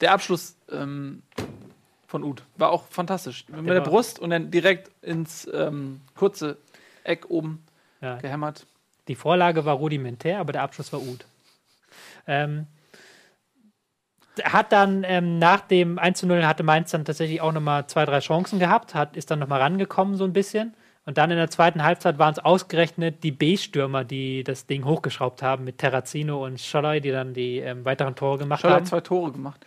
[0.00, 1.22] der Abschluss ähm,
[2.06, 3.44] von Uth war auch fantastisch.
[3.48, 6.56] Mit der Brust und dann direkt ins ähm, kurze
[7.04, 7.62] Eck oben
[8.00, 8.66] Ja, gehämmert.
[9.08, 11.26] Die Vorlage war rudimentär, aber der Abschluss war Ud.
[12.26, 12.66] Ähm,
[14.44, 18.06] hat dann ähm, nach dem 1 zu 0 hatte Mainz dann tatsächlich auch nochmal zwei,
[18.06, 20.74] drei Chancen gehabt, hat, ist dann nochmal rangekommen so ein bisschen.
[21.06, 25.42] Und dann in der zweiten Halbzeit waren es ausgerechnet die B-Stürmer, die das Ding hochgeschraubt
[25.42, 28.80] haben mit Terrazino und Scholloy, die dann die ähm, weiteren Tore gemacht Scholl haben.
[28.82, 29.64] hat zwei Tore gemacht.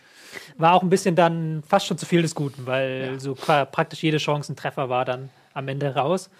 [0.56, 4.02] War auch ein bisschen dann fast schon zu viel des Guten, weil so qua- praktisch
[4.02, 6.30] jede Chance ein Treffer war dann am Ende raus.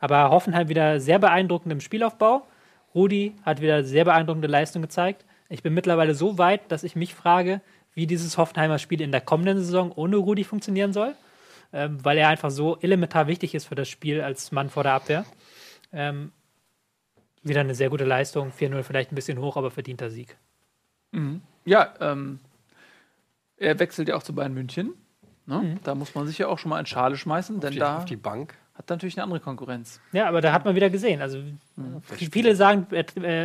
[0.00, 2.46] Aber Hoffenheim wieder sehr beeindruckend im Spielaufbau.
[2.94, 5.24] Rudi hat wieder sehr beeindruckende Leistung gezeigt.
[5.48, 7.60] Ich bin mittlerweile so weit, dass ich mich frage,
[7.94, 11.14] wie dieses Hoffenheimer Spiel in der kommenden Saison ohne Rudi funktionieren soll,
[11.72, 14.92] ähm, weil er einfach so elementar wichtig ist für das Spiel als Mann vor der
[14.92, 15.24] Abwehr.
[15.92, 16.32] Ähm,
[17.42, 20.36] wieder eine sehr gute Leistung, 4-0 vielleicht ein bisschen hoch, aber verdienter Sieg.
[21.64, 22.40] Ja, ähm,
[23.56, 24.92] er wechselt ja auch zu Bayern München.
[25.46, 25.78] Ne?
[25.82, 28.04] Da muss man sich ja auch schon mal in Schale schmeißen, denn Die, da auf
[28.04, 28.54] die Bank.
[28.74, 30.00] hat er natürlich eine andere Konkurrenz.
[30.12, 31.22] Ja, aber da hat man wieder gesehen.
[31.22, 31.42] Also
[32.12, 33.00] viele sagen, äh,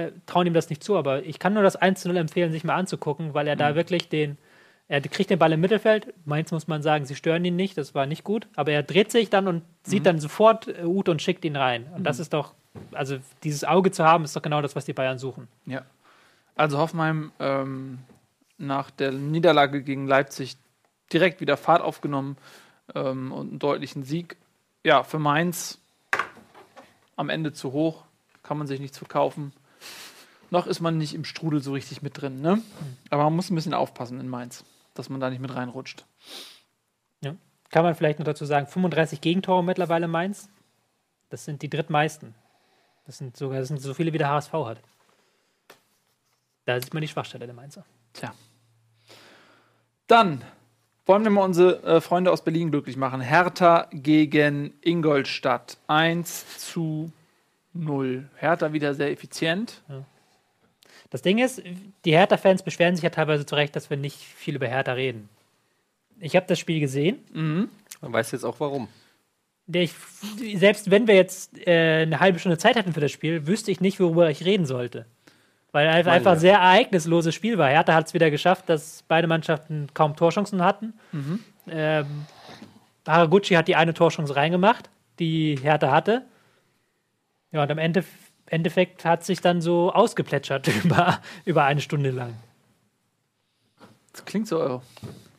[0.07, 2.51] äh, trauen ihm das nicht zu, aber ich kann nur das 1 zu 0 empfehlen,
[2.51, 4.37] sich mal anzugucken, weil er da wirklich den,
[4.87, 6.13] er kriegt den Ball im Mittelfeld.
[6.25, 9.11] Mainz muss man sagen, sie stören ihn nicht, das war nicht gut, aber er dreht
[9.11, 11.87] sich dann und sieht dann sofort äh, Ute und schickt ihn rein.
[11.95, 12.53] Und das ist doch,
[12.91, 15.47] also dieses Auge zu haben, ist doch genau das, was die Bayern suchen.
[15.65, 15.83] Ja.
[16.55, 17.99] Also Hoffenheim ähm,
[18.57, 20.57] nach der Niederlage gegen Leipzig
[21.11, 22.37] direkt wieder Fahrt aufgenommen
[22.93, 24.37] ähm, und einen deutlichen Sieg.
[24.83, 25.79] Ja, für Mainz
[27.15, 28.03] am Ende zu hoch,
[28.41, 29.53] kann man sich nichts verkaufen.
[30.49, 32.61] Noch ist man nicht im Strudel so richtig mit drin, ne?
[33.09, 34.63] Aber man muss ein bisschen aufpassen in Mainz,
[34.93, 36.05] dass man da nicht mit reinrutscht.
[37.21, 37.35] Ja.
[37.69, 40.49] Kann man vielleicht noch dazu sagen, 35 Gegentore mittlerweile Mainz.
[41.29, 42.35] Das sind die drittmeisten.
[43.05, 44.79] Das sind sogar das sind so viele, wie der HSV hat.
[46.65, 47.85] Da sieht man die Schwachstelle der Mainzer.
[48.13, 48.33] Tja.
[50.07, 50.43] Dann
[51.05, 53.19] wollen wir mal unsere äh, Freunde aus Berlin glücklich machen.
[53.19, 55.77] Hertha gegen Ingolstadt.
[55.87, 57.11] 1 zu
[57.73, 58.29] 0.
[58.35, 59.81] Hertha wieder sehr effizient.
[61.13, 61.61] Das Ding ist,
[62.05, 65.29] die Hertha-Fans beschweren sich ja teilweise zu Recht, dass wir nicht viel über Hertha reden.
[66.19, 67.19] Ich habe das Spiel gesehen.
[68.01, 68.87] Man weiß jetzt auch warum.
[69.71, 69.93] Ich,
[70.55, 73.79] selbst wenn wir jetzt äh, eine halbe Stunde Zeit hätten für das Spiel, wüsste ich
[73.79, 75.05] nicht, worüber ich reden sollte.
[75.71, 77.69] Weil einfach, Weil, einfach sehr ereignisloses Spiel war.
[77.69, 80.93] Hertha hat es wieder geschafft, dass beide Mannschaften kaum Torchancen hatten.
[81.67, 82.25] Ähm,
[83.07, 84.89] Haraguchi hat die eine Torchance reingemacht,
[85.19, 86.23] die Hertha hatte.
[87.51, 88.03] Ja, und am Ende,
[88.47, 92.33] Endeffekt hat sich dann so ausgeplätschert über, über eine Stunde lang.
[94.11, 94.79] Das klingt so äh,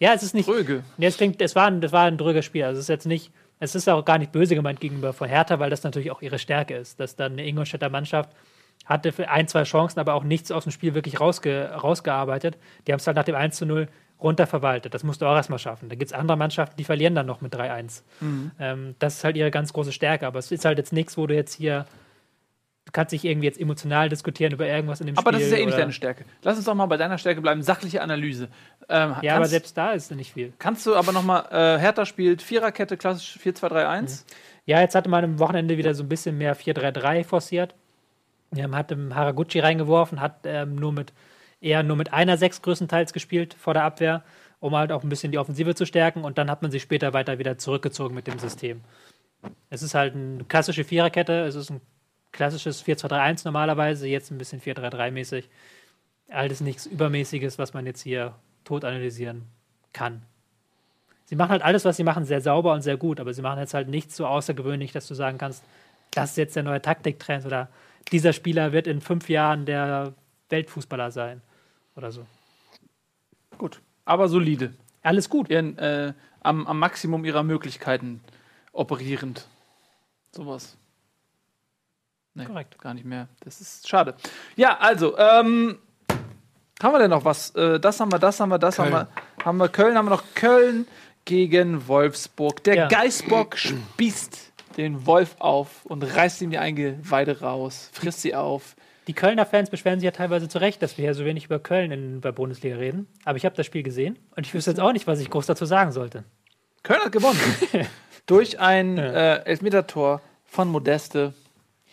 [0.00, 0.46] Ja, es ist nicht.
[0.46, 0.82] tröge.
[0.96, 2.64] Nee, es klingt, es war ein, das war ein drüger Spiel.
[2.64, 3.30] Also es ist jetzt nicht,
[3.60, 6.38] es ist auch gar nicht böse gemeint gegenüber von Hertha, weil das natürlich auch ihre
[6.38, 8.30] Stärke ist, dass dann eine Ingolstädter Mannschaft
[8.84, 12.58] hatte für ein, zwei Chancen, aber auch nichts aus dem Spiel wirklich rausge, rausgearbeitet.
[12.86, 13.88] Die haben es halt nach dem 1 zu 0
[14.20, 14.92] runterverwaltet.
[14.92, 15.88] Das musst du auch erstmal schaffen.
[15.88, 18.02] Da gibt es andere Mannschaften, die verlieren dann noch mit 3-1.
[18.58, 20.26] Ähm, das ist halt ihre ganz große Stärke.
[20.26, 21.86] Aber es ist halt jetzt nichts, wo du jetzt hier,
[22.94, 25.40] kannst dich irgendwie jetzt emotional diskutieren über irgendwas in dem Aber Spiel.
[25.40, 26.24] das ist ja eh nicht deine Stärke.
[26.42, 27.60] Lass uns doch mal bei deiner Stärke bleiben.
[27.62, 28.48] Sachliche Analyse.
[28.88, 30.52] Ähm, Ja, aber kannst, selbst da ist nicht viel.
[30.58, 34.24] kannst du aber noch mal, äh, Hertha spielt Viererkette, klassisch 4-2-3-1.
[34.64, 37.74] Ja, jetzt hatte man am Wochenende wieder so ein bisschen mehr 4-3-3 forciert.
[38.56, 41.12] Ähm, hat ähm, Haraguchi reingeworfen, hat ähm, nur mit
[41.60, 44.22] eher nur mit einer Sechs größtenteils gespielt vor der Abwehr,
[44.60, 46.22] um halt auch ein bisschen die Offensive zu stärken.
[46.24, 48.82] Und dann hat man sich später weiter wieder zurückgezogen mit dem System.
[49.68, 51.80] Es ist halt eine klassische Viererkette, es ist ein
[52.34, 55.44] klassisches 4-2-3-1 normalerweise, jetzt ein bisschen 4-3-3-mäßig.
[56.28, 58.34] Alles nichts Übermäßiges, was man jetzt hier
[58.64, 59.44] tot analysieren
[59.92, 60.22] kann.
[61.26, 63.60] Sie machen halt alles, was sie machen, sehr sauber und sehr gut, aber sie machen
[63.60, 65.64] jetzt halt nichts so außergewöhnlich, dass du sagen kannst,
[66.10, 67.68] das ist jetzt der neue Taktiktrend oder
[68.12, 70.12] dieser Spieler wird in fünf Jahren der
[70.50, 71.40] Weltfußballer sein
[71.96, 72.26] oder so.
[73.56, 73.80] Gut.
[74.04, 74.74] Aber solide.
[75.02, 75.48] Alles gut.
[75.50, 78.20] Ihren, äh, am, am Maximum ihrer Möglichkeiten
[78.72, 79.48] operierend.
[80.32, 80.76] Sowas.
[82.34, 82.78] Nee, Korrekt.
[82.80, 83.28] gar nicht mehr.
[83.44, 84.14] Das ist schade.
[84.56, 85.78] Ja, also, ähm,
[86.82, 87.50] haben wir denn noch was?
[87.54, 88.92] Äh, das haben wir, das haben wir, das Köln.
[88.92, 89.44] haben wir.
[89.44, 90.86] Haben wir Köln, haben wir noch Köln
[91.24, 92.64] gegen Wolfsburg.
[92.64, 92.88] Der Ja.
[92.88, 98.74] Geißbock spießt den Wolf auf und reißt ihm die Eingeweide raus, frisst sie auf.
[99.06, 101.58] Die Kölner Fans beschweren sich ja teilweise zu Recht, dass wir hier so wenig über
[101.60, 103.06] Köln in der Bundesliga reden.
[103.24, 105.46] Aber ich habe das Spiel gesehen und ich wüsste jetzt auch nicht, was ich groß
[105.46, 106.24] dazu sagen sollte.
[106.82, 107.38] Köln hat gewonnen.
[108.26, 111.34] Durch ein äh, Elfmeter-Tor von Modeste,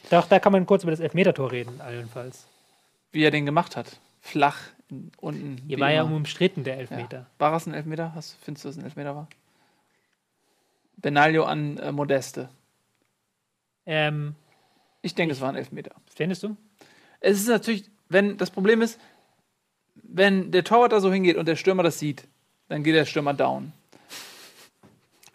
[0.10, 2.48] Doch, da kann man kurz über das Elfmetertor reden, allenfalls.
[3.11, 3.99] wie er den gemacht hat.
[4.22, 4.57] Flach
[5.18, 5.57] unten.
[5.68, 6.15] Hier war ja immer.
[6.15, 6.80] umstritten, der Ja.
[6.82, 7.26] Elfmeter.
[7.40, 8.14] War es ein Elfmeter?
[8.14, 9.28] Hast, findest du, dass es ein Elfmeter war?
[10.98, 12.49] Benaglio an äh, Modeste.
[13.86, 14.36] Ähm,
[15.02, 15.91] Ich denke, es war ein Elfmeter.
[16.14, 16.56] findest du?
[17.19, 18.99] Es ist natürlich, wenn das Problem ist,
[19.95, 22.28] wenn der Torwart da so hingeht und der Stürmer das sieht,
[22.68, 23.73] dann geht der Stürmer down.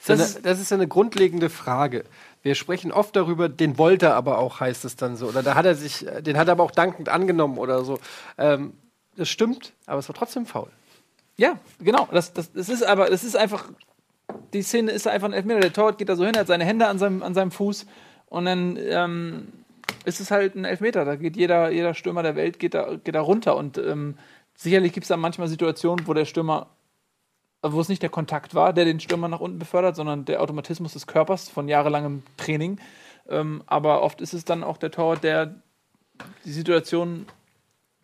[0.06, 2.04] Das, Das ist, das ist eine grundlegende Frage.
[2.46, 5.26] Wir sprechen oft darüber, den wollte er aber auch, heißt es dann so.
[5.26, 7.98] Oder da hat er sich, den hat er aber auch dankend angenommen oder so.
[8.38, 8.74] Ähm,
[9.16, 10.68] das stimmt, aber es war trotzdem faul.
[11.36, 12.06] Ja, genau.
[12.12, 13.68] Das, das, das ist aber, das ist einfach,
[14.52, 15.58] die Szene ist einfach ein Elfmeter.
[15.58, 17.84] Der Torwart geht da so hin, hat seine Hände an seinem, an seinem Fuß
[18.26, 19.48] und dann ähm,
[20.04, 21.04] ist es halt ein Elfmeter.
[21.04, 23.56] Da geht jeder, jeder Stürmer der Welt geht da, geht da runter.
[23.56, 24.18] Und ähm,
[24.54, 26.75] sicherlich gibt es da manchmal Situationen, wo der Stürmer, äh,
[27.72, 30.92] wo es nicht der Kontakt war, der den Stürmer nach unten befördert, sondern der Automatismus
[30.92, 32.78] des Körpers von jahrelangem Training.
[33.28, 35.54] Ähm, aber oft ist es dann auch der Torwart, der
[36.44, 37.26] die Situation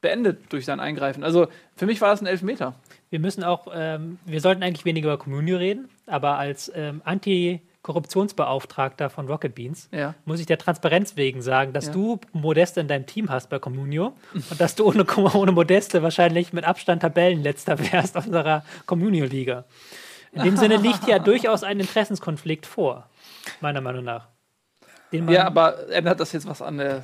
[0.01, 1.25] beendet durch sein Eingreifen.
[1.25, 2.75] Also für mich war das ein Elfmeter.
[3.09, 7.01] Wir müssen auch, ähm, wir sollten eigentlich weniger über Communio reden, aber als ähm,
[7.83, 10.15] Anti-Korruptionsbeauftragter von Rocket Beans Ja.
[10.25, 11.93] muss ich der Transparenz wegen sagen, dass Ja.
[11.93, 15.05] du Modeste in deinem Team hast bei Communio und dass du ohne,
[15.35, 19.65] ohne Modeste wahrscheinlich mit Abstand Tabellenletzter wärst auf unserer Communio-Liga.
[20.33, 23.09] In dem Sinne liegt ja durchaus ein Interessenskonflikt vor,
[23.61, 24.29] meiner Meinung nach.
[25.11, 27.03] Ja, aber ändert das jetzt was an der.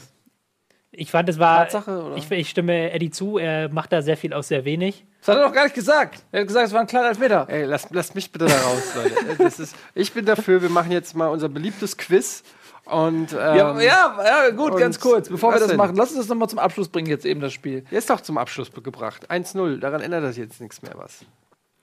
[0.90, 1.58] Ich fand, es war.
[1.60, 2.16] Tatsache, oder?
[2.16, 5.04] Ich, ich stimme Eddie zu, er macht da sehr viel aus sehr wenig.
[5.20, 6.22] Das hat er doch gar nicht gesagt.
[6.32, 7.46] Er hat gesagt, es war ein kleiner Elfmeter.
[7.48, 9.14] Ey, lasst, lasst mich bitte da raus, Leute.
[9.38, 12.42] Das ist, ich bin dafür, wir machen jetzt mal unser beliebtes Quiz.
[12.84, 15.28] Und, ähm, Ja, ja, ja, gut, und ganz kurz.
[15.28, 15.76] Bevor wir das denn?
[15.76, 17.84] machen, lass uns das nochmal zum Abschluss bringen, jetzt eben das Spiel.
[17.90, 19.30] Ist doch zum Abschluss gebracht.
[19.30, 21.26] 1-0, daran ändert das jetzt nichts mehr was.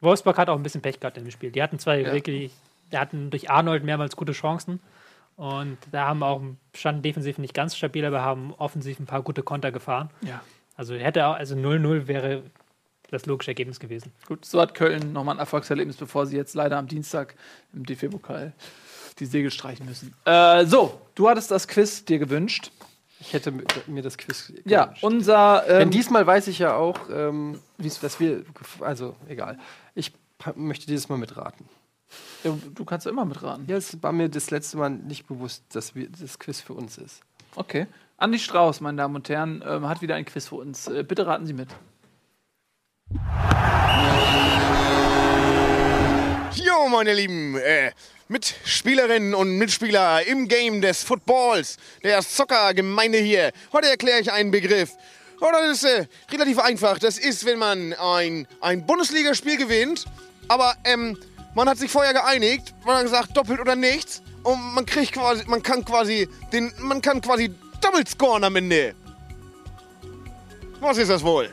[0.02, 1.52] Wolfsburg hat auch ein bisschen Pech gehabt in dem Spiel.
[1.52, 2.52] Die hatten zwei wirklich,
[2.92, 4.80] die hatten durch Arnold mehrmals gute Chancen.
[5.36, 6.42] Und da haben auch,
[6.74, 10.10] standen defensiv nicht ganz stabil, aber haben offensiv ein paar gute Konter gefahren.
[10.22, 10.42] Ja.
[10.78, 12.44] Also hätte auch, also 0-0 wäre
[13.12, 14.12] das logische Ergebnis gewesen.
[14.28, 17.36] Gut, so hat Köln nochmal ein Erfolgserlebnis, bevor sie jetzt leider am Dienstag
[17.74, 18.54] im DFB-Pokal
[19.20, 20.14] die Segel streichen müssen.
[20.26, 22.72] Äh, so, du hattest das Quiz dir gewünscht.
[23.20, 25.04] Ich hätte mi- mir das Quiz Ja, gewünscht.
[25.04, 25.64] unser.
[25.68, 28.44] Denn Ähm, diesmal weiß ich ja auch, ähm, dass wir,
[28.82, 29.58] also egal.
[29.94, 30.12] Ich
[30.56, 31.66] möchte dieses Mal mitraten.
[32.46, 33.66] Du, du kannst ja immer mitraten.
[33.68, 36.98] Ja, es war mir das letzte Mal nicht bewusst, dass wir, das Quiz für uns
[36.98, 37.22] ist.
[37.56, 37.88] Okay.
[38.18, 40.88] Andi Strauß, meine Damen und Herren, ähm, hat wieder ein Quiz für uns.
[40.88, 41.70] Äh, bitte raten Sie mit.
[46.56, 47.92] Jo, meine lieben äh,
[48.28, 53.52] Mitspielerinnen und Mitspieler im Game des Footballs, der Soccer-Gemeinde hier.
[53.74, 54.94] Heute erkläre ich einen Begriff.
[55.42, 56.98] Oh, das ist äh, relativ einfach.
[56.98, 60.06] Das ist, wenn man ein, ein Bundesligaspiel gewinnt,
[60.48, 61.18] aber ähm,
[61.56, 64.22] man hat sich vorher geeinigt, man hat gesagt, doppelt oder nichts.
[64.44, 67.52] Und man kriegt quasi, man kann quasi den, man kann quasi
[67.82, 68.94] doppelt scoren am Ende.
[70.80, 71.52] Was ist das wohl?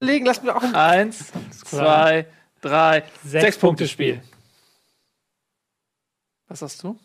[0.00, 1.32] Legen, lass mir auch ein Eins,
[1.64, 2.26] zwei,
[2.60, 4.22] drei, Sechs sechs, Punkte Spiel.
[6.48, 6.98] Was hast du?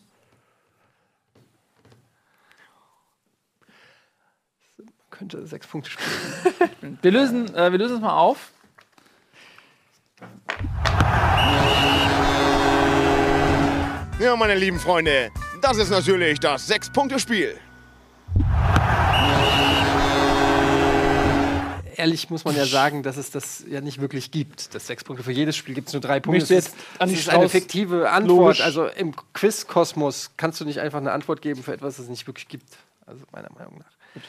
[5.10, 6.98] könnte sechs Punkte spielen.
[7.02, 8.52] Wir lösen, äh, wir lösen es mal auf.
[14.20, 15.30] Ja, meine lieben Freunde,
[15.60, 17.56] das ist natürlich das Sechs-Punkte-Spiel.
[21.96, 24.74] Ehrlich muss man ja sagen, dass es das ja nicht wirklich gibt.
[24.74, 26.42] Das sechs Punkte für jedes Spiel gibt es nur drei Punkte.
[26.42, 28.58] Es jetzt ist, an die ist eine fiktive Antwort.
[28.58, 28.60] Logisch.
[28.62, 32.26] Also im Quiz-Kosmos kannst du nicht einfach eine Antwort geben für etwas, das es nicht
[32.26, 32.68] wirklich gibt.
[33.06, 33.92] Also meiner Meinung nach.
[34.14, 34.22] Es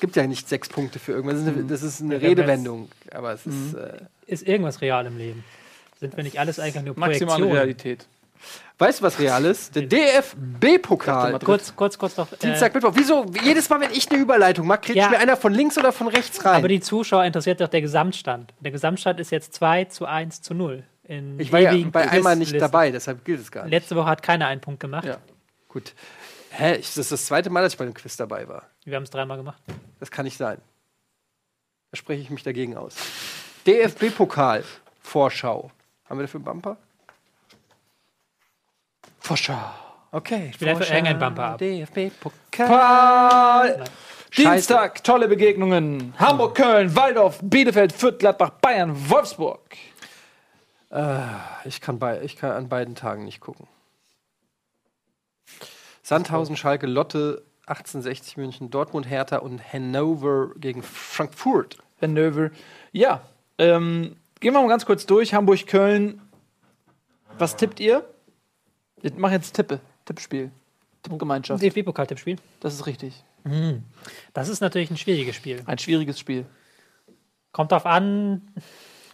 [0.00, 1.38] gibt ja nicht sechs Punkte für irgendwas.
[1.38, 2.88] Das ist eine, das ist eine Redewendung.
[3.12, 3.74] Aber es ist.
[3.74, 5.44] Äh, Ist irgendwas real im Leben?
[5.98, 7.52] Sind wir nicht alles eigentlich nur Maximale Projektionen?
[7.52, 8.06] Realität.
[8.78, 9.76] weißt du, was real ist?
[9.76, 11.38] Der DFB-Pokal.
[11.40, 12.28] Kurz, kurz, kurz noch.
[12.38, 12.92] Dienstag, Äh, Mittwoch.
[12.94, 13.26] Wieso?
[13.44, 15.10] Jedes Mal, wenn ich eine Überleitung mache, kriegt Ja.
[15.10, 16.56] mir einer von links oder von rechts rein.
[16.56, 18.54] aber die Zuschauer interessiert doch der Gesamtstand.
[18.60, 20.84] Der Gesamtstand ist jetzt 2 zu 1 zu 0.
[21.04, 23.72] In ich war ja bei einmal nicht dabei, deshalb gilt es gar nicht.
[23.72, 25.04] Letzte Woche hat keiner einen Punkt gemacht.
[25.04, 25.16] Ja.
[25.68, 25.92] Gut.
[26.50, 26.76] Hä?
[26.76, 28.64] Ich, das ist das zweite Mal, dass ich bei dem Quiz dabei war.
[28.84, 29.62] Wir haben es dreimal gemacht.
[29.98, 30.58] Das kann nicht sein.
[31.90, 32.96] Da spreche ich mich dagegen aus.
[33.66, 34.64] DFB-Pokal.
[35.02, 35.70] Vorschau.
[36.08, 36.76] Haben wir dafür einen Bumper?
[39.20, 39.58] Vorschau.
[40.12, 40.52] Okay.
[40.58, 41.58] will einfach irgendeinen Bumper ab.
[41.58, 42.24] DFB-Pokal.
[44.36, 46.14] Dienstag, tolle Begegnungen.
[46.18, 49.60] Hamburg, Köln, Waldorf, Bielefeld, Fürth, Gladbach, Bayern, Wolfsburg.
[51.64, 53.66] Ich kann, bei, ich kann an beiden Tagen nicht gucken.
[56.10, 61.78] Sandhausen, Schalke, Lotte, 1860 München, Dortmund, Hertha und Hannover gegen Frankfurt.
[62.02, 62.50] Hannover.
[62.90, 63.22] Ja,
[63.58, 65.34] ähm, Gehen wir mal ganz kurz durch.
[65.34, 66.20] Hamburg, Köln.
[67.38, 68.04] Was tippt ihr?
[69.02, 69.78] Wir machen jetzt Tippe.
[70.06, 70.50] Tippspiel.
[71.02, 71.62] Tippgemeinschaft.
[71.62, 72.38] DFB-Pokaltippspiel.
[72.58, 73.22] Das ist richtig.
[74.32, 75.62] Das ist natürlich ein schwieriges Spiel.
[75.66, 76.44] Ein schwieriges Spiel.
[77.52, 78.50] Kommt drauf an,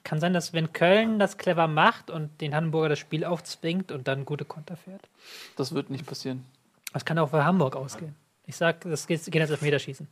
[0.02, 4.08] kann sein, dass wenn Köln das clever macht und den Hamburger das Spiel aufzwingt und
[4.08, 5.08] dann gute Konter fährt.
[5.56, 6.44] Das wird nicht passieren.
[6.92, 8.14] Das kann auch für Hamburg ausgehen.
[8.46, 10.06] Ich sag, das geht, geht jetzt auf Meterschießen.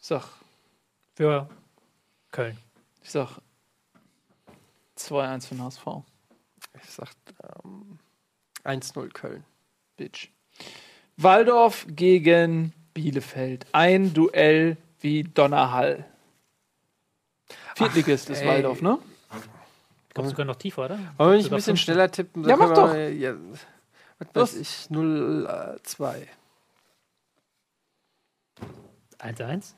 [0.00, 0.24] Ich sag,
[1.14, 1.48] Für
[2.30, 2.56] Köln.
[3.02, 3.28] ich sag
[4.96, 5.86] 2-1 für den HSV.
[6.82, 7.08] Ich sag
[7.64, 7.98] ähm,
[8.64, 9.44] 1-0 Köln.
[9.96, 10.28] Bitch.
[11.16, 13.66] Waldorf gegen Bielefeld.
[13.72, 16.04] Ein Duell wie Donnerhall.
[17.76, 18.48] Viertligist ist ey.
[18.48, 18.98] Waldorf, ne?
[20.08, 20.98] Ich glaube sogar noch tiefer, oder?
[21.16, 22.46] Wollen wir nicht ein bisschen schneller tippen?
[22.46, 22.94] Ja, mach doch.
[22.94, 23.34] Ja,
[24.32, 26.26] was weiß ich, 0-2.
[29.18, 29.74] 1-1?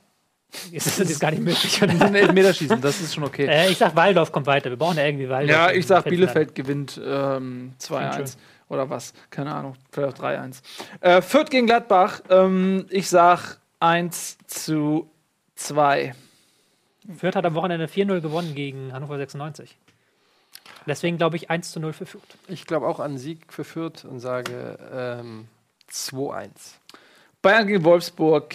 [0.73, 3.47] Ist das jetzt gar nicht möglich, Elfmeterschießen, das ist schon okay.
[3.47, 4.71] Äh, ich sag, Waldorf kommt weiter.
[4.71, 5.51] Wir brauchen ja irgendwie Waldorf.
[5.51, 6.05] Ja, ich sag.
[6.05, 8.27] Bielefeld gewinnt ähm, Klingt 2-1 schön.
[8.69, 9.13] oder was.
[9.31, 10.63] Keine Ahnung, vielleicht auch 3-1.
[11.01, 12.21] Äh, Fürth gegen Gladbach.
[12.31, 15.11] Ähm, ich sag 1 zu
[15.57, 16.15] 2.
[17.17, 19.77] Fürth hat am Wochenende 4-0 gewonnen gegen Hannover 96.
[20.87, 22.39] Deswegen glaube ich 1 zu 0 für Fürth.
[22.49, 25.49] Ich glaube auch an Sieg für Fürth und sage ähm,
[25.91, 26.49] 2-1.
[27.41, 28.55] Bayern gegen Wolfsburg.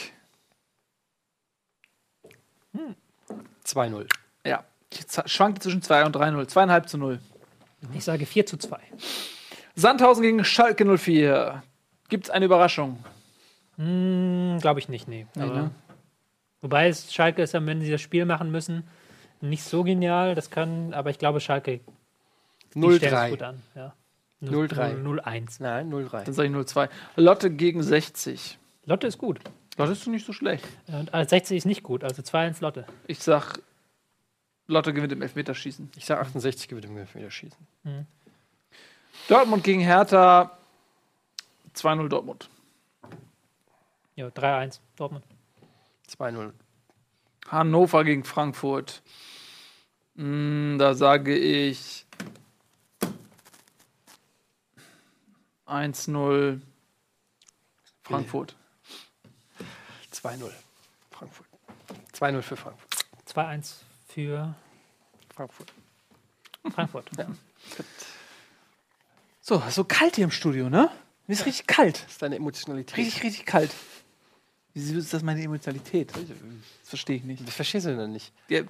[3.65, 4.07] 2-0.
[4.45, 6.45] Ja, ich schwankte zwischen 2 und 3-0.
[6.49, 7.19] 2,5 zu 0.
[7.93, 8.79] Ich sage 4 zu 2.
[9.75, 11.63] Sandhausen gegen Schalke 04.
[12.09, 13.03] Gibt es eine Überraschung?
[13.77, 15.25] Hm, glaube ich nicht, nee.
[15.35, 15.71] Nee, Aber, ne?
[16.61, 18.87] Wobei es Schalke ist, ja, wenn sie das Spiel machen müssen,
[19.41, 20.35] nicht so genial.
[20.35, 21.79] Das kann, aber ich glaube, Schalke
[22.75, 23.43] die stellen es gut 0-3.
[23.43, 23.63] an.
[23.75, 23.93] Ja.
[24.41, 25.03] 0-3.
[25.03, 25.57] 0-1.
[25.59, 26.23] Nein, 0-3.
[26.23, 26.89] Dann sage ich 0-2.
[27.17, 28.57] Lotte gegen 60.
[28.85, 29.39] Lotte ist gut.
[29.77, 30.65] Lotte ist nicht so schlecht.
[30.87, 32.85] Und äh, 60 ist nicht gut, also 2-1 Lotte.
[33.07, 33.59] Ich sag,
[34.67, 35.91] Lotte gewinnt im Elfmeterschießen.
[35.95, 37.57] Ich sage 68 gewinnt im Elfmeterschießen.
[39.27, 40.57] Dortmund gegen Hertha.
[41.75, 42.49] 2-0 Dortmund.
[44.15, 45.23] Ja, 3-1 Dortmund.
[46.09, 46.51] 2-0.
[47.47, 49.01] Hannover gegen Frankfurt.
[50.15, 52.05] Mm, da sage ich
[55.69, 56.61] 1-0
[58.03, 58.55] Frankfurt.
[60.13, 60.51] 2-0.
[61.11, 61.47] Frankfurt.
[62.13, 63.05] 2-0 für Frankfurt.
[63.27, 63.73] 2-1
[64.07, 64.55] für
[65.33, 65.73] Frankfurt.
[66.73, 67.09] Frankfurt.
[69.41, 70.91] So, so kalt hier im Studio, ne?
[71.25, 72.03] Mir ist richtig kalt.
[72.03, 72.95] Das ist deine Emotionalität.
[72.97, 73.71] Richtig, richtig kalt.
[74.75, 76.11] Wieso ist das meine Emotionalität?
[76.15, 76.23] Das
[76.83, 77.47] verstehe ich nicht.
[77.47, 78.31] Das verstehst du denn nicht?
[78.47, 78.61] Ja,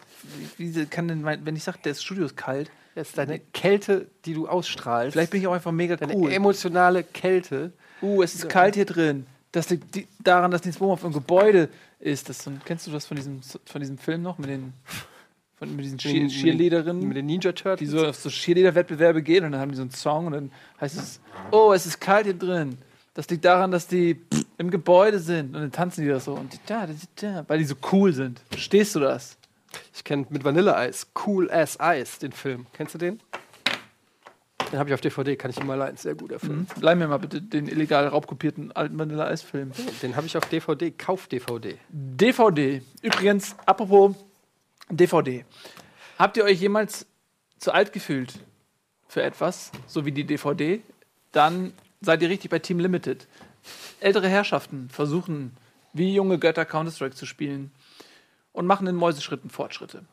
[0.58, 3.40] wie wie kann denn mein, wenn ich sage, das Studio ist kalt, Das ist deine
[3.40, 5.14] Kälte, die du ausstrahlst.
[5.14, 6.32] vielleicht bin ich auch einfach mega deine cool.
[6.32, 7.72] emotionale Kälte.
[8.02, 9.26] Uh, es ist kalt hier drin.
[9.52, 12.30] Das liegt daran, dass Nils Bohmhoff im Gebäude ist.
[12.30, 14.38] Das kennst du das von diesem, von diesem Film noch?
[14.38, 14.74] Mit den,
[15.58, 17.80] von, mit diesen Cheer Mit- Cheerleaderinnen, Mit den Ninja Turtles.
[17.80, 20.52] die so auf so Cheerleader-Wettbewerbe gehen und dann haben die so einen Song und dann
[20.80, 21.20] heißt es,
[21.52, 22.78] oh, es ist kalt hier drin.
[23.16, 24.22] Das liegt daran, dass die
[24.58, 27.66] im Gebäude sind und dann tanzen die das so und da, da, da, weil die
[27.66, 28.40] so cool sind.
[28.50, 29.36] Verstehst du das?
[29.94, 31.08] Ich kenne mit Vanilleeis.
[31.26, 32.68] Cool as Ice, den Film.
[32.74, 33.20] Kennst du den?
[34.72, 35.98] Den habe ich auf DVD, kann ich immer leihen.
[35.98, 36.68] Sehr guter Film.
[36.80, 39.72] Leih mir mal bitte den illegal raubkopierten alten Vanilla-Eis-Film.
[40.02, 40.92] Den habe ich auf DVD.
[40.92, 41.78] Kauf-DVD.
[41.90, 42.82] DVD.
[43.02, 44.16] Übrigens, apropos
[44.90, 45.44] DVD.
[46.18, 47.08] Habt ihr euch jemals
[47.58, 48.34] zu alt gefühlt
[49.08, 50.82] für etwas, so wie die DVD?
[51.32, 53.28] Dann seid ihr richtig bei Team Limited.
[54.00, 55.58] Ältere Herrschaften versuchen,
[55.94, 57.72] wie junge Götter Counter-Strike zu spielen
[58.52, 60.04] und machen in Mäuseschritten Fortschritte.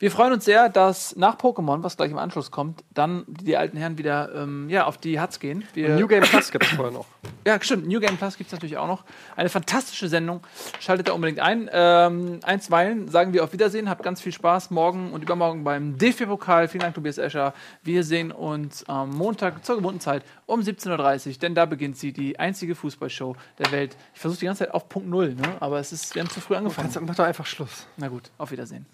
[0.00, 3.76] Wir freuen uns sehr, dass nach Pokémon, was gleich im Anschluss kommt, dann die alten
[3.76, 5.62] Herren wieder ähm, ja, auf die Hats gehen.
[5.74, 7.04] Wir New Game Plus gibt es vorher noch.
[7.46, 7.86] ja, stimmt.
[7.86, 9.04] New Game Plus gibt es natürlich auch noch.
[9.36, 10.40] Eine fantastische Sendung.
[10.80, 11.68] Schaltet da unbedingt ein.
[11.70, 13.90] Ähm, einstweilen sagen wir auf Wiedersehen.
[13.90, 16.68] Habt ganz viel Spaß morgen und übermorgen beim DFB-Pokal.
[16.68, 17.52] Vielen Dank, Tobias Escher.
[17.82, 22.14] Wir sehen uns am Montag zur gewohnten Zeit um 17.30 Uhr, denn da beginnt sie,
[22.14, 23.98] die einzige Fußballshow der Welt.
[24.14, 25.56] Ich versuche die ganze Zeit auf Punkt Null, ne?
[25.60, 26.88] aber es ist, wir haben zu früh angefangen.
[27.02, 27.86] Mach doch einfach Schluss.
[27.98, 28.86] Na gut, auf Wiedersehen.